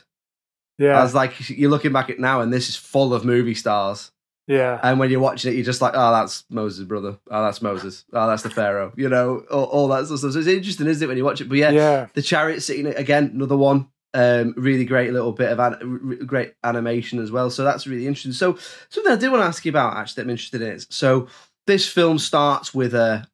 Yeah. 0.79 0.99
I 0.99 1.03
was 1.03 1.15
like, 1.15 1.49
you're 1.51 1.71
looking 1.71 1.93
back 1.93 2.11
at 2.11 2.19
now 2.19 2.41
and 2.41 2.53
this 2.53 2.69
is 2.69 2.77
full 2.77 3.15
of 3.15 3.25
movie 3.25 3.55
stars. 3.55 4.11
Yeah. 4.47 4.79
And 4.83 4.99
when 4.99 5.11
you're 5.11 5.21
watching 5.21 5.53
it, 5.53 5.57
you're 5.57 5.65
just 5.65 5.81
like, 5.81 5.95
oh, 5.95 6.13
that's 6.13 6.45
Moses' 6.51 6.87
brother. 6.87 7.19
Oh, 7.31 7.45
that's 7.45 7.63
Moses. 7.63 8.05
Oh, 8.13 8.29
that's 8.29 8.43
the 8.43 8.51
Pharaoh. 8.51 8.93
You 8.97 9.09
know, 9.09 9.45
all, 9.51 9.65
all 9.65 9.89
that 9.89 10.07
sort 10.07 10.13
of 10.13 10.19
stuff. 10.19 10.33
So 10.33 10.39
it's 10.41 10.49
interesting, 10.49 10.87
isn't 10.87 11.03
it, 11.03 11.07
when 11.07 11.17
you 11.17 11.25
watch 11.25 11.41
it? 11.41 11.49
But 11.49 11.59
yeah, 11.59 11.71
yeah. 11.71 12.07
the 12.13 12.23
chariot 12.23 12.63
scene, 12.63 12.87
again, 12.87 13.31
another 13.35 13.57
one. 13.57 13.89
Um, 14.13 14.55
really 14.57 14.85
great 14.85 15.13
little 15.13 15.33
bit 15.33 15.51
of 15.51 15.59
an, 15.59 16.25
great 16.25 16.55
animation 16.63 17.19
as 17.19 17.33
well. 17.33 17.51
So 17.51 17.65
that's 17.65 17.87
really 17.87 18.07
interesting. 18.07 18.33
So 18.33 18.57
something 18.89 19.13
I 19.13 19.17
did 19.17 19.31
want 19.31 19.43
to 19.43 19.47
ask 19.47 19.65
you 19.65 19.71
about, 19.71 19.97
actually, 19.97 20.23
that 20.23 20.27
I'm 20.27 20.31
interested 20.31 20.63
in 20.63 20.73
is 20.73 20.87
so 20.89 21.27
this 21.67 21.89
film 21.89 22.21
starts 22.21 22.73
with 22.73 22.95
a 22.95 23.27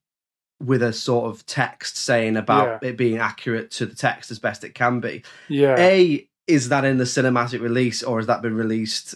with 0.59 0.83
a 0.83 0.93
sort 0.93 1.31
of 1.31 1.45
text 1.47 1.97
saying 1.97 2.37
about 2.37 2.83
yeah. 2.83 2.91
it 2.91 2.97
being 2.97 3.19
accurate 3.19 3.71
to 3.73 3.87
the 3.87 3.95
text 3.95 4.31
as 4.31 4.39
best 4.39 4.63
it 4.65 4.75
can 4.75 5.01
be. 5.01 5.23
Yeah. 5.49 5.75
A, 5.79 6.29
is 6.51 6.69
that 6.69 6.85
in 6.85 6.99
the 6.99 7.05
cinematic 7.05 7.61
release 7.61 8.03
or 8.03 8.19
has 8.19 8.27
that 8.27 8.43
been 8.43 8.57
released 8.57 9.15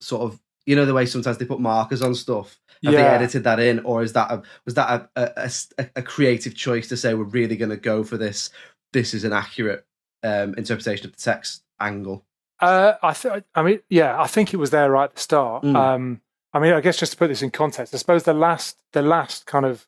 sort 0.00 0.22
of 0.22 0.40
you 0.66 0.74
know 0.74 0.84
the 0.84 0.94
way 0.94 1.06
sometimes 1.06 1.38
they 1.38 1.44
put 1.44 1.60
markers 1.60 2.02
on 2.02 2.14
stuff 2.14 2.60
have 2.84 2.92
yeah. 2.92 3.00
they 3.00 3.24
edited 3.24 3.44
that 3.44 3.60
in 3.60 3.78
or 3.80 4.02
is 4.02 4.12
that 4.12 4.30
a, 4.30 4.42
was 4.64 4.74
that 4.74 5.08
a, 5.16 5.22
a, 5.22 5.50
a, 5.78 5.90
a 5.96 6.02
creative 6.02 6.54
choice 6.54 6.88
to 6.88 6.96
say 6.96 7.14
we're 7.14 7.24
really 7.24 7.56
going 7.56 7.70
to 7.70 7.76
go 7.76 8.04
for 8.04 8.16
this 8.16 8.50
this 8.92 9.14
is 9.14 9.24
an 9.24 9.32
accurate 9.32 9.86
um, 10.22 10.54
interpretation 10.54 11.06
of 11.06 11.12
the 11.12 11.22
text 11.22 11.62
angle 11.80 12.24
uh, 12.60 12.94
I 13.02 13.12
th- 13.12 13.44
I 13.54 13.62
mean 13.62 13.80
yeah 13.88 14.20
I 14.20 14.26
think 14.26 14.52
it 14.52 14.58
was 14.58 14.70
there 14.70 14.90
right 14.90 15.04
at 15.04 15.14
the 15.14 15.20
start 15.20 15.62
mm. 15.62 15.76
um, 15.76 16.20
I 16.52 16.58
mean 16.58 16.72
I 16.72 16.80
guess 16.80 16.98
just 16.98 17.12
to 17.12 17.18
put 17.18 17.28
this 17.28 17.42
in 17.42 17.50
context 17.50 17.94
I 17.94 17.98
suppose 17.98 18.24
the 18.24 18.34
last 18.34 18.82
the 18.92 19.02
last 19.02 19.46
kind 19.46 19.64
of 19.64 19.86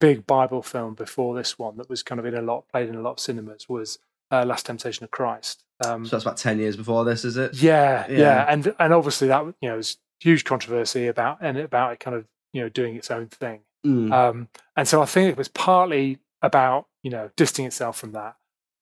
big 0.00 0.26
Bible 0.26 0.62
film 0.62 0.94
before 0.94 1.34
this 1.34 1.58
one 1.58 1.76
that 1.76 1.88
was 1.88 2.02
kind 2.02 2.18
of 2.18 2.26
in 2.26 2.34
a 2.34 2.42
lot 2.42 2.68
played 2.68 2.88
in 2.88 2.94
a 2.94 3.02
lot 3.02 3.12
of 3.12 3.20
cinemas 3.20 3.68
was 3.68 3.98
uh, 4.30 4.44
Last 4.44 4.66
Temptation 4.66 5.04
of 5.04 5.10
Christ. 5.10 5.64
Um, 5.84 6.04
so 6.04 6.16
that's 6.16 6.24
about 6.24 6.36
ten 6.36 6.58
years 6.58 6.76
before 6.76 7.04
this, 7.04 7.24
is 7.24 7.36
it? 7.36 7.54
Yeah, 7.54 8.06
yeah, 8.08 8.18
yeah, 8.18 8.46
and 8.48 8.74
and 8.78 8.92
obviously 8.92 9.28
that 9.28 9.44
you 9.60 9.68
know 9.68 9.76
was 9.76 9.98
huge 10.20 10.44
controversy 10.44 11.06
about 11.06 11.38
and 11.40 11.56
about 11.56 11.92
it 11.92 12.00
kind 12.00 12.16
of 12.16 12.26
you 12.52 12.62
know 12.62 12.68
doing 12.68 12.96
its 12.96 13.10
own 13.10 13.28
thing. 13.28 13.60
Mm. 13.86 14.12
Um, 14.12 14.48
and 14.76 14.86
so 14.86 15.00
I 15.00 15.06
think 15.06 15.30
it 15.30 15.38
was 15.38 15.48
partly 15.48 16.18
about 16.42 16.86
you 17.02 17.10
know 17.10 17.30
distancing 17.36 17.66
itself 17.66 17.98
from 17.98 18.12
that, 18.12 18.36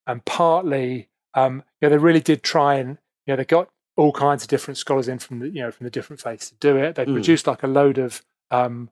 and 0.06 0.24
partly 0.24 1.08
um, 1.34 1.62
you 1.80 1.88
know 1.88 1.90
they 1.90 1.98
really 1.98 2.20
did 2.20 2.42
try 2.42 2.76
and 2.76 2.98
you 3.26 3.32
know 3.32 3.36
they 3.36 3.44
got 3.44 3.68
all 3.96 4.12
kinds 4.12 4.42
of 4.42 4.48
different 4.48 4.78
scholars 4.78 5.08
in 5.08 5.18
from 5.18 5.40
the 5.40 5.48
you 5.48 5.62
know 5.62 5.70
from 5.70 5.84
the 5.84 5.90
different 5.90 6.20
faiths 6.20 6.50
to 6.50 6.56
do 6.56 6.76
it. 6.76 6.96
They 6.96 7.04
mm. 7.04 7.12
produced 7.12 7.46
like 7.46 7.62
a 7.62 7.68
load 7.68 7.98
of 7.98 8.22
um, 8.50 8.90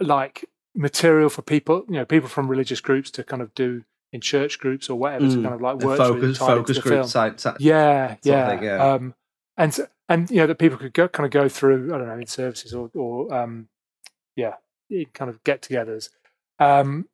like 0.00 0.44
material 0.76 1.28
for 1.28 1.42
people, 1.42 1.84
you 1.88 1.94
know, 1.94 2.04
people 2.04 2.28
from 2.28 2.48
religious 2.48 2.80
groups 2.80 3.10
to 3.12 3.24
kind 3.24 3.42
of 3.42 3.54
do 3.54 3.84
in 4.12 4.20
church 4.20 4.58
groups 4.58 4.88
or 4.88 4.98
whatever 4.98 5.24
mm. 5.24 5.34
to 5.34 5.42
kind 5.42 5.54
of 5.54 5.60
like 5.60 5.78
work 5.78 5.98
focus 5.98 6.38
focus 6.38 6.78
group 6.78 7.06
side, 7.06 7.38
side, 7.40 7.56
yeah 7.60 8.16
yeah, 8.22 8.60
yeah. 8.60 8.92
Um, 8.92 9.14
and 9.56 9.78
and 10.08 10.30
you 10.30 10.36
know 10.36 10.46
that 10.46 10.58
people 10.58 10.78
could 10.78 10.92
go, 10.92 11.08
kind 11.08 11.26
of 11.26 11.32
go 11.32 11.48
through 11.48 11.94
I 11.94 11.98
don't 11.98 12.08
know 12.08 12.18
in 12.18 12.26
services 12.26 12.74
or 12.74 12.90
or 12.94 13.32
um, 13.34 13.68
yeah 14.36 14.54
kind 15.12 15.28
of 15.28 15.42
get-togethers 15.42 16.10
um, 16.58 17.08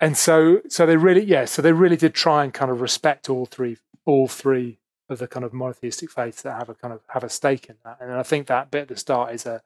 and 0.00 0.16
so 0.16 0.60
so 0.68 0.84
they 0.84 0.96
really 0.96 1.24
yeah 1.24 1.44
so 1.44 1.62
they 1.62 1.72
really 1.72 1.96
did 1.96 2.14
try 2.14 2.44
and 2.44 2.52
kind 2.52 2.70
of 2.70 2.80
respect 2.80 3.30
all 3.30 3.46
three 3.46 3.76
all 4.04 4.26
three 4.26 4.78
of 5.08 5.18
the 5.18 5.28
kind 5.28 5.44
of 5.44 5.52
monotheistic 5.52 6.10
faiths 6.10 6.42
that 6.42 6.58
have 6.58 6.68
a 6.68 6.74
kind 6.74 6.92
of 6.92 7.00
have 7.08 7.24
a 7.24 7.28
stake 7.28 7.68
in 7.68 7.76
that 7.84 7.98
and 8.00 8.12
I 8.12 8.22
think 8.22 8.46
that 8.48 8.70
bit 8.70 8.82
at 8.82 8.88
the 8.88 8.96
start 8.96 9.32
is 9.32 9.46
a 9.46 9.62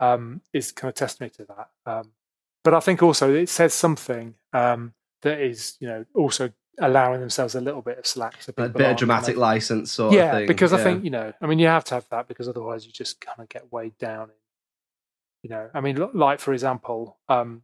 um, 0.00 0.40
is 0.52 0.72
kind 0.72 0.88
of 0.88 0.96
testimony 0.96 1.30
to 1.36 1.44
that 1.44 1.68
um, 1.86 2.10
but 2.64 2.74
I 2.74 2.80
think 2.80 3.02
also 3.02 3.32
it 3.32 3.48
says 3.48 3.72
something 3.72 4.34
um, 4.52 4.94
that 5.22 5.40
is, 5.40 5.76
you 5.80 5.88
know, 5.88 6.04
also 6.14 6.52
allowing 6.78 7.20
themselves 7.20 7.54
a 7.54 7.60
little 7.60 7.82
bit 7.82 7.98
of 7.98 8.06
slack. 8.06 8.42
So 8.42 8.52
a 8.56 8.68
bit 8.68 8.90
of 8.90 8.96
dramatic 8.96 9.36
license, 9.36 9.92
sort 9.92 10.14
yeah, 10.14 10.24
of 10.24 10.38
thing. 10.38 10.46
because 10.46 10.72
yeah. 10.72 10.78
I 10.78 10.82
think 10.82 11.04
you 11.04 11.10
know, 11.10 11.32
I 11.40 11.46
mean, 11.46 11.58
you 11.58 11.66
have 11.66 11.84
to 11.84 11.94
have 11.94 12.08
that 12.10 12.28
because 12.28 12.48
otherwise 12.48 12.86
you 12.86 12.92
just 12.92 13.20
kind 13.20 13.40
of 13.40 13.48
get 13.48 13.72
weighed 13.72 13.96
down. 13.98 14.30
You 15.42 15.50
know, 15.50 15.70
I 15.74 15.80
mean, 15.80 16.08
like 16.14 16.38
for 16.38 16.52
example, 16.52 17.18
um, 17.28 17.62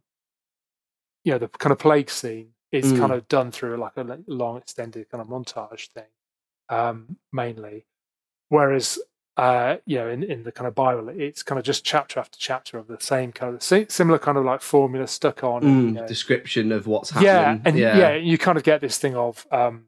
you 1.23 1.31
know, 1.31 1.37
the 1.37 1.47
kind 1.47 1.71
of 1.71 1.79
plague 1.79 2.09
scene 2.09 2.49
is 2.71 2.91
mm. 2.93 2.99
kind 2.99 3.11
of 3.11 3.27
done 3.27 3.51
through 3.51 3.77
like 3.77 3.93
a 3.97 4.19
long, 4.27 4.57
extended 4.57 5.09
kind 5.09 5.21
of 5.21 5.27
montage 5.27 5.87
thing, 5.87 6.03
um, 6.69 7.17
mainly. 7.31 7.85
Whereas 8.49 8.99
uh, 9.37 9.77
you 9.85 9.97
know, 9.97 10.09
in, 10.09 10.23
in 10.23 10.43
the 10.43 10.51
kind 10.51 10.67
of 10.67 10.75
Bible, 10.75 11.09
it's 11.09 11.43
kind 11.43 11.57
of 11.57 11.65
just 11.65 11.85
chapter 11.85 12.19
after 12.19 12.37
chapter 12.37 12.77
of 12.77 12.87
the 12.87 12.97
same 12.99 13.31
kind 13.31 13.55
of 13.55 13.63
similar 13.63 14.19
kind 14.19 14.37
of 14.37 14.45
like 14.45 14.61
formula 14.61 15.07
stuck 15.07 15.43
on 15.43 15.61
mm, 15.63 15.85
you 15.85 15.91
know. 15.91 16.07
description 16.07 16.71
of 16.71 16.87
what's 16.87 17.11
happening. 17.11 17.27
Yeah, 17.27 17.59
and 17.63 17.77
yeah. 17.77 17.97
yeah. 17.97 18.15
you 18.15 18.37
kind 18.37 18.57
of 18.57 18.63
get 18.63 18.81
this 18.81 18.97
thing 18.97 19.15
of, 19.15 19.47
um, 19.51 19.85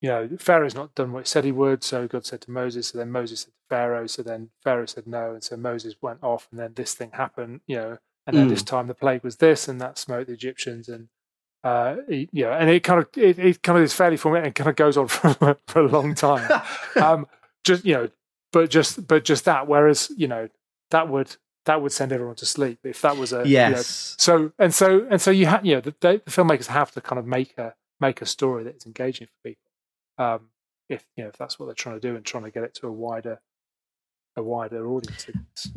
you 0.00 0.08
know, 0.08 0.28
Pharaoh's 0.38 0.74
not 0.74 0.94
done 0.94 1.12
what 1.12 1.24
he 1.24 1.28
said 1.28 1.44
he 1.44 1.52
would, 1.52 1.82
so 1.82 2.06
God 2.06 2.24
said 2.24 2.40
to 2.42 2.50
Moses, 2.50 2.88
so 2.88 2.98
then 2.98 3.10
Moses 3.10 3.40
said 3.40 3.52
to 3.52 3.68
Pharaoh, 3.68 4.06
so 4.06 4.22
then 4.22 4.50
Pharaoh 4.62 4.86
said 4.86 5.06
no, 5.06 5.32
and 5.32 5.42
so 5.42 5.56
Moses 5.56 5.96
went 6.00 6.22
off, 6.22 6.46
and 6.50 6.60
then 6.60 6.74
this 6.74 6.94
thing 6.94 7.10
happened, 7.14 7.62
you 7.66 7.76
know, 7.76 7.98
and 8.26 8.36
then 8.36 8.46
mm. 8.46 8.50
this 8.50 8.62
time 8.62 8.86
the 8.86 8.94
plague 8.94 9.24
was 9.24 9.36
this, 9.36 9.66
and 9.66 9.80
that 9.80 9.98
smote 9.98 10.28
the 10.28 10.34
Egyptians, 10.34 10.88
and 10.88 11.08
uh, 11.64 11.96
you 12.08 12.28
know, 12.32 12.52
and 12.52 12.70
it 12.70 12.84
kind 12.84 13.00
of 13.00 13.08
it, 13.16 13.38
it 13.38 13.62
kind 13.62 13.76
of 13.78 13.84
is 13.84 13.92
fairly 13.92 14.16
formal 14.16 14.40
and 14.40 14.54
kind 14.54 14.70
of 14.70 14.76
goes 14.76 14.96
on 14.96 15.08
for, 15.08 15.56
for 15.66 15.80
a 15.80 15.88
long 15.88 16.14
time. 16.14 16.62
um, 16.96 17.26
just 17.64 17.84
you 17.84 17.94
know, 17.94 18.08
but 18.56 18.70
just 18.70 19.06
but 19.06 19.22
just 19.22 19.44
that. 19.44 19.68
Whereas 19.68 20.10
you 20.16 20.26
know 20.26 20.48
that 20.90 21.10
would 21.10 21.36
that 21.66 21.82
would 21.82 21.92
send 21.92 22.10
everyone 22.10 22.36
to 22.36 22.46
sleep 22.46 22.78
if 22.84 23.02
that 23.02 23.18
was 23.18 23.34
a 23.34 23.46
yes. 23.46 24.16
You 24.26 24.32
know, 24.32 24.46
so 24.48 24.52
and 24.58 24.74
so 24.74 25.06
and 25.10 25.20
so 25.20 25.30
you 25.30 25.44
have 25.44 25.66
you 25.66 25.74
know 25.74 25.82
the, 25.82 25.94
the, 26.00 26.22
filmmakers 26.26 26.68
have 26.68 26.90
to 26.92 27.02
kind 27.02 27.18
of 27.18 27.26
make 27.26 27.58
a 27.58 27.74
make 28.00 28.22
a 28.22 28.26
story 28.26 28.64
that 28.64 28.76
is 28.76 28.86
engaging 28.86 29.26
for 29.26 29.50
people. 29.50 29.70
Um, 30.16 30.48
if 30.88 31.04
you 31.18 31.24
know 31.24 31.28
if 31.28 31.36
that's 31.36 31.58
what 31.58 31.66
they're 31.66 31.74
trying 31.74 31.96
to 31.96 32.00
do 32.00 32.16
and 32.16 32.24
trying 32.24 32.44
to 32.44 32.50
get 32.50 32.62
it 32.62 32.72
to 32.76 32.86
a 32.86 32.92
wider 32.92 33.40
a 34.38 34.42
wider 34.42 34.88
audience. 34.88 35.26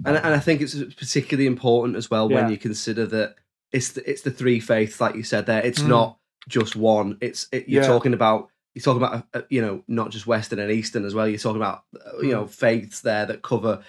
And, 0.06 0.15
and 0.15 0.34
I 0.34 0.39
think 0.39 0.62
it's 0.62 0.76
particularly 0.76 1.48
important 1.48 1.98
as 1.98 2.10
well 2.10 2.30
when 2.30 2.50
you 2.50 2.58
consider 2.58 3.06
that 3.08 3.36
it's 3.74 3.92
the, 3.92 4.10
it's 4.10 4.22
the 4.22 4.32
three 4.32 4.62
faiths, 4.62 5.02
like 5.02 5.15
you 5.15 5.24
said 5.24 5.48
there. 5.48 5.62
It's 5.65 5.82
mm. 5.82 5.88
not 5.88 6.18
just 6.48 6.78
one. 6.78 7.18
It's 7.20 7.48
it, 7.52 7.68
you're 7.68 7.84
yeah. 7.84 7.88
talking 7.89 8.13
about 8.13 8.50
you're 8.76 8.84
talking 8.84 9.02
about 9.02 9.28
uh, 9.34 9.42
you 9.50 9.62
know 9.62 9.84
not 9.88 10.12
just 10.12 10.28
Western 10.28 10.60
and 10.60 10.72
Eastern 10.72 11.06
as 11.06 11.14
well. 11.14 11.28
You're 11.28 11.40
talking 11.40 11.62
about 11.62 11.84
uh, 11.96 12.20
you 12.20 12.32
know 12.32 12.44
hmm. 12.44 12.50
faiths 12.50 13.02
there 13.02 13.26
that 13.26 13.42
cover 13.42 13.84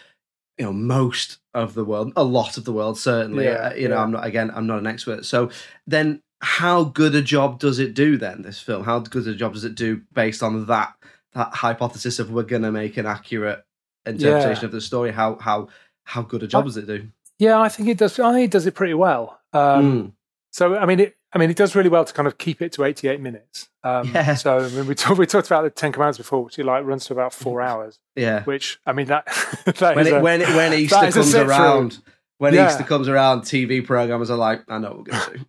you 0.60 0.66
know 0.66 0.72
most 0.74 1.38
of 1.54 1.72
the 1.72 1.84
world, 1.84 2.12
a 2.16 2.22
lot 2.22 2.58
of 2.58 2.64
the 2.64 2.72
world 2.72 2.98
certainly. 2.98 3.44
Yeah, 3.44 3.70
uh, 3.70 3.74
you 3.74 3.88
know, 3.88 3.96
I'm 3.96 4.10
not 4.10 4.26
again, 4.26 4.50
I'm 4.54 4.66
not 4.66 4.78
an 4.78 4.86
expert. 4.86 5.24
So 5.24 5.50
then, 5.86 6.22
how 6.42 6.84
good 6.84 7.14
a 7.14 7.22
job 7.22 7.58
does 7.58 7.78
it 7.78 7.94
do 7.94 8.18
then? 8.18 8.42
This 8.42 8.60
film, 8.60 8.84
how 8.84 8.98
good 8.98 9.26
a 9.26 9.34
job 9.34 9.54
does 9.54 9.64
it 9.64 9.74
do 9.74 10.02
based 10.12 10.42
on 10.42 10.66
that 10.66 10.94
that 11.32 11.54
hypothesis 11.54 12.18
of 12.18 12.30
we're 12.30 12.42
going 12.42 12.62
to 12.62 12.72
make 12.72 12.98
an 12.98 13.06
accurate 13.06 13.64
interpretation 14.04 14.62
yeah. 14.62 14.66
of 14.66 14.72
the 14.72 14.82
story? 14.82 15.12
How 15.12 15.36
how 15.36 15.68
how 16.04 16.22
good 16.22 16.42
a 16.42 16.46
job 16.46 16.64
I, 16.64 16.66
does 16.66 16.76
it 16.76 16.86
do? 16.86 17.08
Yeah, 17.38 17.58
I 17.58 17.70
think 17.70 17.88
it 17.88 17.96
does. 17.96 18.18
I 18.20 18.32
think 18.34 18.44
it 18.44 18.52
does 18.52 18.66
it 18.66 18.74
pretty 18.74 18.94
well. 18.94 19.40
Um, 19.54 19.92
mm. 19.92 20.12
So 20.52 20.76
I 20.76 20.84
mean, 20.84 21.00
it, 21.00 21.16
I 21.32 21.38
mean, 21.38 21.50
it 21.50 21.56
does 21.56 21.76
really 21.76 21.88
well 21.88 22.04
to 22.04 22.12
kind 22.12 22.26
of 22.26 22.38
keep 22.38 22.60
it 22.60 22.72
to 22.72 22.84
88 22.84 23.20
minutes. 23.20 23.68
Um, 23.84 24.10
yeah. 24.12 24.34
So 24.34 24.58
I 24.58 24.68
mean, 24.68 24.86
we, 24.86 24.94
talk, 24.94 25.16
we 25.16 25.26
talked 25.26 25.46
about 25.46 25.62
the 25.62 25.70
Ten 25.70 25.92
Commandments 25.92 26.18
before, 26.18 26.44
which 26.44 26.58
it 26.58 26.66
like 26.66 26.84
runs 26.84 27.06
to 27.06 27.12
about 27.12 27.32
four 27.32 27.62
hours. 27.62 27.98
Yeah. 28.16 28.42
Which 28.44 28.80
I 28.84 28.92
mean 28.92 29.06
that, 29.06 29.26
that 29.64 29.96
when, 29.96 30.06
it, 30.06 30.12
a, 30.12 30.20
when, 30.20 30.40
when 30.40 30.72
Easter 30.74 31.10
comes 31.10 31.34
around. 31.34 31.94
Through. 31.94 32.04
When 32.38 32.54
yeah. 32.54 32.70
Easter 32.70 32.84
comes 32.84 33.06
around, 33.06 33.42
TV 33.42 33.84
programmers 33.84 34.30
are 34.30 34.36
like, 34.38 34.62
"I 34.66 34.78
know 34.78 34.92
what 34.92 34.98
we're 34.98 35.12
going 35.12 35.20
to 35.20 35.36
do. 35.36 35.46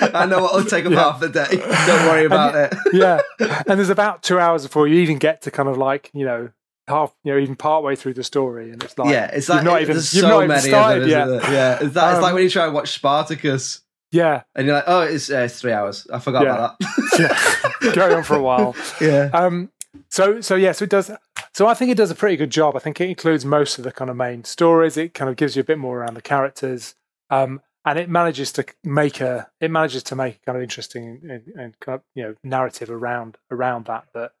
I 0.14 0.24
know 0.24 0.42
what 0.42 0.54
will 0.54 0.64
take 0.64 0.84
them 0.84 0.94
yeah. 0.94 1.00
half 1.00 1.20
the 1.20 1.28
day. 1.28 1.44
Don't 1.50 2.06
worry 2.08 2.24
about 2.24 2.56
and, 2.56 2.72
it." 2.72 2.94
yeah, 2.94 3.20
and 3.38 3.78
there's 3.78 3.90
about 3.90 4.22
two 4.22 4.38
hours 4.38 4.62
before 4.62 4.88
you 4.88 4.94
even 5.00 5.18
get 5.18 5.42
to 5.42 5.50
kind 5.50 5.68
of 5.68 5.76
like 5.76 6.10
you 6.14 6.24
know 6.24 6.48
half, 6.88 7.14
you 7.22 7.32
know, 7.32 7.38
even 7.38 7.56
part 7.56 7.84
way 7.84 7.96
through 7.96 8.14
the 8.14 8.24
story, 8.24 8.70
and 8.70 8.82
it's 8.82 8.96
like, 8.96 9.10
yeah, 9.10 9.26
it's 9.26 9.48
like 9.48 9.62
not 9.62 9.82
even, 9.82 10.00
so 10.00 10.26
not 10.26 10.44
even 10.44 10.60
started 10.60 11.08
yet. 11.08 11.28
Yeah, 11.50 11.78
it's, 11.80 11.92
that, 11.94 12.04
um, 12.04 12.14
it's 12.14 12.22
like 12.22 12.30
um, 12.30 12.34
when 12.34 12.42
you 12.42 12.50
try 12.50 12.64
and 12.64 12.74
watch 12.74 12.92
Spartacus 12.92 13.82
yeah. 14.10 14.42
And 14.54 14.66
you're 14.66 14.76
like, 14.76 14.84
oh, 14.86 15.02
it's, 15.02 15.30
uh, 15.30 15.38
it's 15.38 15.60
three 15.60 15.72
hours. 15.72 16.06
I 16.12 16.18
forgot 16.18 16.44
yeah. 16.44 16.54
about 16.54 16.78
that. 16.78 17.68
yeah. 17.82 17.92
Going 17.92 18.12
on 18.16 18.22
for 18.22 18.36
a 18.36 18.42
while. 18.42 18.74
Yeah. 19.00 19.30
Um, 19.32 19.70
so, 20.08 20.40
so 20.40 20.54
yeah, 20.56 20.72
so 20.72 20.84
it 20.84 20.90
does. 20.90 21.10
So 21.52 21.66
I 21.66 21.74
think 21.74 21.90
it 21.90 21.96
does 21.96 22.10
a 22.10 22.14
pretty 22.16 22.36
good 22.36 22.50
job. 22.50 22.74
I 22.76 22.80
think 22.80 23.00
it 23.00 23.08
includes 23.08 23.44
most 23.44 23.78
of 23.78 23.84
the 23.84 23.92
kind 23.92 24.10
of 24.10 24.16
main 24.16 24.44
stories. 24.44 24.96
It 24.96 25.14
kind 25.14 25.30
of 25.30 25.36
gives 25.36 25.56
you 25.56 25.60
a 25.60 25.64
bit 25.64 25.78
more 25.78 25.98
around 25.98 26.14
the 26.14 26.22
characters. 26.22 26.94
Um, 27.30 27.60
and 27.84 27.98
it 27.98 28.08
manages 28.08 28.50
to 28.52 28.64
make 28.82 29.20
a 29.20 29.48
it 29.60 29.70
manages 29.70 30.02
to 30.04 30.16
make 30.16 30.36
a 30.36 30.46
kind 30.46 30.56
of 30.56 30.62
interesting 30.62 31.20
and, 31.22 31.42
and 31.56 31.80
kind 31.80 31.96
of 31.96 32.02
you 32.14 32.22
know 32.22 32.34
narrative 32.42 32.90
around 32.90 33.36
around 33.50 33.86
that 33.86 34.06
that 34.14 34.32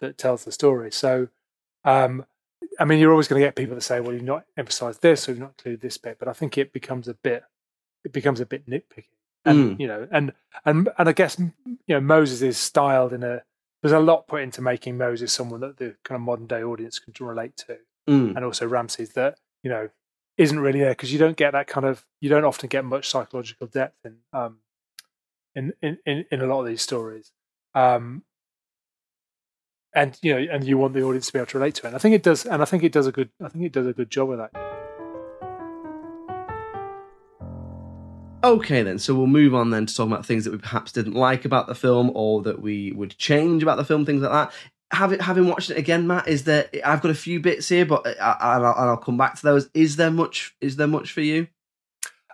that 0.00 0.16
tells 0.16 0.44
the 0.44 0.52
story. 0.52 0.90
So 0.92 1.28
Um, 1.84 2.24
I 2.80 2.84
mean, 2.84 2.98
you're 2.98 3.10
always 3.10 3.28
going 3.28 3.40
to 3.40 3.46
get 3.46 3.56
people 3.56 3.74
that 3.74 3.82
say, 3.82 4.00
"Well, 4.00 4.12
you've 4.14 4.22
not 4.22 4.46
emphasised 4.56 5.02
this, 5.02 5.28
or 5.28 5.32
you've 5.32 5.40
not 5.40 5.54
included 5.58 5.80
this 5.80 5.98
bit." 5.98 6.18
But 6.18 6.28
I 6.28 6.32
think 6.32 6.56
it 6.58 6.72
becomes 6.72 7.08
a 7.08 7.14
bit, 7.14 7.44
it 8.04 8.12
becomes 8.12 8.40
a 8.40 8.46
bit 8.46 8.66
nitpicky, 8.66 9.13
and 9.44 9.76
Mm. 9.76 9.80
you 9.80 9.86
know, 9.86 10.08
and 10.10 10.32
and 10.64 10.88
and 10.98 11.08
I 11.08 11.12
guess 11.12 11.38
you 11.38 11.48
know 11.88 12.00
Moses 12.00 12.42
is 12.42 12.58
styled 12.58 13.12
in 13.12 13.22
a. 13.22 13.42
There's 13.82 13.92
a 13.92 14.00
lot 14.00 14.26
put 14.28 14.40
into 14.42 14.62
making 14.62 14.96
Moses 14.96 15.30
someone 15.32 15.60
that 15.60 15.76
the 15.76 15.94
kind 16.04 16.16
of 16.16 16.22
modern 16.22 16.46
day 16.46 16.62
audience 16.62 16.98
can 16.98 17.12
relate 17.26 17.56
to, 17.66 17.78
Mm. 18.08 18.34
and 18.36 18.44
also 18.44 18.66
Ramses 18.66 19.10
that 19.14 19.38
you 19.62 19.70
know 19.70 19.90
isn't 20.38 20.58
really 20.58 20.80
there 20.80 20.90
because 20.90 21.12
you 21.12 21.18
don't 21.18 21.36
get 21.36 21.52
that 21.52 21.66
kind 21.66 21.86
of 21.86 22.04
you 22.20 22.28
don't 22.28 22.44
often 22.44 22.68
get 22.68 22.84
much 22.84 23.08
psychological 23.08 23.66
depth 23.66 24.04
in 24.04 24.16
um 24.32 24.58
in 25.54 25.72
in 25.82 25.98
in, 26.06 26.24
in 26.30 26.40
a 26.40 26.46
lot 26.46 26.60
of 26.60 26.66
these 26.66 26.82
stories. 26.82 27.30
Um, 27.74 28.24
and 29.94 30.18
you 30.22 30.34
know, 30.34 30.52
and 30.52 30.64
you 30.64 30.76
want 30.78 30.94
the 30.94 31.02
audience 31.02 31.26
to 31.28 31.32
be 31.34 31.38
able 31.38 31.46
to 31.46 31.58
relate 31.58 31.74
to 31.76 31.82
it. 31.84 31.88
And 31.88 31.94
I 31.96 31.98
think 31.98 32.14
it 32.14 32.22
does, 32.22 32.44
and 32.46 32.62
I 32.62 32.64
think 32.64 32.82
it 32.82 32.92
does 32.92 33.06
a 33.06 33.12
good. 33.12 33.28
I 33.42 33.48
think 33.48 33.64
it 33.64 33.72
does 33.72 33.86
a 33.86 33.92
good 33.92 34.10
job 34.10 34.30
of 34.30 34.38
that. 34.38 34.73
Okay, 38.44 38.82
then. 38.82 38.98
So 38.98 39.14
we'll 39.14 39.26
move 39.26 39.54
on 39.54 39.70
then 39.70 39.86
to 39.86 39.94
talk 39.94 40.06
about 40.06 40.26
things 40.26 40.44
that 40.44 40.52
we 40.52 40.58
perhaps 40.58 40.92
didn't 40.92 41.14
like 41.14 41.44
about 41.46 41.66
the 41.66 41.74
film 41.74 42.10
or 42.14 42.42
that 42.42 42.60
we 42.60 42.92
would 42.92 43.16
change 43.16 43.62
about 43.62 43.78
the 43.78 43.84
film, 43.84 44.04
things 44.04 44.20
like 44.22 44.32
that. 44.32 44.52
Having 44.92 45.20
having 45.20 45.48
watched 45.48 45.70
it 45.70 45.78
again, 45.78 46.06
Matt, 46.06 46.28
is 46.28 46.44
there? 46.44 46.68
I've 46.84 47.00
got 47.00 47.10
a 47.10 47.14
few 47.14 47.40
bits 47.40 47.68
here, 47.68 47.86
but 47.86 48.06
I, 48.06 48.12
I, 48.12 48.56
and 48.56 48.66
I'll, 48.66 48.74
I'll 48.90 48.96
come 48.98 49.16
back 49.16 49.36
to 49.36 49.42
those. 49.42 49.68
Is 49.72 49.96
there 49.96 50.10
much? 50.10 50.54
Is 50.60 50.76
there 50.76 50.86
much 50.86 51.10
for 51.10 51.22
you? 51.22 51.48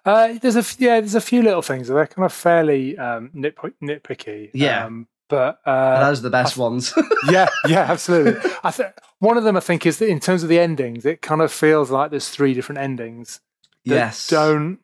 Uh, 0.04 0.34
there's 0.42 0.56
a 0.56 0.61
f- 0.61 0.80
yeah, 0.80 0.98
there's 1.00 1.14
a 1.14 1.20
few 1.20 1.42
little 1.42 1.62
things. 1.62 1.88
They're 1.88 2.06
kind 2.06 2.26
of 2.26 2.32
fairly 2.32 2.98
um, 2.98 3.30
nit- 3.32 3.56
nitpicky. 3.82 4.50
Yeah. 4.52 4.86
um, 4.86 5.06
but 5.28 5.61
uh, 5.64 6.00
Those 6.04 6.18
are 6.18 6.22
the 6.22 6.30
best 6.30 6.56
ones. 6.56 6.92
yeah, 7.30 7.46
yeah, 7.68 7.82
absolutely. 7.82 8.50
I 8.64 8.72
th- 8.72 8.90
one 9.20 9.36
of 9.36 9.44
them 9.44 9.56
I 9.56 9.61
think 9.61 9.86
is 9.86 9.98
that 9.98 10.08
in 10.08 10.18
terms 10.18 10.42
of 10.42 10.48
the 10.48 10.58
endings, 10.58 11.06
it 11.06 11.22
kind 11.22 11.40
of 11.40 11.52
feels 11.52 11.90
like 11.90 12.11
there's 12.11 12.28
three 12.28 12.52
different 12.52 12.80
endings. 12.80 13.40
that 13.84 13.94
yes. 13.94 14.26
don't 14.26 14.80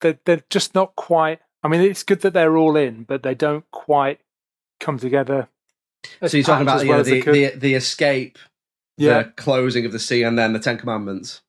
they're, 0.00 0.18
they're 0.24 0.42
just 0.50 0.74
not 0.74 0.94
quite 0.96 1.40
i 1.62 1.68
mean 1.68 1.80
it's 1.80 2.02
good 2.02 2.20
that 2.20 2.32
they're 2.32 2.56
all 2.56 2.76
in 2.76 3.02
but 3.04 3.22
they 3.22 3.34
don't 3.34 3.64
quite 3.70 4.20
come 4.80 4.98
together 4.98 5.48
So 6.24 6.36
you're 6.36 6.44
talking 6.44 6.62
about 6.62 6.82
you 6.84 6.90
well 6.90 6.98
know, 6.98 7.04
the, 7.04 7.20
the 7.22 7.46
the 7.56 7.74
escape, 7.74 8.38
yeah 8.96 9.22
the 9.22 9.30
closing 9.30 9.84
of 9.86 9.92
the 9.92 9.98
sea, 9.98 10.22
and 10.22 10.38
then 10.38 10.52
the 10.52 10.58
Ten 10.58 10.78
Commandments. 10.78 11.42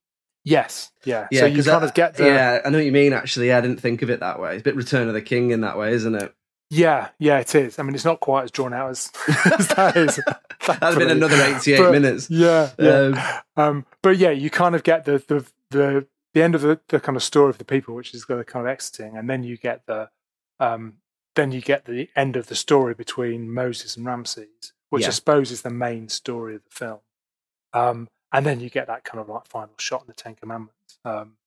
yes 0.43 0.91
yeah, 1.05 1.27
Yeah, 1.31 1.41
so 1.41 1.45
you 1.47 1.63
kind 1.63 1.83
I- 1.83 1.87
of 1.87 1.93
get 1.93 2.15
the 2.15 2.25
Yeah, 2.25 2.61
I 2.65 2.69
know 2.69 2.77
what 2.79 2.85
you 2.85 2.91
mean. 2.91 3.13
Actually, 3.13 3.47
yeah, 3.47 3.57
I 3.59 3.61
didn't 3.61 3.79
think 3.79 4.01
of 4.01 4.09
it 4.09 4.19
that 4.19 4.39
way. 4.41 4.53
It's 4.55 4.61
a 4.61 4.63
bit 4.63 4.75
Return 4.75 5.07
of 5.07 5.13
the 5.13 5.21
King 5.21 5.51
in 5.51 5.61
that 5.61 5.77
way, 5.77 5.91
isn't 5.93 6.15
it? 6.15 6.33
yeah 6.69 7.07
yeah 7.17 7.39
it 7.39 7.55
is 7.55 7.79
i 7.79 7.81
mean 7.81 7.95
it's 7.95 8.03
not 8.03 8.19
quite 8.19 8.43
as 8.43 8.51
drawn 8.51 8.73
out 8.73 8.89
as, 8.89 9.09
as 9.57 9.69
that 9.69 9.95
is 9.95 10.19
have 10.59 10.97
been 10.97 11.09
another 11.09 11.41
88 11.41 11.77
But- 11.79 11.91
minutes. 11.93 12.29
yeah 12.29 12.71
yeah 12.77 13.41
Um, 13.55 13.63
um 13.63 13.85
but 14.01 14.17
yeah 14.17 14.31
you 14.31 14.49
kind 14.49 14.75
of 14.75 14.83
get 14.83 15.05
the 15.05 15.23
the 15.29 15.45
the 15.71 16.07
the 16.37 16.43
end 16.43 16.53
of 16.55 16.61
the, 16.61 16.79
the 16.89 16.99
kind 16.99 17.15
of 17.15 17.23
story 17.23 17.49
of 17.49 17.57
the 17.57 17.65
people 17.65 17.95
which 17.95 18.13
is 18.13 18.25
the 18.25 18.43
kind 18.43 18.65
of 18.65 18.69
exiting 18.71 19.17
and 19.17 19.27
then 19.29 19.41
you 19.43 19.57
get 19.57 19.85
the 19.87 20.09
um 20.59 20.93
then 21.35 21.51
you 21.51 21.61
get 21.61 21.85
the 21.85 22.09
end 22.15 22.35
of 22.35 22.45
the 22.47 22.55
story 22.55 22.93
between 22.93 23.51
moses 23.51 23.97
and 23.97 24.05
ramses 24.05 24.73
which 24.91 25.03
Yeah. 25.03 25.07
i 25.09 25.11
suppose 25.11 25.51
is 25.51 25.61
the 25.63 25.69
main 25.69 26.09
story 26.09 26.53
of 26.55 26.63
the 26.63 26.75
film. 26.83 26.99
Um 27.73 28.07
and 28.31 28.45
then 28.45 28.59
you 28.59 28.69
get 28.69 28.87
that 28.87 29.03
kind 29.03 29.19
of 29.21 29.27
like 29.29 29.47
final 29.47 29.73
shot 29.77 30.01
in 30.01 30.07
the 30.07 30.13
ten 30.13 30.35
commandments. 30.35 30.99
Um 31.03 31.37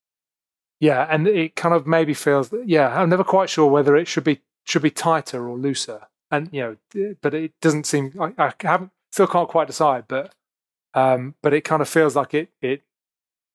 yeah 0.80 1.06
and 1.08 1.28
it 1.28 1.54
kind 1.56 1.74
of 1.74 1.86
maybe 1.86 2.14
feels 2.14 2.48
that, 2.50 2.68
yeah 2.68 2.88
i'm 3.00 3.10
never 3.10 3.24
quite 3.24 3.50
sure 3.50 3.70
whether 3.70 3.96
it 3.96 4.08
should 4.08 4.24
be 4.24 4.40
should 4.66 4.82
be 4.82 4.90
tighter 4.90 5.48
or 5.48 5.56
looser. 5.56 6.00
And 6.32 6.48
you 6.52 6.62
know 6.94 7.14
but 7.22 7.32
it 7.34 7.52
doesn't 7.60 7.86
seem 7.86 8.12
i, 8.20 8.28
I 8.46 8.52
haven't 8.62 8.90
still 9.12 9.26
can't 9.26 9.48
quite 9.48 9.66
decide 9.66 10.04
but 10.08 10.34
um 10.94 11.34
but 11.42 11.52
it 11.54 11.62
kind 11.70 11.82
of 11.82 11.88
feels 11.88 12.14
like 12.16 12.34
it 12.34 12.48
it 12.60 12.82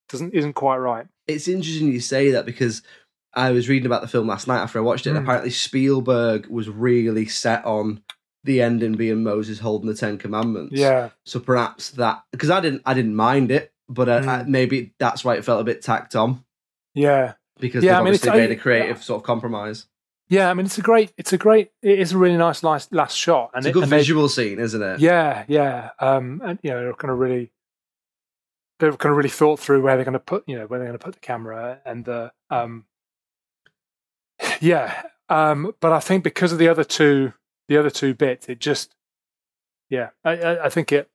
doesn't 0.09 0.33
isn't 0.33 0.53
quite 0.53 0.77
right 0.77 1.07
it's 1.27 1.47
interesting 1.47 1.91
you 1.91 1.99
say 1.99 2.31
that 2.31 2.45
because 2.45 2.81
I 3.33 3.51
was 3.51 3.67
reading 3.67 3.85
about 3.85 4.01
the 4.01 4.07
film 4.07 4.27
last 4.27 4.47
night 4.47 4.59
after 4.61 4.79
I 4.79 4.81
watched 4.81 5.05
it. 5.07 5.09
and 5.11 5.19
Mm. 5.19 5.23
Apparently, 5.23 5.49
Spielberg 5.51 6.47
was 6.47 6.69
really 6.69 7.25
set 7.25 7.65
on 7.65 8.01
the 8.43 8.61
ending 8.61 8.93
being 8.93 9.23
Moses 9.23 9.59
holding 9.59 9.87
the 9.87 9.95
Ten 9.95 10.17
Commandments. 10.17 10.73
yeah 10.75 11.09
So 11.25 11.39
perhaps 11.39 11.91
that 11.91 12.23
because 12.31 12.49
I 12.49 12.59
didn't 12.61 12.81
I 12.85 12.93
didn't 12.93 13.15
mind 13.15 13.51
it, 13.51 13.73
but 13.89 14.07
uh, 14.07 14.21
I, 14.25 14.43
Mm. 14.43 14.47
maybe 14.47 14.93
that's 14.99 15.25
why 15.25 15.35
it 15.35 15.43
felt 15.45 15.61
a 15.61 15.63
bit 15.63 15.81
tacked 15.81 16.15
on 16.15 16.43
yeah 16.93 17.33
because 17.59 17.83
Yeah, 17.83 17.93
they've 17.93 17.99
I 18.01 18.03
mean, 18.03 18.13
it's- 18.13 18.27
obviously 18.27 18.47
made 18.47 18.55
I- 18.55 18.59
a 18.59 18.61
creative 18.61 19.03
sort 19.03 19.19
of 19.21 19.25
compromise. 19.25 19.87
yeah 20.29 20.49
i 20.49 20.53
mean 20.55 20.65
it's 20.65 20.77
a 20.77 20.81
great 20.81 21.11
it's 21.17 21.33
a 21.33 21.37
great 21.37 21.69
it 21.83 21.99
is 21.99 22.11
a 22.13 22.17
really 22.17 22.37
nice 22.37 22.63
last 22.63 22.93
last 22.93 23.15
shot 23.17 23.51
and 23.53 23.65
It's 23.65 23.71
a 23.71 23.73
good 23.73 23.83
and 23.83 23.91
they- 23.91 23.97
visual 23.97 24.29
scene, 24.29 24.59
isn't 24.59 24.81
it? 24.81 24.99
Yeah, 24.99 25.43
yeah. 25.47 25.89
Um, 25.99 26.41
and 26.45 26.59
you 26.63 26.69
know, 26.71 26.93
kind 26.93 27.11
of 27.11 27.17
really, 27.19 27.51
they've 28.79 28.97
kind 28.97 29.11
of 29.11 29.17
really 29.17 29.29
thought 29.29 29.59
through 29.59 29.81
where 29.81 29.95
they're 29.95 30.05
going 30.05 30.13
to 30.13 30.19
put, 30.19 30.43
you 30.47 30.57
know, 30.57 30.65
where 30.65 30.79
they're 30.79 30.87
going 30.87 30.99
to 30.99 31.03
put 31.03 31.13
the 31.13 31.19
camera 31.19 31.79
and 31.85 32.05
the, 32.05 32.31
um, 32.49 32.85
yeah. 34.59 35.03
Um, 35.29 35.73
but 35.79 35.91
I 35.91 35.99
think 35.99 36.23
because 36.23 36.51
of 36.51 36.59
the 36.59 36.67
other 36.67 36.83
two, 36.83 37.33
the 37.67 37.77
other 37.77 37.89
two 37.89 38.13
bits, 38.13 38.47
it 38.47 38.59
just, 38.59 38.93
yeah, 39.89 40.09
I, 40.23 40.37
I, 40.37 40.65
I 40.65 40.69
think 40.69 40.91
it. 40.91 41.09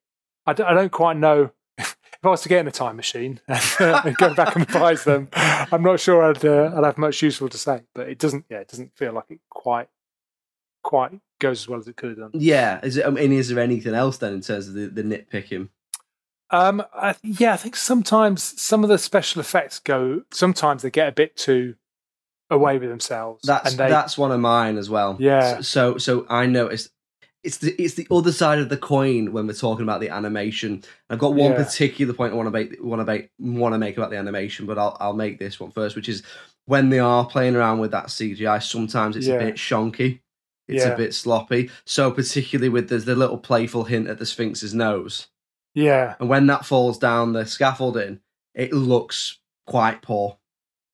I, 0.46 0.52
d- 0.52 0.62
I 0.62 0.74
don't 0.74 0.90
quite 0.90 1.16
know 1.16 1.50
if 1.78 1.96
I 2.24 2.28
was 2.28 2.42
to 2.42 2.48
get 2.48 2.60
in 2.60 2.68
a 2.68 2.72
time 2.72 2.96
machine 2.96 3.40
and 3.48 4.16
go 4.16 4.34
back 4.34 4.56
and 4.56 4.66
revise 4.66 5.04
them. 5.04 5.28
I'm 5.34 5.82
not 5.82 6.00
sure 6.00 6.22
I'd 6.24 6.44
uh, 6.44 6.72
I'd 6.76 6.84
have 6.84 6.98
much 6.98 7.22
useful 7.22 7.48
to 7.50 7.58
say, 7.58 7.82
but 7.94 8.08
it 8.08 8.18
doesn't. 8.18 8.46
Yeah, 8.48 8.58
it 8.58 8.68
doesn't 8.68 8.96
feel 8.96 9.12
like 9.12 9.26
it 9.30 9.40
quite 9.50 9.88
quite 10.82 11.12
goes 11.40 11.62
as 11.62 11.68
well 11.68 11.78
as 11.78 11.88
it 11.88 11.96
could 11.96 12.10
have 12.10 12.18
done. 12.18 12.30
Yeah. 12.34 12.80
Is 12.82 12.96
it? 12.96 13.06
I 13.06 13.10
mean, 13.10 13.32
is 13.32 13.48
there 13.48 13.62
anything 13.62 13.94
else 13.94 14.18
then 14.18 14.34
in 14.34 14.40
terms 14.40 14.68
of 14.68 14.74
the, 14.74 14.86
the 14.86 15.02
nitpicking? 15.02 15.68
Um, 16.50 16.82
I, 16.94 17.14
yeah, 17.22 17.52
I 17.52 17.56
think 17.56 17.76
sometimes 17.76 18.60
some 18.60 18.82
of 18.82 18.90
the 18.90 18.98
special 18.98 19.40
effects 19.40 19.78
go. 19.78 20.22
Sometimes 20.32 20.82
they 20.82 20.90
get 20.90 21.08
a 21.08 21.12
bit 21.12 21.36
too 21.36 21.76
away 22.50 22.78
with 22.78 22.88
themselves. 22.88 23.42
That's 23.44 23.70
and 23.70 23.78
they, 23.78 23.88
that's 23.88 24.18
one 24.18 24.32
of 24.32 24.40
mine 24.40 24.76
as 24.76 24.90
well. 24.90 25.16
Yeah. 25.20 25.60
So 25.60 25.98
so 25.98 26.26
I 26.28 26.46
noticed 26.46 26.90
it's 27.44 27.58
the 27.58 27.70
it's 27.80 27.94
the 27.94 28.06
other 28.10 28.32
side 28.32 28.58
of 28.58 28.68
the 28.68 28.76
coin 28.76 29.32
when 29.32 29.46
we're 29.46 29.52
talking 29.54 29.84
about 29.84 30.00
the 30.00 30.08
animation. 30.08 30.82
I've 31.08 31.20
got 31.20 31.34
one 31.34 31.52
Yeah. 31.52 31.62
particular 31.62 32.12
point 32.12 32.32
I 32.32 32.36
want 32.36 32.48
to 32.48 32.50
make 32.50 32.76
want 32.82 33.00
to 33.00 33.04
make 33.04 33.30
want 33.38 33.74
to 33.74 33.78
make 33.78 33.96
about 33.96 34.10
the 34.10 34.16
animation, 34.18 34.66
but 34.66 34.76
I'll 34.78 34.96
I'll 34.98 35.12
make 35.14 35.38
this 35.38 35.60
one 35.60 35.70
first, 35.70 35.94
which 35.94 36.08
is 36.08 36.22
when 36.66 36.88
they 36.90 36.98
are 36.98 37.24
playing 37.24 37.54
around 37.54 37.78
with 37.78 37.92
that 37.92 38.06
CGI. 38.06 38.60
Sometimes 38.62 39.14
it's 39.16 39.26
Yeah. 39.28 39.34
a 39.36 39.38
bit 39.38 39.54
shonky. 39.54 40.20
It's 40.66 40.84
Yeah. 40.84 40.90
a 40.92 40.96
bit 40.96 41.14
sloppy. 41.14 41.70
So 41.84 42.10
particularly 42.10 42.68
with 42.68 42.88
the, 42.88 42.98
the 42.98 43.14
little 43.16 43.38
playful 43.38 43.84
hint 43.84 44.08
at 44.08 44.18
the 44.18 44.26
Sphinx's 44.26 44.74
nose, 44.74 45.28
yeah, 45.74 46.14
and 46.20 46.28
when 46.28 46.46
that 46.48 46.64
falls 46.64 46.98
down 46.98 47.32
the 47.32 47.44
scaffolding, 47.46 48.20
it 48.54 48.72
looks 48.72 49.38
quite 49.66 50.02
poor. 50.02 50.38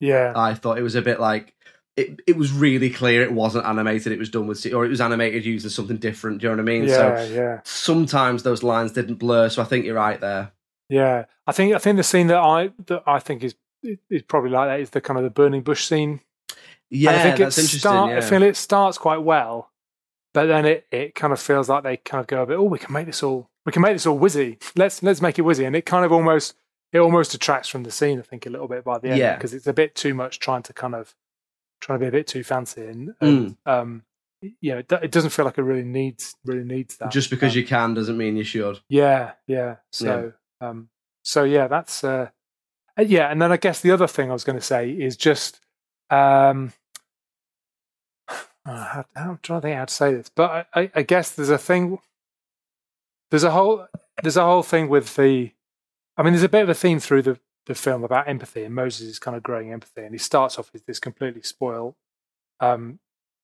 yeah, 0.00 0.32
I 0.36 0.54
thought 0.54 0.78
it 0.78 0.82
was 0.82 0.94
a 0.94 1.02
bit 1.02 1.20
like 1.20 1.54
it. 1.96 2.20
It 2.26 2.36
was 2.36 2.52
really 2.52 2.90
clear 2.90 3.22
it 3.22 3.32
wasn't 3.32 3.64
animated. 3.66 4.12
It 4.12 4.18
was 4.18 4.28
done 4.30 4.46
with, 4.46 4.64
or 4.72 4.84
it 4.84 4.88
was 4.90 5.00
animated 5.00 5.44
using 5.46 5.70
something 5.70 5.96
different. 5.96 6.40
Do 6.40 6.46
you 6.46 6.50
know 6.56 6.62
what 6.62 6.68
I 6.70 6.72
mean? 6.78 6.84
yeah, 6.88 7.26
So 7.26 7.34
yeah, 7.34 7.60
sometimes 7.64 8.42
those 8.42 8.62
lines 8.62 8.92
didn't 8.92 9.14
blur. 9.16 9.48
So 9.48 9.62
I 9.62 9.64
think 9.64 9.84
you're 9.86 9.94
right 9.94 10.20
there. 10.20 10.52
yeah. 10.88 11.24
I 11.46 11.52
think 11.52 11.74
I 11.74 11.78
think 11.78 11.96
the 11.96 12.02
scene 12.02 12.26
that 12.26 12.38
I 12.38 12.70
that 12.86 13.02
I 13.06 13.18
think 13.20 13.44
is 13.44 13.54
is 14.10 14.22
probably 14.22 14.50
like 14.50 14.68
that 14.68 14.80
is 14.80 14.90
the 14.90 15.00
kind 15.00 15.16
of 15.16 15.22
the 15.24 15.30
burning 15.30 15.62
bush 15.62 15.86
scene. 15.86 16.20
Yeah, 16.90 17.10
and 17.10 17.18
I 17.20 17.22
think 17.22 17.38
that's 17.38 17.56
it 17.58 17.60
interesting. 17.62 17.78
start, 17.80 18.10
yeah. 18.10 18.16
I 18.18 18.20
feel 18.20 18.42
it 18.42 18.56
starts 18.56 18.98
quite 18.98 19.18
well, 19.22 19.70
but 20.34 20.46
then 20.46 20.64
it, 20.66 20.86
it 20.90 21.14
kind 21.14 21.32
of 21.32 21.40
feels 21.40 21.68
like 21.68 21.82
they 21.84 21.96
kind 21.96 22.20
of 22.20 22.26
go 22.26 22.42
a 22.42 22.46
bit. 22.46 22.58
Oh, 22.58 22.64
we 22.64 22.78
can 22.80 22.92
make 22.92 23.06
this 23.06 23.22
all. 23.22 23.48
We 23.66 23.72
can 23.72 23.82
make 23.82 23.94
this 23.94 24.06
all 24.06 24.18
whizzy. 24.18 24.62
Let's 24.76 25.02
let's 25.02 25.20
make 25.20 25.38
it 25.38 25.42
whizzy, 25.42 25.66
and 25.66 25.76
it 25.76 25.84
kind 25.84 26.04
of 26.04 26.12
almost 26.12 26.54
it 26.92 27.00
almost 27.00 27.32
detracts 27.32 27.68
from 27.68 27.82
the 27.82 27.90
scene. 27.90 28.18
I 28.18 28.22
think 28.22 28.46
a 28.46 28.50
little 28.50 28.68
bit 28.68 28.84
by 28.84 28.98
the 28.98 29.08
end 29.10 29.18
Yeah. 29.18 29.34
because 29.36 29.52
it's 29.52 29.66
a 29.66 29.72
bit 29.74 29.94
too 29.94 30.14
much 30.14 30.38
trying 30.38 30.62
to 30.62 30.72
kind 30.72 30.94
of 30.94 31.14
trying 31.80 31.98
to 31.98 32.04
be 32.04 32.08
a 32.08 32.12
bit 32.12 32.26
too 32.26 32.42
fancy 32.44 32.86
and, 32.86 33.14
and 33.20 33.50
Mm. 33.50 33.56
um 33.66 34.02
you 34.40 34.72
know 34.72 34.78
it, 34.78 34.90
it 35.02 35.10
doesn't 35.10 35.30
feel 35.30 35.44
like 35.44 35.58
it 35.58 35.62
really 35.62 35.82
needs 35.84 36.34
really 36.44 36.64
needs 36.64 36.96
that. 36.98 37.10
Just 37.10 37.28
because 37.28 37.52
Um, 37.52 37.58
you 37.58 37.66
can 37.66 37.92
doesn't 37.94 38.16
mean 38.16 38.36
you 38.36 38.44
should. 38.44 38.80
yeah, 38.88 39.32
yeah. 39.46 39.76
So, 39.92 40.32
um, 40.60 40.88
so 41.24 41.42
yeah, 41.44 41.66
that's 41.66 42.04
uh, 42.04 42.30
uh, 42.98 43.02
yeah. 43.02 43.30
And 43.30 43.42
then 43.42 43.50
I 43.50 43.56
guess 43.56 43.80
the 43.80 43.90
other 43.90 44.06
thing 44.06 44.30
I 44.30 44.32
was 44.32 44.44
going 44.44 44.58
to 44.58 44.64
say 44.64 44.90
is 44.90 45.16
just 45.16 45.60
um, 46.10 46.72
how, 48.64 49.04
how, 49.14 49.30
I'm 49.30 49.38
trying 49.42 49.60
to 49.60 49.66
think 49.66 49.76
how 49.78 49.84
to 49.86 49.94
say 49.94 50.14
this, 50.14 50.28
but 50.28 50.66
I, 50.74 50.80
I, 50.82 50.90
I 50.96 51.02
guess 51.02 51.30
there's 51.32 51.50
a 51.50 51.58
thing. 51.58 51.98
There's 53.36 53.44
a 53.44 53.50
whole 53.50 53.86
there's 54.22 54.38
a 54.38 54.44
whole 54.44 54.62
thing 54.62 54.88
with 54.88 55.14
the. 55.14 55.52
I 56.16 56.22
mean, 56.22 56.32
there's 56.32 56.42
a 56.42 56.48
bit 56.48 56.62
of 56.62 56.70
a 56.70 56.74
theme 56.74 57.00
through 57.00 57.20
the 57.20 57.38
the 57.66 57.74
film 57.74 58.02
about 58.02 58.28
empathy, 58.28 58.64
and 58.64 58.74
Moses 58.74 59.06
is 59.06 59.18
kind 59.18 59.36
of 59.36 59.42
growing 59.42 59.74
empathy, 59.74 60.04
and 60.04 60.14
he 60.14 60.18
starts 60.18 60.58
off 60.58 60.70
as 60.72 60.84
this 60.84 60.98
completely 60.98 61.42
spoiled 61.42 61.96
um, 62.60 62.98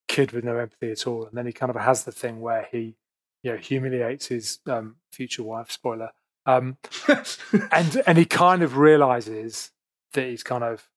kid 0.08 0.32
with 0.32 0.44
no 0.44 0.56
empathy 0.56 0.90
at 0.90 1.06
all, 1.06 1.26
and 1.26 1.36
then 1.36 1.44
he 1.44 1.52
kind 1.52 1.68
of 1.68 1.76
has 1.76 2.04
the 2.04 2.10
thing 2.10 2.40
where 2.40 2.66
he 2.72 2.96
you 3.42 3.52
know 3.52 3.58
humiliates 3.58 4.28
his 4.28 4.60
um, 4.66 4.96
future 5.10 5.42
wife. 5.42 5.70
Spoiler. 5.70 6.12
Um, 6.46 6.78
and 7.70 8.02
and 8.06 8.16
he 8.16 8.24
kind 8.24 8.62
of 8.62 8.78
realizes 8.78 9.72
that 10.14 10.26
he's 10.26 10.42
kind 10.42 10.64
of 10.64 10.88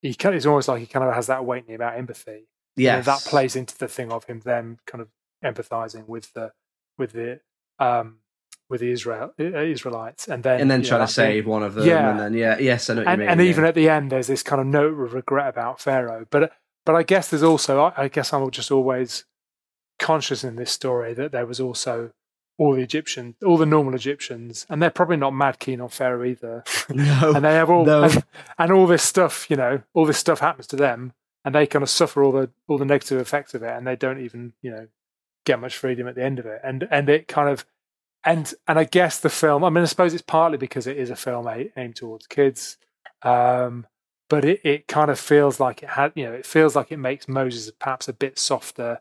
he 0.00 0.14
kind 0.14 0.36
it's 0.36 0.46
almost 0.46 0.68
like 0.68 0.78
he 0.78 0.86
kind 0.86 1.04
of 1.04 1.12
has 1.12 1.26
that 1.26 1.40
awakening 1.40 1.74
about 1.74 1.98
empathy. 1.98 2.46
yeah, 2.76 2.98
And 2.98 3.04
that 3.04 3.18
plays 3.22 3.56
into 3.56 3.76
the 3.76 3.88
thing 3.88 4.12
of 4.12 4.26
him 4.26 4.42
then 4.44 4.78
kind 4.86 5.02
of 5.02 5.08
empathizing 5.44 6.06
with 6.06 6.32
the 6.34 6.52
with 6.96 7.10
the 7.10 7.40
um 7.80 8.18
with 8.74 8.80
the 8.80 8.90
Israel 8.90 9.32
uh, 9.38 9.44
Israelites, 9.44 10.26
and 10.26 10.42
then 10.42 10.60
and 10.60 10.68
then 10.70 10.82
you 10.82 10.90
know, 10.90 10.98
to 10.98 11.06
save 11.06 11.46
one 11.46 11.62
of 11.62 11.74
them, 11.74 11.86
Yeah. 11.86 12.10
and 12.10 12.18
then 12.18 12.34
yeah, 12.34 12.58
yes, 12.58 12.90
I 12.90 12.94
know 12.94 13.02
what 13.02 13.08
and, 13.08 13.20
you 13.20 13.26
mean. 13.26 13.30
and 13.30 13.40
yeah. 13.40 13.50
even 13.50 13.64
at 13.64 13.76
the 13.76 13.88
end, 13.88 14.10
there's 14.10 14.26
this 14.26 14.42
kind 14.42 14.60
of 14.60 14.66
note 14.66 14.92
of 14.92 15.12
regret 15.14 15.48
about 15.48 15.80
Pharaoh. 15.80 16.26
But 16.28 16.52
but 16.84 16.96
I 16.96 17.04
guess 17.04 17.28
there's 17.30 17.42
also, 17.42 17.80
I, 17.80 18.04
I 18.04 18.08
guess 18.08 18.32
I'm 18.32 18.50
just 18.50 18.72
always 18.72 19.24
conscious 19.98 20.42
in 20.42 20.56
this 20.56 20.72
story 20.72 21.14
that 21.14 21.32
there 21.32 21.46
was 21.46 21.60
also 21.60 22.10
all 22.58 22.74
the 22.74 22.82
Egyptians, 22.82 23.36
all 23.44 23.56
the 23.56 23.66
normal 23.66 23.94
Egyptians, 23.94 24.66
and 24.68 24.82
they're 24.82 24.90
probably 24.90 25.16
not 25.16 25.30
mad 25.32 25.58
keen 25.58 25.80
on 25.80 25.88
Pharaoh 25.88 26.24
either. 26.24 26.64
no, 26.90 27.32
and 27.34 27.44
they 27.44 27.54
have 27.54 27.70
all 27.70 27.84
no. 27.84 28.04
and, 28.04 28.24
and 28.58 28.72
all 28.72 28.86
this 28.86 29.02
stuff, 29.02 29.48
you 29.48 29.56
know, 29.56 29.82
all 29.94 30.06
this 30.06 30.18
stuff 30.18 30.40
happens 30.40 30.66
to 30.68 30.76
them, 30.76 31.12
and 31.44 31.54
they 31.54 31.66
kind 31.66 31.82
of 31.82 31.90
suffer 31.90 32.22
all 32.22 32.32
the 32.32 32.50
all 32.68 32.78
the 32.78 32.84
negative 32.84 33.20
effects 33.20 33.54
of 33.54 33.62
it, 33.62 33.70
and 33.70 33.86
they 33.86 33.96
don't 33.96 34.20
even, 34.20 34.52
you 34.62 34.70
know, 34.70 34.88
get 35.44 35.60
much 35.60 35.76
freedom 35.76 36.06
at 36.06 36.14
the 36.14 36.24
end 36.24 36.38
of 36.38 36.46
it, 36.46 36.60
and 36.62 36.86
and 36.90 37.08
it 37.08 37.28
kind 37.28 37.48
of. 37.48 37.64
And 38.24 38.52
and 38.66 38.78
I 38.78 38.84
guess 38.84 39.20
the 39.20 39.28
film. 39.30 39.64
I 39.64 39.70
mean, 39.70 39.82
I 39.82 39.86
suppose 39.86 40.14
it's 40.14 40.22
partly 40.22 40.58
because 40.58 40.86
it 40.86 40.96
is 40.96 41.10
a 41.10 41.16
film 41.16 41.46
aimed 41.76 41.96
towards 41.96 42.26
kids, 42.26 42.78
um, 43.22 43.86
but 44.30 44.44
it, 44.44 44.60
it 44.64 44.88
kind 44.88 45.10
of 45.10 45.20
feels 45.20 45.60
like 45.60 45.82
it 45.82 45.90
had, 45.90 46.12
you 46.14 46.24
know, 46.24 46.32
it 46.32 46.46
feels 46.46 46.74
like 46.74 46.90
it 46.90 46.96
makes 46.98 47.28
Moses 47.28 47.70
perhaps 47.78 48.08
a 48.08 48.12
bit 48.12 48.38
softer 48.38 49.00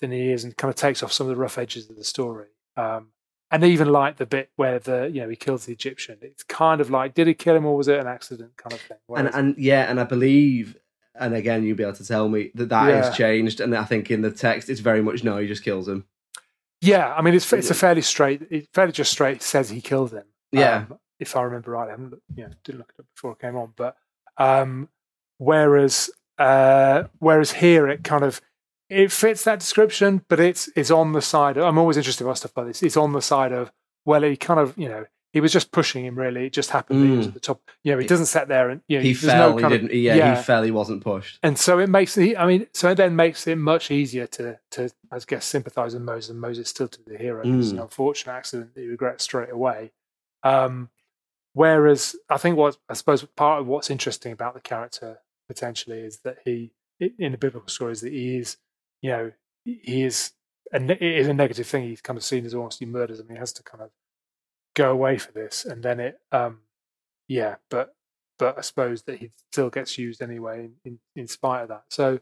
than 0.00 0.10
he 0.10 0.32
is, 0.32 0.42
and 0.44 0.56
kind 0.56 0.68
of 0.70 0.74
takes 0.76 1.02
off 1.02 1.12
some 1.12 1.26
of 1.26 1.30
the 1.30 1.40
rough 1.40 1.58
edges 1.58 1.88
of 1.88 1.96
the 1.96 2.04
story. 2.04 2.46
Um, 2.76 3.08
and 3.50 3.62
even 3.62 3.88
like 3.88 4.16
the 4.16 4.26
bit 4.26 4.50
where 4.56 4.80
the 4.80 5.08
you 5.12 5.20
know 5.20 5.28
he 5.28 5.36
kills 5.36 5.66
the 5.66 5.72
Egyptian, 5.72 6.18
it's 6.20 6.42
kind 6.42 6.80
of 6.80 6.90
like 6.90 7.14
did 7.14 7.28
he 7.28 7.34
kill 7.34 7.54
him 7.56 7.64
or 7.66 7.76
was 7.76 7.86
it 7.88 8.00
an 8.00 8.08
accident 8.08 8.56
kind 8.56 8.72
of 8.72 8.80
thing. 8.80 8.98
and 9.14 9.28
and 9.32 9.54
yeah, 9.58 9.88
and 9.88 10.00
I 10.00 10.04
believe, 10.04 10.76
and 11.14 11.34
again, 11.34 11.62
you'll 11.62 11.76
be 11.76 11.84
able 11.84 11.92
to 11.94 12.04
tell 12.06 12.28
me 12.28 12.50
that 12.56 12.68
that 12.70 12.88
Yeah. 12.88 12.96
has 12.96 13.16
changed, 13.16 13.60
and 13.60 13.76
I 13.76 13.84
think 13.84 14.10
in 14.10 14.22
the 14.22 14.32
text 14.32 14.68
it's 14.68 14.80
very 14.80 15.00
much 15.02 15.22
no, 15.22 15.36
he 15.38 15.46
just 15.46 15.62
kills 15.62 15.86
him. 15.86 16.04
Yeah, 16.86 17.14
I 17.14 17.22
mean 17.22 17.34
it's 17.34 17.52
it's 17.52 17.70
a 17.70 17.74
fairly 17.74 18.02
straight, 18.02 18.42
it 18.50 18.68
fairly 18.72 18.92
just 18.92 19.12
straight 19.12 19.42
says 19.42 19.70
he 19.70 19.80
killed 19.80 20.12
him. 20.12 20.24
Yeah. 20.52 20.86
um, 20.90 20.98
if 21.18 21.36
I 21.36 21.42
remember 21.42 21.72
right, 21.72 21.88
I 21.88 21.90
haven't 21.90 22.10
looked, 22.10 22.22
you 22.34 22.44
know, 22.44 22.50
didn't 22.64 22.78
look 22.78 22.92
it 22.96 23.00
up 23.00 23.06
before 23.14 23.32
it 23.32 23.38
came 23.40 23.56
on, 23.56 23.72
but 23.76 23.96
um, 24.38 24.88
whereas 25.38 26.10
uh, 26.38 27.04
whereas 27.18 27.52
here 27.52 27.88
it 27.88 28.04
kind 28.04 28.22
of 28.22 28.40
it 28.88 29.10
fits 29.10 29.44
that 29.44 29.60
description, 29.60 30.22
but 30.28 30.38
it's 30.38 30.68
it's 30.76 30.90
on 30.90 31.12
the 31.12 31.22
side. 31.22 31.56
Of, 31.56 31.64
I'm 31.64 31.78
always 31.78 31.96
interested 31.96 32.24
by 32.24 32.34
stuff 32.34 32.56
like 32.56 32.66
this. 32.66 32.82
It's 32.82 32.96
on 32.96 33.12
the 33.12 33.22
side 33.22 33.52
of 33.52 33.72
well, 34.04 34.22
he 34.22 34.36
kind 34.36 34.60
of 34.60 34.76
you 34.76 34.88
know 34.88 35.06
he 35.36 35.40
was 35.42 35.52
just 35.52 35.70
pushing 35.70 36.04
him 36.06 36.18
really. 36.18 36.46
It 36.46 36.52
just 36.54 36.70
happened 36.70 37.02
that 37.02 37.06
he 37.12 37.16
was 37.16 37.26
Mm. 37.26 37.28
at 37.28 37.34
the 37.34 37.40
top. 37.40 37.60
You 37.84 37.92
know, 37.92 37.98
he 37.98 38.06
doesn't 38.06 38.26
sit 38.26 38.48
there 38.48 38.70
and 38.70 38.80
you 38.88 38.96
know 38.98 39.02
he 39.02 39.12
fell. 39.14 39.50
no 39.58 39.68
he 39.68 39.68
didn't. 39.78 39.92
yeah, 39.94 40.36
he 40.36 40.42
fell. 40.42 40.62
He 40.62 40.70
wasn't 40.70 41.02
pushed. 41.04 41.38
and 41.42 41.58
so 41.58 41.78
it 41.78 41.88
makes 41.90 42.16
it. 42.16 42.38
I 42.38 42.46
mean, 42.46 42.66
so 42.72 42.88
it 42.90 42.94
then 42.96 43.14
makes 43.16 43.46
it 43.46 43.56
much 43.58 43.90
easier 43.90 44.26
to 44.28 44.58
to 44.72 44.90
I 45.12 45.18
guess 45.26 45.44
sympathise 45.44 45.92
with 45.94 46.02
Moses. 46.02 46.30
And 46.30 46.40
Moses 46.40 46.68
still 46.70 46.88
to 46.88 47.02
the 47.06 47.18
hero. 47.18 47.40
It's 47.44 47.70
an 47.72 47.78
Mm. 47.78 47.82
unfortunate 47.82 48.32
accident 48.32 48.74
that 48.74 48.80
he 48.80 48.86
regrets 48.88 49.24
straight 49.24 49.50
away. 49.50 49.92
Um, 50.42 50.90
whereas 51.52 52.16
I 52.28 52.36
think 52.38 52.56
what 52.56 52.76
I 52.88 52.94
suppose 52.94 53.22
part 53.36 53.60
of 53.60 53.66
what's 53.66 53.90
interesting 53.90 54.32
about 54.32 54.54
the 54.54 54.60
character 54.60 55.18
potentially 55.48 56.00
is 56.00 56.18
that 56.24 56.38
he 56.44 56.72
in 57.18 57.32
the 57.32 57.38
biblical 57.38 57.68
stories 57.68 58.00
that 58.00 58.12
he 58.12 58.38
is, 58.38 58.56
you 59.02 59.10
know, 59.10 59.32
he 59.64 60.02
is 60.02 60.32
a, 60.72 60.78
ne- 60.78 60.94
it 60.94 61.02
is 61.20 61.28
a 61.28 61.34
negative 61.34 61.66
thing. 61.66 61.84
He's 61.84 62.00
kind 62.00 62.16
of 62.16 62.24
seen 62.24 62.46
as 62.46 62.54
almost 62.54 62.78
he 62.80 62.86
murders 62.86 63.20
him. 63.20 63.28
He 63.28 63.36
has 63.36 63.52
to 63.54 63.62
kind 63.62 63.82
of 63.84 63.90
go 64.76 64.92
away 64.92 65.18
for 65.18 65.32
this, 65.32 65.64
and 65.64 65.82
then 65.82 65.98
it, 65.98 66.20
um, 66.30 66.60
yeah, 67.26 67.56
but 67.70 67.94
but 68.38 68.58
I 68.58 68.60
suppose 68.60 69.02
that 69.04 69.18
he 69.18 69.30
still 69.50 69.70
gets 69.70 69.96
used 69.98 70.20
anyway 70.22 70.68
in, 70.84 70.98
in, 71.16 71.26
spite 71.26 71.62
of 71.62 71.68
that. 71.68 71.84
So, 71.88 72.20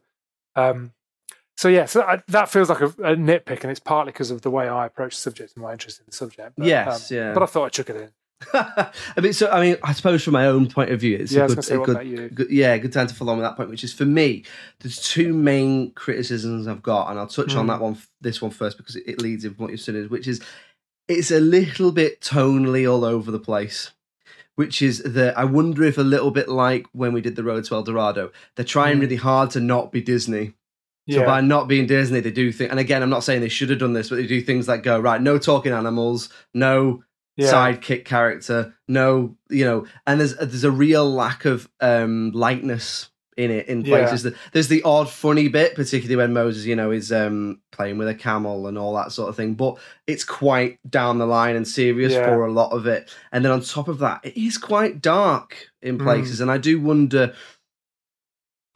um, 0.55 0.93
so 1.57 1.69
yeah, 1.69 1.87
so 1.87 2.03
I, 2.03 2.23
that 2.29 2.49
feels 2.49 2.69
like 2.71 2.81
a, 2.81 2.87
a 2.87 3.17
nitpick, 3.17 3.63
and 3.63 3.71
it's 3.71 3.81
partly 3.81 4.13
because 4.13 4.31
of 4.31 4.43
the 4.43 4.51
way 4.51 4.69
I 4.69 4.87
approach 4.87 5.17
the 5.17 5.21
subject 5.23 5.55
and 5.57 5.63
my 5.65 5.73
interest 5.73 5.99
in 5.99 6.05
the 6.09 6.17
subject. 6.17 6.53
But, 6.57 6.67
Yes, 6.67 7.11
um, 7.11 7.17
yeah. 7.17 7.35
But 7.35 7.43
I 7.43 7.47
thought 7.47 7.65
I 7.65 7.69
chuck 7.71 7.91
it 7.91 7.97
in. 7.97 8.11
I 8.53 8.93
mean, 9.21 9.33
so 9.33 9.51
I 9.51 9.61
mean, 9.61 9.77
I 9.83 9.93
suppose 9.93 10.23
from 10.23 10.35
my 10.35 10.47
own 10.47 10.69
point 10.69 10.91
of 10.91 11.01
view, 11.01 11.17
it's 11.17 11.33
Yeah, 11.33 11.45
a 11.45 11.49
good, 11.49 11.65
say, 11.65 11.75
a 11.75 11.79
good, 11.79 11.89
about 11.91 12.07
you? 12.07 12.29
good- 12.29 12.51
yeah, 12.51 12.77
good 12.79 12.93
time 12.93 13.07
to 13.09 13.15
follow 13.15 13.33
on 13.33 13.39
with 13.39 13.47
that 13.47 13.57
point. 13.57 13.71
Which 13.71 13.83
is 13.83 13.93
for 13.93 14.05
me, 14.05 14.45
there's 14.81 15.01
two 15.03 15.33
main 15.33 15.93
criticisms 15.93 16.69
I've 16.69 16.83
got, 16.83 17.11
and 17.11 17.19
I'll 17.19 17.27
touch 17.27 17.57
on 17.57 17.67
Mm. 17.67 17.69
that 17.69 17.81
one, 17.81 17.97
this 18.21 18.41
one 18.41 18.51
first 18.53 18.77
because 18.77 18.95
it, 18.97 19.05
it 19.07 19.21
leads 19.21 19.45
in 19.45 19.53
what 19.55 19.71
you're 19.71 19.79
saying, 19.79 20.09
which 20.11 20.29
is 20.29 20.41
it's 21.09 21.31
a 21.31 21.41
little 21.41 21.93
bit 21.93 22.21
tonally 22.21 22.91
all 22.91 23.05
over 23.05 23.31
the 23.31 23.39
place. 23.39 23.91
Which 24.57 24.81
is 24.83 25.03
that 25.03 25.37
I 25.37 25.45
wonder 25.45 25.83
if 25.83 25.99
a 25.99 26.03
little 26.03 26.31
bit 26.31 26.49
like 26.49 26.87
when 26.93 27.13
we 27.13 27.21
did 27.21 27.35
the 27.35 27.43
Road 27.43 27.65
to 27.65 27.75
El 27.75 27.83
Dorado, 27.83 28.31
they're 28.55 28.65
trying 28.65 28.99
Mm. 28.99 29.01
really 29.01 29.17
hard 29.17 29.51
to 29.51 29.61
not 29.61 29.91
be 29.91 30.01
Disney. 30.01 30.55
So 31.11 31.21
Yeah, 31.21 31.27
by 31.27 31.41
not 31.41 31.67
being 31.67 31.87
Disney, 31.87 32.21
they 32.21 32.31
do 32.31 32.53
think, 32.53 32.71
and 32.71 32.79
again, 32.81 33.03
I'm 33.03 33.11
not 33.11 33.25
saying 33.25 33.41
they 33.41 33.49
should 33.49 33.69
have 33.71 33.81
done 33.81 33.93
this, 33.95 34.09
but 34.09 34.17
they 34.17 34.27
do 34.29 34.41
things 34.41 34.69
like 34.69 34.85
go 34.85 34.99
right, 35.01 35.21
no 35.21 35.39
talking 35.39 35.73
animals, 35.73 36.29
no 36.55 37.03
yeah, 37.37 37.51
sidekick 37.53 38.05
character, 38.05 38.75
no, 38.87 39.37
you 39.51 39.65
know, 39.65 39.87
and 40.07 40.21
there's 40.21 40.37
there's 40.37 40.63
a 40.65 40.71
real 40.71 41.11
lack 41.13 41.45
of 41.45 41.69
um 41.81 42.31
lightness 42.31 43.11
in 43.37 43.51
it 43.51 43.67
in 43.69 43.83
Yeah. 43.85 43.99
places. 43.99 44.23
That 44.23 44.35
There's 44.53 44.69
the 44.69 44.83
odd 44.83 45.11
funny 45.11 45.49
bit, 45.49 45.75
particularly 45.75 46.17
when 46.17 46.33
Moses, 46.33 46.65
you 46.67 46.77
know, 46.77 46.91
is 46.91 47.11
um 47.13 47.61
playing 47.73 47.99
with 47.99 48.09
a 48.09 48.15
camel 48.15 48.67
and 48.67 48.79
all 48.79 48.95
that 48.97 49.13
sort 49.13 49.29
of 49.29 49.37
thing, 49.37 49.55
but 49.55 49.77
it's 50.07 50.25
quite 50.25 50.79
down 50.89 51.19
the 51.19 51.27
line 51.27 51.57
and 51.57 51.67
serious 51.67 52.13
Yeah. 52.13 52.25
for 52.25 52.47
a 52.47 52.53
lot 52.53 52.71
of 52.71 52.87
it. 52.87 53.11
And 53.33 53.45
then 53.45 53.53
on 53.53 53.61
top 53.61 53.89
of 53.89 53.99
that, 53.99 54.21
it 54.25 54.37
is 54.37 54.59
quite 54.59 55.01
dark 55.03 55.57
in 55.83 55.99
Mm. 55.99 56.03
places, 56.05 56.41
and 56.41 56.51
I 56.51 56.59
do 56.59 56.81
wonder 56.81 57.35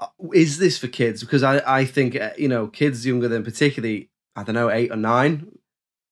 uh, 0.00 0.06
is 0.32 0.58
this 0.58 0.78
for 0.78 0.86
kids? 0.86 1.22
Because 1.22 1.42
I, 1.42 1.60
I 1.66 1.84
think, 1.84 2.14
uh, 2.14 2.30
you 2.38 2.46
know, 2.48 2.68
kids 2.68 3.04
younger 3.04 3.26
than 3.26 3.42
particularly, 3.42 4.10
I 4.36 4.44
don't 4.44 4.54
know, 4.54 4.70
eight 4.70 4.92
or 4.92 4.96
nine, 4.96 5.48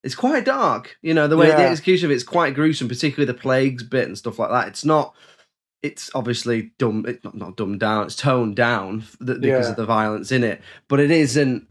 it's 0.02 0.16
quite 0.16 0.44
dark. 0.44 0.96
You 1.02 1.14
know, 1.14 1.28
the 1.28 1.36
way 1.36 1.46
the 1.50 1.62
execution 1.70 2.06
of 2.06 2.10
it's 2.10 2.24
quite 2.24 2.54
gruesome, 2.54 2.88
particularly 2.88 3.26
the 3.32 3.38
plagues 3.38 3.84
bit 3.84 4.08
and 4.08 4.18
stuff 4.18 4.40
like 4.40 4.50
that. 4.50 4.66
It's 4.68 4.84
not, 4.84 5.14
it's 5.82 6.10
obviously 6.14 6.72
dumb, 6.78 7.04
it's 7.06 7.22
not, 7.24 7.34
not 7.36 7.56
dumbed 7.56 7.80
down, 7.80 8.06
it's 8.06 8.16
toned 8.16 8.56
down 8.56 9.04
because 9.20 9.40
Yeah. 9.42 9.70
of 9.70 9.76
the 9.76 9.84
violence 9.86 10.32
in 10.32 10.42
it, 10.44 10.60
but 10.88 11.00
it 11.00 11.10
isn't. 11.10 11.66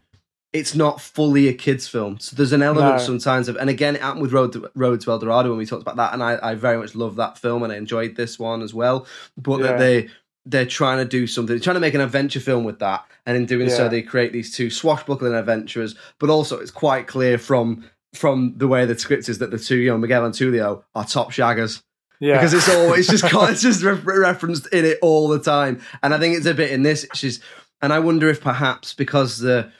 It's 0.53 0.73
not 0.73 1.01
fully 1.01 1.49
a 1.49 1.53
kids' 1.53 1.85
film, 1.85 2.17
so 2.17 2.33
there's 2.33 2.53
an 2.53 2.61
element 2.61 2.95
No. 2.95 3.03
sometimes 3.03 3.49
of, 3.49 3.57
and 3.57 3.69
again, 3.69 3.95
it 3.95 4.01
happened 4.01 4.21
with 4.21 4.31
Road 4.31 4.53
to, 4.53 4.71
Road 4.73 5.01
to 5.01 5.11
El 5.11 5.19
Dorado 5.19 5.49
when 5.49 5.57
we 5.57 5.65
talked 5.65 5.81
about 5.81 5.97
that, 5.97 6.13
and 6.13 6.23
I, 6.23 6.39
I 6.41 6.55
very 6.55 6.77
much 6.77 6.95
love 6.95 7.17
that 7.17 7.37
film, 7.37 7.63
and 7.63 7.73
I 7.73 7.75
enjoyed 7.75 8.15
this 8.15 8.39
one 8.39 8.61
as 8.61 8.73
well. 8.73 9.05
But 9.37 9.59
Yeah. 9.59 9.67
that 9.67 9.77
they 9.79 10.07
they're 10.45 10.65
trying 10.65 10.99
to 10.99 11.05
do 11.05 11.25
something, 11.27 11.55
they're 11.55 11.59
trying 11.63 11.73
to 11.75 11.79
make 11.81 11.95
an 11.95 11.99
adventure 12.01 12.39
film 12.39 12.63
with 12.63 12.79
that, 12.79 13.03
and 13.25 13.35
in 13.35 13.45
doing 13.45 13.67
so, 13.67 13.89
they 13.89 14.01
create 14.01 14.31
these 14.31 14.55
two 14.55 14.69
swashbuckling 14.69 15.33
adventurers. 15.33 15.95
But 16.19 16.29
also, 16.29 16.57
it's 16.59 16.71
quite 16.71 17.05
clear 17.07 17.37
from 17.37 17.83
from 18.13 18.53
the 18.55 18.67
way 18.69 18.85
the 18.85 18.97
script 18.97 19.27
is 19.27 19.39
that 19.39 19.51
the 19.51 19.59
two, 19.59 19.75
you 19.75 19.89
know, 19.89 19.97
Miguel 19.97 20.23
and 20.23 20.33
Tulio 20.33 20.83
are 20.95 21.03
top 21.03 21.31
shaggers 21.31 21.81
yeah, 22.19 22.33
because 22.37 22.53
it's 22.53 22.69
all 22.69 22.93
it's 22.97 23.07
just 23.07 23.23
it's 23.25 23.61
just 23.61 23.83
re- 23.83 23.93
referenced 23.93 24.67
in 24.67 24.85
it 24.85 24.99
all 25.01 25.27
the 25.27 25.39
time, 25.39 25.81
and 26.03 26.13
I 26.13 26.19
think 26.19 26.35
it's 26.37 26.45
a 26.45 26.53
bit 26.53 26.71
in 26.71 26.83
this. 26.83 27.05
She's 27.13 27.39
and 27.81 27.91
I 27.93 27.99
wonder 27.99 28.29
if 28.29 28.41
perhaps 28.41 28.93
because 28.93 29.39
the 29.39 29.71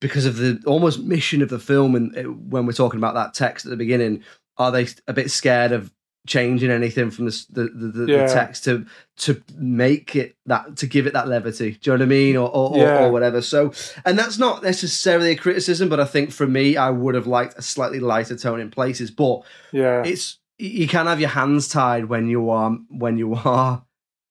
because 0.00 0.26
of 0.26 0.36
the 0.36 0.60
almost 0.66 1.00
mission 1.00 1.42
of 1.42 1.48
the 1.48 1.58
film, 1.58 1.94
and 1.94 2.16
uh, 2.16 2.22
when 2.22 2.66
we're 2.66 2.72
talking 2.72 2.98
about 2.98 3.14
that 3.14 3.34
text 3.34 3.64
at 3.64 3.70
the 3.70 3.76
beginning, 3.76 4.22
are 4.58 4.70
they 4.72 4.88
a 5.06 5.12
bit 5.12 5.30
scared 5.30 5.72
of 5.72 5.92
changing 6.24 6.70
anything 6.70 7.10
from 7.10 7.24
the 7.26 7.46
the, 7.50 7.64
the, 7.64 7.86
the, 7.88 8.12
Yeah. 8.12 8.26
the 8.26 8.32
text 8.32 8.64
to 8.64 8.86
to 9.18 9.42
make 9.56 10.14
it 10.14 10.36
that 10.46 10.76
to 10.76 10.86
give 10.86 11.06
it 11.06 11.12
that 11.14 11.28
levity? 11.28 11.72
Do 11.72 11.90
you 11.92 11.96
know 11.98 12.02
what 12.02 12.06
I 12.06 12.08
mean, 12.08 12.36
or 12.36 12.48
or, 12.48 12.76
Yeah. 12.76 12.98
or, 12.98 13.06
or 13.06 13.12
whatever? 13.12 13.40
So, 13.42 13.72
and 14.04 14.18
that's 14.18 14.38
not 14.38 14.62
necessarily 14.62 15.30
a 15.32 15.36
criticism, 15.36 15.88
but 15.88 16.00
I 16.00 16.04
think 16.04 16.32
for 16.32 16.46
me, 16.46 16.76
I 16.76 16.90
would 16.90 17.14
have 17.14 17.26
liked 17.26 17.58
a 17.58 17.62
slightly 17.62 18.00
lighter 18.00 18.36
tone 18.36 18.60
in 18.60 18.70
places, 18.70 19.10
but 19.10 19.42
yeah, 19.72 20.02
it's 20.04 20.38
you 20.58 20.86
can't 20.88 21.08
have 21.08 21.20
your 21.20 21.30
hands 21.30 21.68
tied 21.68 22.06
when 22.06 22.28
you 22.28 22.50
are 22.50 22.70
when 22.88 23.18
you 23.18 23.34
are 23.44 23.84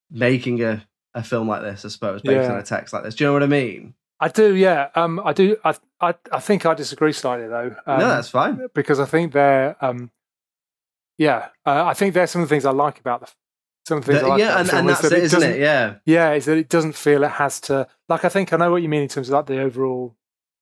making 0.09 0.61
a, 0.63 0.85
a 1.13 1.23
film 1.23 1.47
like 1.47 1.61
this, 1.61 1.85
I 1.85 1.89
suppose, 1.89 2.21
based 2.21 2.47
Yeah. 2.47 2.53
on 2.53 2.59
a 2.59 2.63
text 2.63 2.93
like 2.93 3.03
this. 3.03 3.15
Do 3.15 3.23
you 3.23 3.29
know 3.29 3.33
what 3.33 3.43
I 3.43 3.47
mean? 3.47 3.93
I 4.19 4.27
do. 4.27 4.53
Yeah, 4.55 4.89
um, 4.95 5.19
I 5.25 5.33
do. 5.33 5.57
I, 5.63 5.73
I, 5.99 6.13
I 6.31 6.39
think 6.39 6.65
I 6.65 6.73
disagree 6.75 7.11
slightly 7.13 7.47
though. 7.47 7.75
Um, 7.87 7.99
no, 7.99 8.07
that's 8.07 8.29
fine. 8.29 8.67
because 8.75 8.99
I 8.99 9.05
think 9.05 9.33
they're, 9.33 9.75
um, 9.83 10.11
yeah, 11.17 11.49
uh, 11.65 11.85
I 11.85 11.93
think 11.93 12.13
there's 12.13 12.31
some 12.31 12.41
of 12.41 12.47
the 12.49 12.53
things 12.53 12.65
I 12.65 12.71
like 12.71 12.99
about 12.99 13.21
the 13.21 13.31
some 13.87 13.97
of 13.97 14.05
the 14.05 14.11
things 14.13 14.21
I 14.23 14.25
The- 14.25 14.29
like 14.29 14.39
yeah, 14.39 14.45
about 14.51 14.59
and, 14.59 14.69
and 14.79 14.89
is 14.89 14.95
that's 15.01 15.09
that 15.09 15.17
it, 15.17 15.23
isn't 15.23 15.43
it? 15.43 15.59
Yeah. 15.59 15.95
Yeah, 16.05 16.33
is 16.33 16.45
that 16.45 16.57
it 16.57 16.69
doesn't 16.69 16.93
feel 16.93 17.23
it 17.23 17.31
has 17.31 17.59
to. 17.61 17.87
Like 18.09 18.23
I 18.25 18.29
think 18.29 18.53
I 18.53 18.57
know 18.57 18.71
what 18.71 18.81
you 18.83 18.89
mean 18.89 19.01
in 19.01 19.07
terms 19.07 19.29
of 19.29 19.33
like 19.33 19.47
the 19.47 19.59
overall 19.59 20.15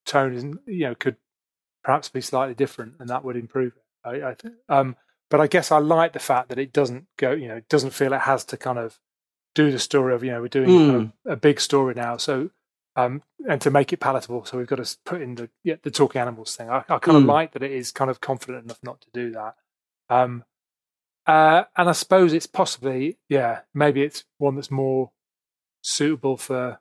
tone 0.05 0.33
isn't 0.33 0.57
you 0.65 0.85
know 0.85 0.95
could 0.95 1.17
perhaps 1.83 2.07
be 2.09 2.21
slightly 2.21 2.55
different, 2.55 2.93
and 2.99 3.09
that 3.09 3.23
would 3.25 3.35
improve 3.35 3.73
it. 3.75 3.83
I, 4.07 4.29
I 4.29 4.33
think, 4.35 4.55
um, 4.69 4.95
but 5.29 5.39
I 5.41 5.47
guess 5.47 5.71
I 5.71 5.77
like 5.79 6.13
the 6.13 6.19
fact 6.19 6.49
that 6.49 6.59
it 6.59 6.73
doesn't 6.73 7.05
go. 7.17 7.31
You 7.31 7.47
know, 7.49 7.55
it 7.57 7.69
doesn't 7.69 7.91
feel 7.91 8.13
it 8.13 8.21
has 8.21 8.43
to 8.45 8.57
kind 8.57 8.79
of 8.79 8.99
do 9.55 9.71
the 9.71 9.79
story 9.79 10.13
of 10.13 10.23
you 10.23 10.31
know 10.31 10.41
we're 10.41 10.47
doing 10.47 10.67
kind 10.67 10.95
of 10.95 11.01
Hmm. 11.25 11.31
a 11.31 11.35
big 11.35 11.59
story 11.59 11.93
now, 11.95 12.17
so. 12.17 12.49
Um, 12.95 13.21
and 13.47 13.61
to 13.61 13.71
make 13.71 13.93
it 13.93 14.01
palatable, 14.01 14.43
so 14.43 14.57
we've 14.57 14.67
got 14.67 14.83
to 14.83 14.97
put 15.05 15.21
in 15.21 15.35
the 15.35 15.49
yeah, 15.63 15.75
the 15.83 15.91
talking 15.91 16.19
animals 16.19 16.55
thing. 16.55 16.69
I, 16.69 16.83
I 16.89 16.97
kind 16.99 17.15
of 17.17 17.23
Mm. 17.23 17.27
like 17.27 17.53
that 17.53 17.63
it 17.63 17.71
is 17.71 17.91
kind 17.91 18.11
of 18.11 18.19
confident 18.19 18.65
enough 18.65 18.79
not 18.83 18.99
to 19.01 19.07
do 19.13 19.31
that. 19.31 19.55
Um, 20.09 20.43
uh, 21.25 21.63
and 21.77 21.87
I 21.87 21.91
suppose 21.93 22.33
it's 22.33 22.47
possibly, 22.47 23.17
yeah, 23.29 23.61
maybe 23.73 24.01
it's 24.01 24.25
one 24.37 24.55
that's 24.55 24.71
more 24.71 25.11
suitable 25.81 26.35
for. 26.35 26.79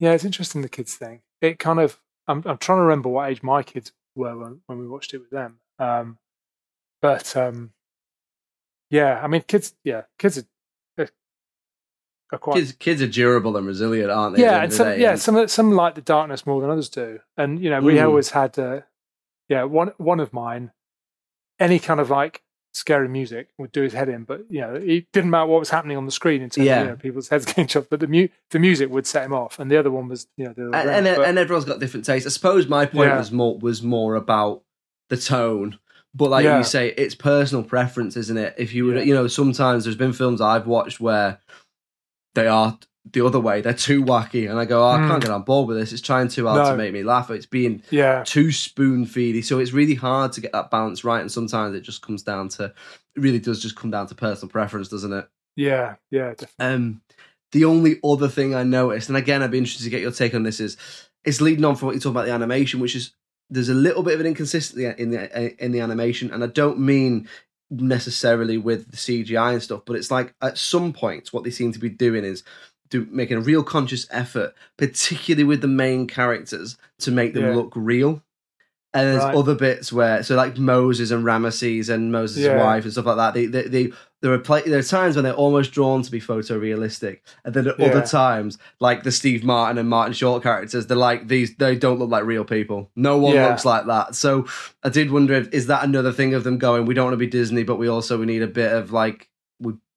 Yeah, 0.00 0.12
it's 0.12 0.24
interesting 0.24 0.62
the 0.62 0.68
kids 0.68 0.94
thing. 0.96 1.22
It 1.40 1.58
kind 1.58 1.78
of, 1.78 1.98
I'm, 2.26 2.42
I'm 2.46 2.58
trying 2.58 2.78
to 2.78 2.82
remember 2.82 3.08
what 3.08 3.30
age 3.30 3.42
my 3.42 3.62
kids 3.62 3.92
were 4.14 4.36
when, 4.36 4.60
when 4.66 4.78
we 4.78 4.88
watched 4.88 5.14
it 5.14 5.18
with 5.18 5.30
them. 5.30 5.60
Um, 5.78 6.18
but 7.02 7.36
um, 7.36 7.72
yeah, 8.90 9.20
I 9.22 9.26
mean, 9.28 9.42
kids, 9.46 9.74
yeah, 9.84 10.02
kids 10.18 10.38
are, 10.98 11.08
are, 12.32 12.38
quite 12.38 12.56
Kids, 12.56 12.72
kids 12.72 13.02
are 13.02 13.06
durable 13.06 13.56
and 13.56 13.66
resilient, 13.66 14.10
aren't 14.10 14.36
they? 14.36 14.42
yeah, 14.42 14.62
and 14.62 14.72
some 14.72 14.98
yeah, 15.00 15.12
And- 15.12 15.20
some 15.20 15.48
some 15.48 15.72
like 15.72 15.94
the 15.94 16.00
darkness 16.00 16.46
more 16.46 16.60
than 16.60 16.70
others 16.70 16.88
do, 16.88 17.20
and 17.36 17.60
you 17.60 17.70
know, 17.70 17.80
we 17.80 17.94
Mm. 17.94 18.04
always 18.06 18.30
had 18.30 18.58
uh, 18.58 18.80
yeah 19.48 19.64
one 19.64 19.92
one 19.98 20.20
of 20.20 20.32
mine, 20.32 20.72
any 21.58 21.78
kind 21.78 22.00
of 22.00 22.10
like 22.10 22.42
scary 22.72 23.08
music 23.08 23.48
would 23.58 23.72
do 23.72 23.82
his 23.82 23.92
head 23.92 24.08
in, 24.08 24.22
but 24.22 24.42
you 24.48 24.60
know, 24.60 24.74
it 24.74 25.10
didn't 25.12 25.30
matter 25.30 25.46
what 25.46 25.58
was 25.58 25.70
happening 25.70 25.96
on 25.96 26.06
the 26.06 26.12
screen 26.12 26.40
in 26.40 26.48
terms 26.50 26.66
Yeah. 26.66 26.80
of 26.80 26.84
you 26.86 26.90
know, 26.92 26.96
people's 26.96 27.28
heads 27.28 27.44
getting 27.46 27.66
chopped, 27.66 27.90
but 27.90 27.98
the 27.98 28.06
mu- 28.06 28.28
the 28.50 28.60
music 28.60 28.90
would 28.90 29.06
set 29.08 29.24
him 29.24 29.32
off, 29.32 29.58
and 29.58 29.70
the 29.70 29.76
other 29.76 29.90
one 29.90 30.06
was 30.08 30.28
you 30.36 30.44
know 30.44 30.54
and, 30.56 30.74
and, 30.88 31.04
but- 31.16 31.28
and 31.28 31.38
everyone's 31.38 31.64
got 31.64 31.80
different 31.80 32.06
tastes. 32.06 32.26
I 32.26 32.30
suppose 32.30 32.68
my 32.68 32.86
point 32.86 33.08
Yeah. 33.10 33.18
was 33.18 33.32
more 33.32 33.58
was 33.58 33.82
more 33.82 34.14
about 34.14 34.62
the 35.08 35.16
tone, 35.16 35.80
but 36.14 36.30
like 36.30 36.44
Yeah. 36.44 36.58
you 36.58 36.64
say, 36.64 36.88
it's 36.96 37.14
personal 37.14 37.62
preference, 37.64 38.16
isn't 38.16 38.36
it? 38.36 38.54
If 38.58 38.72
you 38.74 38.86
would, 38.86 38.96
Yeah. 38.96 39.02
you 39.02 39.14
know, 39.14 39.26
sometimes 39.28 39.84
there's 39.84 39.96
been 39.96 40.12
films 40.12 40.40
I've 40.40 40.66
watched 40.66 41.00
where 41.00 41.38
they 42.34 42.46
are 42.46 42.78
the 43.10 43.24
other 43.24 43.40
way; 43.40 43.60
they're 43.62 43.72
too 43.72 44.04
wacky, 44.04 44.48
and 44.48 44.58
I 44.58 44.64
go, 44.66 44.82
oh, 44.84 44.90
I 44.90 44.98
can't 44.98 45.20
Mm. 45.20 45.26
get 45.26 45.30
on 45.30 45.42
board 45.42 45.68
with 45.68 45.78
this. 45.78 45.92
It's 45.92 46.02
trying 46.02 46.28
too 46.28 46.46
hard 46.46 46.58
to 46.72 46.76
make 46.76 46.92
me 46.92 47.02
laugh. 47.02 47.30
It's 47.30 47.46
being 47.46 47.82
yeah, 47.90 48.22
too 48.24 48.52
spoon 48.52 49.06
feedy, 49.06 49.42
so 49.44 49.58
it's 49.58 49.72
really 49.72 49.94
hard 49.94 50.32
to 50.32 50.40
get 50.40 50.52
that 50.52 50.70
balance 50.70 51.02
right. 51.02 51.20
And 51.20 51.32
sometimes 51.32 51.74
it 51.74 51.80
just 51.80 52.02
comes 52.02 52.22
down 52.22 52.48
to, 52.50 52.64
it 52.66 53.20
really 53.20 53.38
does 53.38 53.60
just 53.60 53.74
come 53.76 53.90
down 53.90 54.06
to 54.08 54.14
personal 54.14 54.50
preference, 54.50 54.88
doesn't 54.88 55.12
it? 55.12 55.28
yeah, 55.56 55.96
yeah, 56.10 56.34
definitely. 56.36 56.74
Um, 56.74 57.00
the 57.52 57.64
only 57.64 57.98
other 58.04 58.28
thing 58.28 58.54
I 58.54 58.62
noticed, 58.62 59.08
and 59.08 59.16
again, 59.18 59.42
I'd 59.42 59.50
be 59.50 59.58
interested 59.58 59.84
to 59.84 59.90
get 59.90 60.02
your 60.02 60.12
take 60.12 60.34
on 60.34 60.42
this, 60.44 60.60
is 60.60 60.76
it's 61.24 61.40
leading 61.40 61.64
on 61.64 61.74
from 61.76 61.86
what 61.86 61.94
you 61.94 62.00
talk 62.00 62.10
about 62.12 62.26
the 62.26 62.32
animation, 62.32 62.80
which 62.80 62.94
is 62.94 63.12
there's 63.50 63.68
a 63.68 63.74
little 63.74 64.02
bit 64.02 64.14
of 64.14 64.20
an 64.20 64.26
inconsistency 64.26 64.86
in 64.98 65.10
the 65.10 65.36
uh, 65.36 65.50
in 65.58 65.72
the 65.72 65.80
animation, 65.80 66.30
and 66.30 66.42
I 66.44 66.46
don't 66.46 66.78
mean 66.78 67.28
necessarily 67.70 68.58
with 68.58 68.90
the 68.90 68.96
CGI 68.96 69.52
and 69.52 69.62
stuff, 69.62 69.82
but 69.84 69.96
it's 69.96 70.10
like 70.10 70.34
at 70.42 70.58
some 70.58 70.92
points 70.92 71.32
what 71.32 71.44
they 71.44 71.50
seem 71.50 71.72
to 71.72 71.78
be 71.78 71.88
doing 71.88 72.24
is 72.24 72.42
do 72.88 73.06
making 73.10 73.36
a 73.36 73.40
real 73.40 73.62
conscious 73.62 74.06
effort, 74.10 74.54
particularly 74.76 75.44
with 75.44 75.60
the 75.60 75.68
main 75.68 76.06
characters, 76.08 76.76
to 76.98 77.10
make 77.12 77.34
them 77.34 77.44
Yeah. 77.44 77.54
look 77.54 77.72
real. 77.76 78.22
And 78.92 79.06
there's 79.08 79.22
Right. 79.22 79.36
other 79.36 79.54
bits 79.54 79.92
where, 79.92 80.22
so 80.24 80.34
like 80.34 80.58
Moses 80.58 81.12
and 81.12 81.24
Ramesses 81.24 81.88
and 81.88 82.10
Moses' 82.10 82.44
Yeah. 82.44 82.56
wife 82.58 82.82
and 82.82 82.92
stuff 82.92 83.06
like 83.06 83.16
that. 83.18 83.34
They, 83.34 83.46
they, 83.46 83.62
they 83.68 83.92
there 84.22 84.32
are 84.34 84.38
there 84.38 84.78
are 84.78 84.82
times 84.82 85.14
when 85.14 85.24
they're 85.24 85.32
almost 85.32 85.70
drawn 85.72 86.02
to 86.02 86.10
be 86.10 86.20
photorealistic, 86.20 87.18
and 87.44 87.54
then 87.54 87.68
at 87.68 87.78
Yeah. 87.78 87.86
other 87.86 88.02
times, 88.04 88.58
like 88.80 89.02
the 89.02 89.12
Steve 89.12 89.44
Martin 89.44 89.78
and 89.78 89.88
Martin 89.88 90.12
Short 90.12 90.42
characters, 90.42 90.86
they're 90.86 90.96
like 90.96 91.28
these. 91.28 91.54
They 91.56 91.76
don't 91.76 91.98
look 91.98 92.10
like 92.10 92.24
real 92.24 92.44
people. 92.44 92.90
No 92.96 93.16
one 93.16 93.34
Yeah. 93.34 93.48
looks 93.48 93.64
like 93.64 93.86
that. 93.86 94.14
So 94.14 94.46
I 94.82 94.88
did 94.88 95.10
wonder 95.10 95.34
if 95.34 95.52
is 95.52 95.66
that 95.68 95.84
another 95.84 96.12
thing 96.12 96.34
of 96.34 96.44
them 96.44 96.58
going. 96.58 96.84
We 96.84 96.94
don't 96.94 97.04
want 97.06 97.14
to 97.14 97.18
be 97.18 97.26
Disney, 97.26 97.62
but 97.62 97.76
we 97.76 97.88
also 97.88 98.18
we 98.18 98.26
need 98.26 98.42
a 98.42 98.46
bit 98.46 98.72
of 98.72 98.92
like 98.92 99.28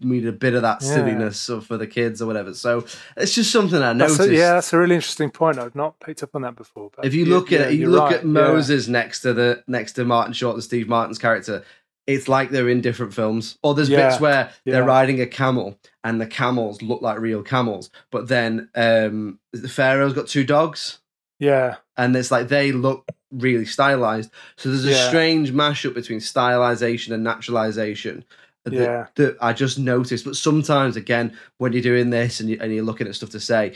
need 0.04 0.26
a 0.26 0.32
bit 0.32 0.54
of 0.54 0.62
that 0.64 0.82
Yeah. 0.82 0.94
silliness 0.96 1.50
for 1.66 1.78
the 1.78 1.88
kids 1.88 2.22
or 2.22 2.26
whatever. 2.26 2.54
So 2.54 2.86
it's 3.18 3.34
just 3.34 3.52
something 3.52 3.82
I 3.82 3.94
That's 3.94 4.18
noticed. 4.20 4.30
a, 4.30 4.36
yeah, 4.36 4.54
that's 4.54 4.74
a 4.74 4.78
really 4.78 4.96
interesting 4.96 5.30
point. 5.32 5.60
I've 5.60 5.76
not 5.76 6.00
picked 6.00 6.24
up 6.24 6.36
on 6.36 6.42
that 6.44 6.56
before. 6.56 6.90
But 6.96 7.06
If 7.06 7.14
you 7.14 7.26
look 7.26 7.52
yeah, 7.52 7.62
at 7.62 7.74
you 7.74 7.82
you're 7.82 7.90
look 7.90 8.04
right, 8.12 8.16
at 8.20 8.24
yeah. 8.24 8.30
Moses 8.30 8.88
next 8.88 9.22
to 9.22 9.34
the 9.34 9.64
next 9.68 9.94
to 9.94 10.06
Martin 10.06 10.34
Short 10.34 10.56
and 10.56 10.64
Steve 10.64 10.88
Martin's 10.88 11.18
character, 11.20 11.64
it's 12.06 12.28
like 12.28 12.50
they're 12.50 12.70
in 12.70 12.82
different 12.82 13.14
films. 13.14 13.58
Or 13.64 13.74
there's 13.74 13.90
Yeah, 13.90 14.10
bits 14.10 14.20
where 14.20 14.52
they're 14.66 14.84
riding 14.84 15.22
a 15.22 15.26
camel 15.28 15.80
and 16.04 16.20
the 16.20 16.28
camels 16.28 16.82
look 16.82 17.02
like 17.02 17.20
real 17.20 17.44
camels, 17.44 17.90
but 18.12 18.28
then 18.28 18.70
um, 18.76 19.40
the 19.54 19.70
Pharaoh's 19.70 20.14
got 20.14 20.28
two 20.28 20.44
dogs, 20.44 21.00
yeah, 21.40 21.78
and 21.96 22.16
it's 22.16 22.30
like 22.32 22.50
they 22.50 22.72
look 22.74 23.06
really 23.32 23.66
stylized. 23.66 24.30
So 24.58 24.70
there's 24.70 24.86
a 24.86 24.90
Yeah. 24.92 25.08
strange 25.08 25.52
mashup 25.54 25.94
between 25.96 26.20
stylization 26.20 27.14
and 27.14 27.24
naturalization. 27.24 28.26
That, 28.66 28.74
Yeah. 28.74 29.08
that 29.16 29.38
I 29.42 29.52
just 29.54 29.78
noticed, 29.78 30.24
but 30.26 30.36
sometimes 30.36 30.96
again, 30.96 31.38
when 31.58 31.74
you're 31.74 31.82
doing 31.82 32.10
this 32.12 32.40
and, 32.40 32.50
you, 32.50 32.58
and 32.62 32.74
you're 32.74 32.84
looking 32.86 33.08
at 33.08 33.16
stuff 33.16 33.32
to 33.32 33.40
say, 33.40 33.76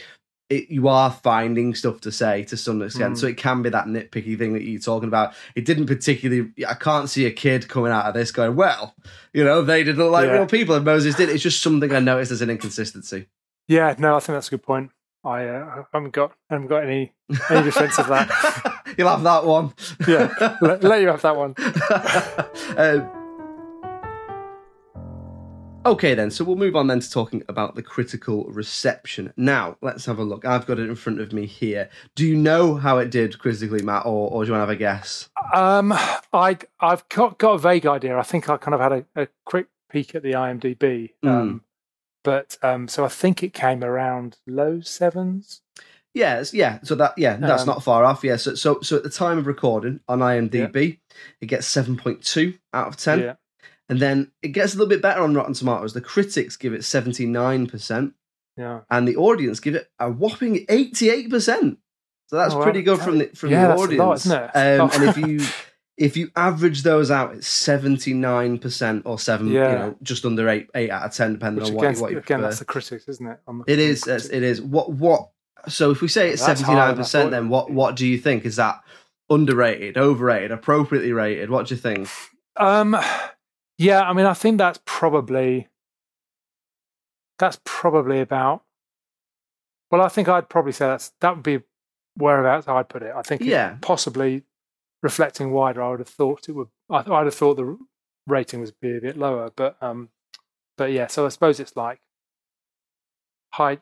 it, 0.50 0.70
you 0.70 0.88
are 0.88 1.12
finding 1.12 1.76
stuff 1.76 2.00
to 2.02 2.12
say 2.12 2.44
to 2.46 2.56
some 2.56 2.82
extent. 2.82 3.16
Mm. 3.16 3.18
So 3.18 3.28
it 3.28 3.36
can 3.36 3.62
be 3.62 3.70
that 3.70 3.88
nitpicky 3.88 4.38
thing 4.38 4.54
that 4.54 4.64
you're 4.64 4.80
talking 4.80 5.10
about. 5.10 5.34
It 5.56 5.66
didn't 5.66 5.88
particularly. 5.88 6.52
I 6.66 6.74
can't 6.74 7.10
see 7.10 7.26
a 7.26 7.32
kid 7.32 7.68
coming 7.68 7.92
out 7.92 8.06
of 8.06 8.14
this 8.14 8.32
going, 8.32 8.56
"Well, 8.56 8.96
you 9.34 9.44
know, 9.44 9.62
they 9.62 9.84
didn't 9.84 10.10
like 10.10 10.28
Yeah. 10.28 10.32
real 10.36 10.46
people," 10.46 10.74
and 10.76 10.86
Moses 10.86 11.16
did. 11.16 11.28
It's 11.28 11.44
just 11.44 11.62
something 11.62 11.94
I 11.94 12.00
noticed 12.00 12.32
as 12.32 12.42
an 12.42 12.50
inconsistency. 12.50 13.28
yeah. 13.68 13.94
No, 13.98 14.16
I 14.16 14.20
think 14.22 14.38
that's 14.38 14.48
a 14.48 14.52
good 14.52 14.64
point. 14.64 14.92
I 15.26 15.48
uh, 15.48 15.84
haven't 15.92 16.12
got 16.14 16.32
haven't 16.50 16.68
got 16.68 16.84
any 16.86 17.12
any 17.50 17.64
defense 17.66 18.00
of 18.00 18.08
that. 18.08 18.84
You'll 18.98 19.10
have 19.10 19.24
that 19.24 19.44
one. 19.44 19.74
Yeah, 20.08 20.56
let, 20.62 20.82
let 20.82 21.02
you 21.02 21.08
have 21.10 21.24
that 21.24 21.36
one. 21.36 21.56
Um, 22.78 23.27
okay, 25.86 26.14
then. 26.14 26.32
So 26.32 26.44
we'll 26.44 26.56
move 26.56 26.76
on 26.76 26.88
then 26.88 27.00
to 27.00 27.10
talking 27.12 27.44
about 27.48 27.76
the 27.76 27.84
critical 27.84 28.46
reception. 28.46 29.34
Now, 29.38 29.78
let's 29.82 30.06
have 30.06 30.20
a 30.20 30.24
look. 30.24 30.46
I've 30.46 30.66
got 30.66 30.80
it 30.80 30.90
in 30.90 30.96
front 30.96 31.22
of 31.22 31.34
me 31.34 31.46
here. 31.46 31.90
Do 32.16 32.26
you 32.26 32.36
know 32.36 32.76
how 32.76 32.98
it 32.98 33.10
did 33.10 33.40
critically, 33.40 33.82
Matt, 33.82 34.06
or, 34.06 34.30
or 34.30 34.44
do 34.44 34.48
you 34.48 34.54
want 34.54 34.68
to 34.68 34.68
have 34.68 34.70
a 34.70 34.76
guess? 34.76 35.30
Um, 35.54 35.94
I 36.34 36.58
I've 36.80 37.08
got, 37.10 37.38
got 37.38 37.54
a 37.54 37.58
vague 37.58 37.86
idea. 37.86 38.18
I 38.18 38.24
think 38.24 38.50
I 38.50 38.58
kind 38.58 38.76
of 38.76 38.82
had 38.82 38.92
a, 38.92 39.06
a 39.24 39.28
quick 39.46 39.68
peek 39.90 40.16
at 40.16 40.24
the 40.24 40.34
IMDb. 40.34 41.12
Mm. 41.24 41.30
Um, 41.30 41.62
but 42.24 42.58
um, 42.62 42.88
so 42.88 43.06
I 43.06 43.10
think 43.10 43.42
it 43.44 43.54
came 43.54 43.84
around 43.84 44.38
low 44.46 44.82
sevens. 44.82 45.62
Yes, 46.14 46.54
yeah. 46.54 46.80
So 46.84 46.96
that 46.96 47.14
yeah, 47.16 47.38
that's 47.38 47.62
Um, 47.62 47.68
not 47.68 47.84
far 47.84 48.04
off. 48.04 48.24
Yeah. 48.24 48.38
So 48.38 48.56
so 48.56 48.82
so 48.82 48.98
at 48.98 49.04
the 49.04 49.10
time 49.10 49.38
of 49.38 49.46
recording 49.46 50.00
on 50.08 50.20
IMDb, 50.20 50.98
it 51.40 51.46
gets 51.46 51.68
seven 51.68 51.96
point 51.96 52.24
two 52.24 52.56
out 52.74 52.88
of 52.88 52.98
ten, 52.98 53.20
Yeah, 53.20 53.34
and 53.90 54.00
then 54.00 54.32
it 54.42 54.50
gets 54.50 54.74
a 54.74 54.78
little 54.78 54.90
bit 54.90 55.02
better 55.02 55.22
on 55.22 55.34
Rotten 55.34 55.54
Tomatoes. 55.54 55.94
The 55.94 56.02
critics 56.02 56.56
give 56.58 56.74
it 56.74 56.84
seventy 56.84 57.26
nine 57.26 57.68
percent. 57.68 58.14
yeah. 58.58 58.82
and 58.90 59.08
the 59.08 59.16
audience 59.16 59.60
give 59.60 59.76
it 59.76 59.90
a 60.00 60.12
whopping 60.12 60.66
eighty-eight 60.70 61.30
percent. 61.30 61.78
So 62.28 62.36
that's 62.36 62.54
Oh, 62.54 62.62
pretty 62.62 62.82
good 62.82 63.00
from 63.00 63.20
the 63.20 63.28
from 63.28 63.52
Yeah, 63.52 63.68
the 63.68 63.74
audience, 63.76 64.00
lot, 64.00 64.16
isn't 64.18 64.52
it? 64.56 64.80
Um, 64.82 64.90
and 64.94 65.04
if 65.06 65.18
you 65.18 65.40
if 65.98 66.18
you 66.18 66.30
average 66.36 66.84
those 66.84 67.10
out, 67.10 67.34
it's 67.36 67.48
seventy-nine 67.48 68.58
percent 68.60 69.04
or 69.06 69.18
seven, 69.18 69.48
you 69.48 69.54
know, 69.60 69.96
just 70.04 70.26
under 70.26 70.50
eight 70.50 70.68
eight 70.76 70.90
out 70.90 71.04
of 71.06 71.14
ten, 71.14 71.34
depending 71.34 71.64
Which 71.64 71.72
on 71.72 71.78
again, 71.78 71.94
what, 71.94 72.02
what 72.02 72.12
you 72.12 72.18
again, 72.18 72.38
prefer. 72.40 72.42
that's 72.42 72.60
the 72.60 72.66
critics, 72.66 73.08
isn't 73.08 73.26
it? 73.28 73.40
The, 73.48 73.64
It 73.68 73.80
is. 73.80 74.06
It 74.08 74.44
is. 74.44 74.62
What 74.62 74.92
what? 74.92 75.30
So 75.70 75.92
if 75.92 76.02
we 76.02 76.08
say 76.10 76.30
it's 76.32 76.44
seventy 76.46 76.74
nine 76.74 76.96
percent, 76.98 77.32
then 77.32 77.48
what 77.50 77.72
what 77.72 77.96
do 77.96 78.06
you 78.06 78.18
think? 78.18 78.44
Is 78.46 78.58
that 78.58 78.82
underrated, 79.30 79.98
overrated, 79.98 80.52
appropriately 80.52 81.12
rated? 81.14 81.50
What 81.50 81.68
do 81.68 81.76
you 81.76 81.82
think? 81.82 82.10
Um, 82.58 82.98
yeah, 83.78 84.02
I 84.02 84.14
mean, 84.14 84.26
I 84.26 84.34
think 84.34 84.58
that's 84.58 84.80
probably 84.86 85.68
that's 87.40 87.60
probably 87.64 88.20
about. 88.20 88.64
Well, 89.92 90.02
I 90.02 90.10
think 90.10 90.28
I'd 90.28 90.50
probably 90.50 90.72
say 90.72 90.88
that's 90.88 91.14
that 91.22 91.36
would 91.36 91.44
be 91.44 91.62
whereabouts 92.16 92.68
I'd 92.68 92.90
put 92.90 93.04
it. 93.04 93.14
I 93.16 93.22
think, 93.22 93.42
Yeah. 93.44 93.78
possibly 93.82 94.44
reflecting 95.04 95.52
wider. 95.52 95.82
I 95.84 95.90
would 95.92 96.00
have 96.00 96.10
thought 96.10 96.50
it 96.50 96.54
would. 96.54 96.68
I, 96.90 96.98
I'd 97.00 97.26
have 97.26 97.36
thought 97.36 97.56
the 97.56 97.78
rating 98.26 98.60
was 98.60 98.72
be 98.72 98.98
a 98.98 99.02
bit 99.02 99.18
lower, 99.18 99.52
but 99.56 99.78
um, 99.82 100.10
but 100.78 100.92
yeah. 100.92 101.08
So 101.08 101.26
I 101.26 101.30
suppose 101.30 101.60
it's 101.60 101.76
like 101.78 102.00
high, 103.54 103.78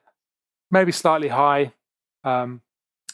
maybe 0.69 0.91
slightly 0.91 1.29
high. 1.29 1.73
Um, 2.23 2.61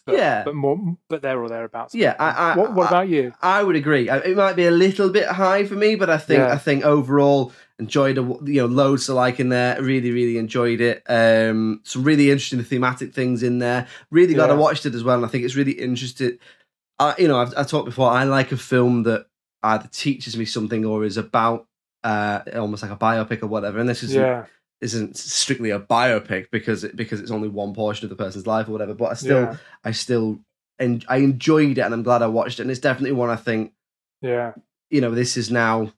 but, 0.05 0.15
Yeah. 0.15 0.43
but 0.43 0.55
more, 0.55 0.97
but 1.09 1.21
there 1.21 1.41
or 1.41 1.47
thereabouts. 1.49 1.93
Yeah, 1.95 2.15
I- 2.19 2.51
I- 2.53 2.57
what, 2.57 2.73
what 2.73 2.85
I- 2.85 2.89
about 2.89 3.09
you? 3.09 3.33
I 3.41 3.63
would 3.63 3.75
agree. 3.75 4.09
It 4.09 4.35
might 4.35 4.55
be 4.55 4.65
a 4.65 4.71
little 4.71 5.09
bit 5.09 5.27
high 5.27 5.65
for 5.65 5.75
me, 5.75 5.95
but 5.95 6.09
I 6.09 6.17
think 6.17 6.39
Yeah. 6.39 6.53
I 6.53 6.57
think 6.57 6.83
overall 6.83 7.51
enjoyed 7.79 8.17
a, 8.17 8.21
you 8.43 8.61
know 8.61 8.65
loads 8.67 9.05
to 9.07 9.13
like 9.13 9.39
in 9.39 9.49
there. 9.49 9.81
Really, 9.81 10.11
really 10.11 10.37
enjoyed 10.37 10.81
it. 10.81 11.03
Um, 11.07 11.81
some 11.83 12.03
really 12.03 12.29
interesting 12.31 12.61
thematic 12.63 13.13
things 13.13 13.43
in 13.43 13.59
there. 13.59 13.87
Really 14.11 14.33
glad 14.33 14.49
I 14.49 14.53
watched 14.55 14.85
it 14.85 14.95
as 14.95 15.03
well, 15.03 15.15
and 15.17 15.25
I 15.25 15.29
think 15.29 15.45
it's 15.45 15.55
really 15.55 15.73
interesting. 15.73 16.37
I, 16.99 17.15
you 17.17 17.27
know, 17.27 17.39
I've, 17.39 17.53
I've 17.57 17.67
talked 17.67 17.85
before. 17.85 18.09
I 18.11 18.23
like 18.25 18.51
a 18.51 18.57
film 18.57 19.03
that 19.03 19.25
either 19.63 19.87
teaches 19.91 20.37
me 20.37 20.45
something 20.45 20.85
or 20.85 21.03
is 21.03 21.17
about 21.17 21.67
uh, 22.03 22.41
almost 22.55 22.81
like 22.83 22.91
a 22.91 22.95
biopic 22.95 23.41
or 23.43 23.47
whatever. 23.47 23.79
And 23.79 23.87
this 23.89 24.01
is 24.03 24.13
Yeah, 24.13 24.45
isn't 24.81 25.15
strictly 25.15 25.69
a 25.69 25.79
biopic 25.79 26.47
because 26.51 26.83
it, 26.83 26.95
because 26.95 27.19
it's 27.19 27.31
only 27.31 27.47
one 27.49 27.73
portion 27.73 28.05
of 28.05 28.09
the 28.09 28.15
person's 28.21 28.47
life 28.47 28.67
or 28.67 28.71
whatever. 28.71 28.93
But 28.93 29.11
I 29.11 29.13
still 29.13 29.41
Yeah. 29.41 29.57
I 29.83 29.91
still 29.91 30.39
en- 30.79 31.03
I 31.07 31.17
enjoyed 31.17 31.77
it 31.77 31.81
and 31.81 31.93
I'm 31.93 32.03
glad 32.03 32.21
I 32.23 32.27
watched 32.27 32.59
it. 32.59 32.63
And 32.63 32.71
it's 32.71 32.79
definitely 32.79 33.11
one 33.13 33.29
I 33.29 33.35
think 33.35 33.73
yeah, 34.21 34.53
you 34.89 35.01
know 35.01 35.11
this 35.11 35.37
is 35.37 35.49
now 35.51 35.91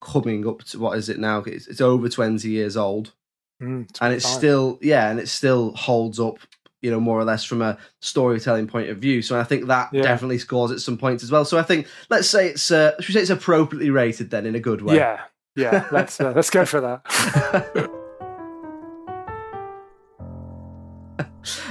coming 0.00 0.46
up 0.46 0.62
to 0.64 0.78
what 0.78 0.96
is 0.98 1.08
it 1.08 1.18
now? 1.18 1.38
It's, 1.40 1.66
it's 1.66 1.80
over 1.80 2.08
twenty 2.08 2.48
years 2.50 2.76
old 2.76 3.12
Mm, 3.60 3.88
it's 3.90 4.00
and 4.00 4.14
it's 4.14 4.24
fine. 4.24 4.38
still 4.38 4.78
yeah 4.80 5.10
and 5.10 5.18
it 5.18 5.26
still 5.28 5.72
holds 5.74 6.20
up 6.20 6.38
you 6.80 6.92
know 6.92 7.00
more 7.00 7.18
or 7.18 7.24
less 7.24 7.42
from 7.42 7.60
a 7.60 7.76
storytelling 8.00 8.68
point 8.68 8.88
of 8.88 8.98
view 8.98 9.20
so 9.20 9.36
i 9.36 9.42
think 9.42 9.66
that 9.66 9.88
Yeah. 9.92 10.02
definitely 10.02 10.38
scores 10.38 10.70
at 10.70 10.78
some 10.78 10.96
points 10.96 11.24
as 11.24 11.32
well 11.32 11.44
so 11.44 11.58
i 11.58 11.64
think 11.64 11.88
let's 12.08 12.30
say 12.30 12.50
it's 12.50 12.70
uh 12.70 12.92
should 13.00 13.08
we 13.08 13.14
say 13.14 13.20
it's 13.22 13.30
appropriately 13.30 13.90
rated 13.90 14.30
then 14.30 14.46
in 14.46 14.54
a 14.54 14.60
good 14.60 14.80
way 14.82 14.94
Yeah, 14.94 15.22
yeah. 15.56 15.88
Let's 15.90 16.20
uh, 16.20 16.32
let's 16.36 16.50
go 16.50 16.64
for 16.64 16.80
that. 16.80 17.90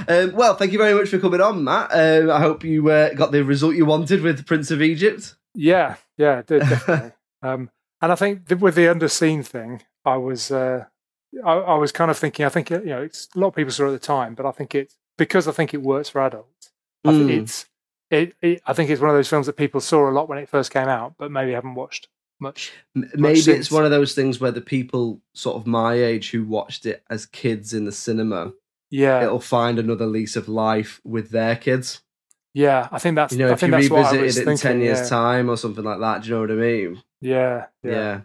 um, 0.08 0.32
well, 0.32 0.54
thank 0.54 0.72
you 0.72 0.78
very 0.78 0.94
much 0.94 1.08
for 1.08 1.18
coming 1.18 1.40
on, 1.40 1.64
Matt. 1.64 1.90
Um, 1.92 2.30
I 2.30 2.40
hope 2.40 2.64
you 2.64 2.88
uh, 2.90 3.12
got 3.14 3.32
the 3.32 3.44
result 3.44 3.74
you 3.76 3.86
wanted 3.86 4.22
with 4.22 4.46
Prince 4.46 4.70
of 4.70 4.82
Egypt. 4.82 5.34
Yeah, 5.54 5.96
yeah, 6.16 6.42
de- 6.42 6.58
definitely. 6.60 7.12
um, 7.42 7.70
And 8.00 8.12
I 8.12 8.14
think 8.14 8.42
with 8.60 8.74
the 8.74 8.86
underseen 8.86 9.44
thing, 9.44 9.82
I 10.04 10.16
was 10.16 10.50
uh, 10.50 10.84
I, 11.44 11.52
I 11.52 11.74
was 11.76 11.92
kind 11.92 12.10
of 12.10 12.18
thinking. 12.18 12.46
I 12.46 12.48
think 12.48 12.70
you 12.70 12.80
know, 12.84 13.02
it's 13.02 13.28
a 13.34 13.38
lot 13.38 13.48
of 13.48 13.54
people 13.54 13.72
saw 13.72 13.84
it 13.84 13.88
at 13.94 14.00
the 14.00 14.06
time, 14.06 14.34
but 14.34 14.46
I 14.46 14.50
think 14.52 14.74
it 14.74 14.92
because 15.16 15.48
I 15.48 15.52
think 15.52 15.74
it 15.74 15.82
works 15.82 16.08
for 16.10 16.20
adults. 16.22 16.70
I 17.04 17.12
think 17.12 17.30
Mm. 17.30 17.42
it's 17.42 17.66
it, 18.10 18.34
it. 18.40 18.62
I 18.66 18.72
think 18.72 18.88
it's 18.90 19.00
one 19.00 19.10
of 19.10 19.16
those 19.16 19.28
films 19.28 19.46
that 19.46 19.56
people 19.56 19.80
saw 19.80 20.08
a 20.08 20.12
lot 20.12 20.28
when 20.28 20.38
it 20.38 20.48
first 20.48 20.72
came 20.72 20.88
out, 20.88 21.14
but 21.18 21.30
maybe 21.30 21.52
haven't 21.52 21.74
watched 21.74 22.08
much. 22.40 22.72
Maybe 22.94 23.40
since. 23.40 23.58
it's 23.58 23.70
one 23.70 23.84
of 23.84 23.90
those 23.90 24.14
things 24.14 24.40
where 24.40 24.52
the 24.52 24.60
people 24.60 25.20
sort 25.34 25.56
of 25.56 25.66
my 25.66 25.94
age 25.94 26.30
who 26.30 26.44
watched 26.44 26.86
it 26.86 27.02
as 27.10 27.26
kids 27.26 27.74
in 27.74 27.84
the 27.84 27.92
cinema, 27.92 28.52
Yeah, 28.90 29.22
it'll 29.22 29.40
find 29.40 29.78
another 29.78 30.06
lease 30.06 30.36
of 30.36 30.48
life 30.48 31.00
with 31.04 31.30
their 31.30 31.56
kids. 31.56 32.00
yeah. 32.54 32.88
I 32.90 32.98
think 32.98 33.16
that's. 33.16 33.32
You 33.32 33.40
know, 33.40 33.50
I 33.50 33.52
if 33.52 33.62
you 33.62 33.74
revisit 33.74 34.38
it 34.38 34.48
in 34.48 34.56
ten 34.56 34.80
years' 34.80 35.00
yeah. 35.00 35.08
time 35.08 35.50
or 35.50 35.56
something 35.56 35.84
like 35.84 36.00
that. 36.00 36.22
Do 36.22 36.28
you 36.28 36.34
know 36.34 36.40
what 36.40 36.50
I 36.50 36.54
mean? 36.54 37.02
Yeah, 37.20 37.66
yeah. 37.82 38.20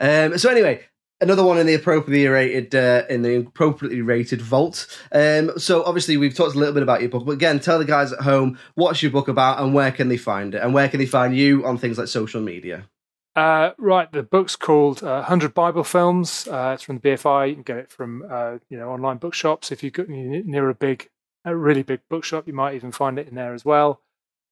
Yeah. 0.00 0.24
Um, 0.24 0.38
so 0.38 0.50
anyway, 0.50 0.86
another 1.20 1.44
one 1.44 1.58
in 1.58 1.66
the 1.66 1.74
appropriately 1.74 2.26
rated 2.26 2.74
uh, 2.74 3.04
in 3.08 3.22
the 3.22 3.36
appropriately 3.36 4.02
rated 4.02 4.40
vault. 4.40 4.86
Um, 5.12 5.58
so 5.58 5.84
obviously 5.84 6.16
we've 6.16 6.34
talked 6.34 6.54
a 6.54 6.58
little 6.58 6.74
bit 6.74 6.82
about 6.82 7.00
your 7.00 7.10
book, 7.10 7.26
but 7.26 7.32
again, 7.32 7.60
tell 7.60 7.78
the 7.78 7.84
guys 7.84 8.12
at 8.12 8.20
home 8.20 8.58
what's 8.74 9.02
your 9.02 9.12
book 9.12 9.28
about 9.28 9.60
and 9.60 9.74
where 9.74 9.92
can 9.92 10.08
they 10.08 10.16
find 10.16 10.54
it, 10.54 10.62
and 10.62 10.74
where 10.74 10.88
can 10.88 10.98
they 10.98 11.06
find 11.06 11.36
you 11.36 11.64
on 11.66 11.78
things 11.78 11.98
like 11.98 12.08
social 12.08 12.40
media. 12.40 12.88
Uh, 13.36 13.72
right, 13.76 14.10
the 14.12 14.22
book's 14.22 14.56
called 14.56 15.02
uh, 15.02 15.16
100 15.16 15.52
Bible 15.52 15.84
Films. 15.84 16.48
Uh, 16.48 16.72
it's 16.74 16.82
from 16.82 16.98
the 16.98 17.10
BFI. 17.10 17.50
You 17.50 17.54
can 17.54 17.62
get 17.64 17.76
it 17.76 17.90
from 17.90 18.24
uh, 18.30 18.56
you 18.70 18.78
know 18.78 18.88
online 18.88 19.18
bookshops. 19.18 19.70
If 19.70 19.82
you 19.82 19.90
go 19.90 20.06
near 20.08 20.70
a 20.70 20.74
big, 20.74 21.10
a 21.44 21.54
really 21.54 21.82
big 21.82 22.00
bookshop, 22.08 22.46
you 22.46 22.54
might 22.54 22.74
even 22.74 22.92
find 22.92 23.18
it 23.18 23.28
in 23.28 23.34
there 23.34 23.52
as 23.52 23.62
well. 23.62 24.00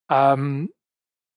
Um, 0.09 0.69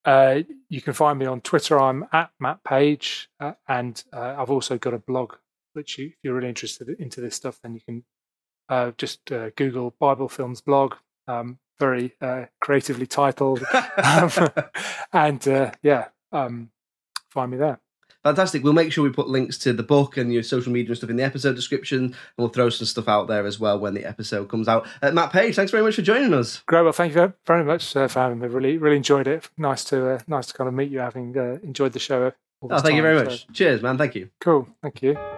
uh, 0.04 0.40
you 0.68 0.82
can 0.82 0.92
find 0.92 1.18
me 1.18 1.24
on 1.24 1.40
Twitter. 1.40 1.80
I'm 1.80 2.04
at 2.12 2.30
Matt 2.38 2.62
Page, 2.64 3.30
uh, 3.40 3.54
and 3.66 4.02
uh, 4.12 4.34
I've 4.36 4.50
also 4.50 4.76
got 4.76 4.92
a 4.92 4.98
blog. 4.98 5.34
Which, 5.72 5.96
you, 5.96 6.08
if 6.08 6.16
you're 6.22 6.34
really 6.34 6.48
interested 6.50 6.90
into 6.98 7.22
this 7.22 7.34
stuff, 7.36 7.60
then 7.62 7.74
you 7.74 7.80
can 7.80 8.04
uh, 8.68 8.90
just 8.98 9.32
uh, 9.32 9.50
Google 9.56 9.94
Bible 9.98 10.28
Films 10.28 10.60
blog. 10.60 10.96
Um, 11.26 11.58
very 11.78 12.14
uh, 12.20 12.46
creatively 12.60 13.06
titled, 13.06 13.64
um, 14.04 14.30
and 15.14 15.48
uh, 15.48 15.70
yeah. 15.82 16.08
Um, 16.30 16.70
find 17.38 17.50
me 17.50 17.56
there. 17.58 17.78
Fantastic. 18.24 18.64
We'll 18.64 18.72
make 18.72 18.90
sure 18.92 19.04
we 19.04 19.10
put 19.10 19.28
links 19.28 19.56
to 19.58 19.72
the 19.72 19.84
book 19.84 20.16
and 20.16 20.32
your 20.32 20.42
social 20.42 20.72
media 20.72 20.90
and 20.90 20.96
stuff 20.98 21.08
in 21.10 21.16
the 21.16 21.22
episode 21.22 21.54
description, 21.54 21.98
and 22.06 22.14
we'll 22.36 22.48
throw 22.48 22.68
some 22.68 22.86
stuff 22.86 23.08
out 23.08 23.28
there 23.28 23.46
as 23.46 23.60
well 23.60 23.78
when 23.78 23.94
the 23.94 24.04
episode 24.04 24.48
comes 24.48 24.66
out. 24.66 24.86
Uh, 25.00 25.12
Matt 25.12 25.30
Page, 25.32 25.54
thanks 25.54 25.70
very 25.70 25.84
much 25.84 25.94
for 25.94 26.02
joining 26.02 26.34
us. 26.34 26.60
Great. 26.66 26.82
Well, 26.82 26.92
thank 26.92 27.10
you 27.10 27.14
very- 27.20 27.32
very 27.46 27.64
much 27.64 27.94
uh, 27.96 28.08
for 28.08 28.18
having 28.20 28.40
me. 28.40 28.48
Really, 28.48 28.76
really 28.76 28.96
enjoyed 28.96 29.28
it. 29.28 29.48
Nice 29.56 29.84
to 29.84 29.96
uh, 30.14 30.18
nice 30.26 30.46
to 30.48 30.54
kind 30.54 30.66
of 30.68 30.74
meet 30.74 30.90
you, 30.90 30.98
having 30.98 31.36
uh, 31.38 31.58
enjoyed 31.62 31.92
the 31.92 32.00
show. 32.00 32.32
Oh, 32.60 32.68
thank 32.80 32.96
you 32.96 33.02
time. 33.02 33.02
very 33.02 33.18
So, 33.18 33.24
much. 33.30 33.46
Cheers, 33.52 33.82
man. 33.82 33.96
Thank 33.96 34.16
you. 34.16 34.30
cool. 34.40 34.68
Thank 34.82 35.00
you. 35.02 35.37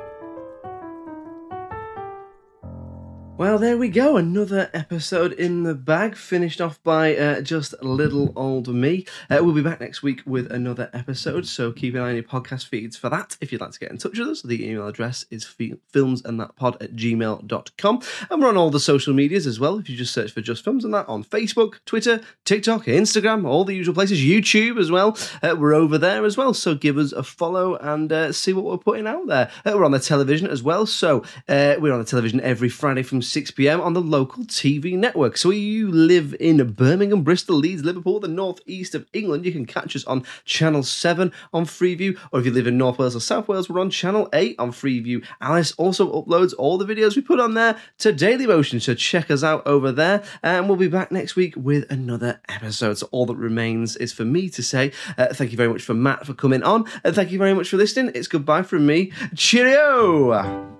Well, 3.40 3.58
there 3.58 3.78
we 3.78 3.88
go. 3.88 4.18
Another 4.18 4.68
episode 4.74 5.32
in 5.32 5.62
the 5.62 5.74
bag, 5.74 6.14
finished 6.14 6.60
off 6.60 6.78
by 6.82 7.16
uh, 7.16 7.40
just 7.40 7.74
little 7.82 8.34
old 8.36 8.68
me. 8.68 9.06
Uh, 9.30 9.38
we'll 9.40 9.54
be 9.54 9.62
back 9.62 9.80
next 9.80 10.02
week 10.02 10.20
with 10.26 10.52
another 10.52 10.90
episode, 10.92 11.46
so 11.46 11.72
keep 11.72 11.94
an 11.94 12.02
eye 12.02 12.10
on 12.10 12.14
your 12.16 12.22
podcast 12.22 12.66
feeds 12.66 12.98
for 12.98 13.08
that. 13.08 13.38
If 13.40 13.50
you'd 13.50 13.62
like 13.62 13.70
to 13.70 13.78
get 13.78 13.92
in 13.92 13.96
touch 13.96 14.18
with 14.18 14.28
us, 14.28 14.42
the 14.42 14.62
email 14.68 14.86
address 14.86 15.24
is 15.30 15.44
fi- 15.44 15.72
filmsandthatpod 15.90 16.82
at 16.82 16.96
gmail.com. 16.96 18.02
And 18.30 18.42
we're 18.42 18.48
on 18.50 18.58
all 18.58 18.68
the 18.68 18.78
social 18.78 19.14
medias 19.14 19.46
as 19.46 19.58
well. 19.58 19.78
If 19.78 19.88
you 19.88 19.96
just 19.96 20.12
search 20.12 20.32
for 20.32 20.42
Just 20.42 20.62
Films 20.62 20.84
and 20.84 20.92
that 20.92 21.08
on 21.08 21.24
Facebook, 21.24 21.76
Twitter, 21.86 22.20
TikTok, 22.44 22.84
Instagram, 22.84 23.46
all 23.46 23.64
the 23.64 23.74
usual 23.74 23.94
places, 23.94 24.20
YouTube 24.20 24.78
as 24.78 24.90
well. 24.90 25.16
Uh, 25.42 25.56
we're 25.58 25.72
over 25.72 25.96
there 25.96 26.26
as 26.26 26.36
well, 26.36 26.52
so 26.52 26.74
give 26.74 26.98
us 26.98 27.12
a 27.12 27.22
follow 27.22 27.76
and 27.76 28.12
uh, 28.12 28.32
see 28.32 28.52
what 28.52 28.66
we're 28.66 28.76
putting 28.76 29.06
out 29.06 29.28
there. 29.28 29.50
Uh, 29.64 29.72
we're 29.76 29.86
on 29.86 29.92
the 29.92 29.98
television 29.98 30.46
as 30.46 30.62
well, 30.62 30.84
so 30.84 31.24
uh, 31.48 31.76
we're 31.78 31.94
on 31.94 32.00
the 32.00 32.04
television 32.04 32.38
every 32.42 32.68
Friday 32.68 33.02
from 33.02 33.22
6 33.30 33.50
pm 33.52 33.80
on 33.80 33.92
the 33.92 34.00
local 34.00 34.44
TV 34.44 34.98
network. 34.98 35.36
So, 35.36 35.50
if 35.50 35.58
you 35.58 35.90
live 35.90 36.34
in 36.40 36.72
Birmingham, 36.72 37.22
Bristol, 37.22 37.56
Leeds, 37.56 37.84
Liverpool, 37.84 38.20
the 38.20 38.28
northeast 38.28 38.94
of 38.94 39.06
England, 39.12 39.44
you 39.44 39.52
can 39.52 39.66
catch 39.66 39.94
us 39.94 40.04
on 40.04 40.24
Channel 40.44 40.82
7 40.82 41.32
on 41.52 41.64
Freeview. 41.64 42.18
Or 42.32 42.40
if 42.40 42.46
you 42.46 42.52
live 42.52 42.66
in 42.66 42.76
North 42.76 42.98
Wales 42.98 43.14
or 43.16 43.20
South 43.20 43.48
Wales, 43.48 43.68
we're 43.68 43.80
on 43.80 43.90
Channel 43.90 44.28
8 44.32 44.56
on 44.58 44.72
Freeview. 44.72 45.24
Alice 45.40 45.72
also 45.72 46.12
uploads 46.12 46.52
all 46.58 46.76
the 46.76 46.84
videos 46.84 47.16
we 47.16 47.22
put 47.22 47.40
on 47.40 47.54
there 47.54 47.78
to 47.98 48.12
Dailymotion, 48.12 48.82
so 48.82 48.94
check 48.94 49.30
us 49.30 49.44
out 49.44 49.66
over 49.66 49.92
there. 49.92 50.22
And 50.42 50.68
we'll 50.68 50.76
be 50.76 50.88
back 50.88 51.12
next 51.12 51.36
week 51.36 51.54
with 51.56 51.90
another 51.90 52.40
episode. 52.48 52.98
So, 52.98 53.08
all 53.12 53.26
that 53.26 53.36
remains 53.36 53.96
is 53.96 54.12
for 54.12 54.24
me 54.24 54.48
to 54.50 54.62
say 54.62 54.92
uh, 55.16 55.28
thank 55.32 55.50
you 55.50 55.56
very 55.56 55.68
much 55.68 55.82
for 55.82 55.94
Matt 55.94 56.26
for 56.26 56.34
coming 56.34 56.62
on, 56.62 56.84
and 57.04 57.14
thank 57.14 57.30
you 57.30 57.38
very 57.38 57.54
much 57.54 57.68
for 57.68 57.76
listening. 57.76 58.12
It's 58.14 58.28
goodbye 58.28 58.62
from 58.62 58.86
me. 58.86 59.12
Cheerio! 59.36 60.79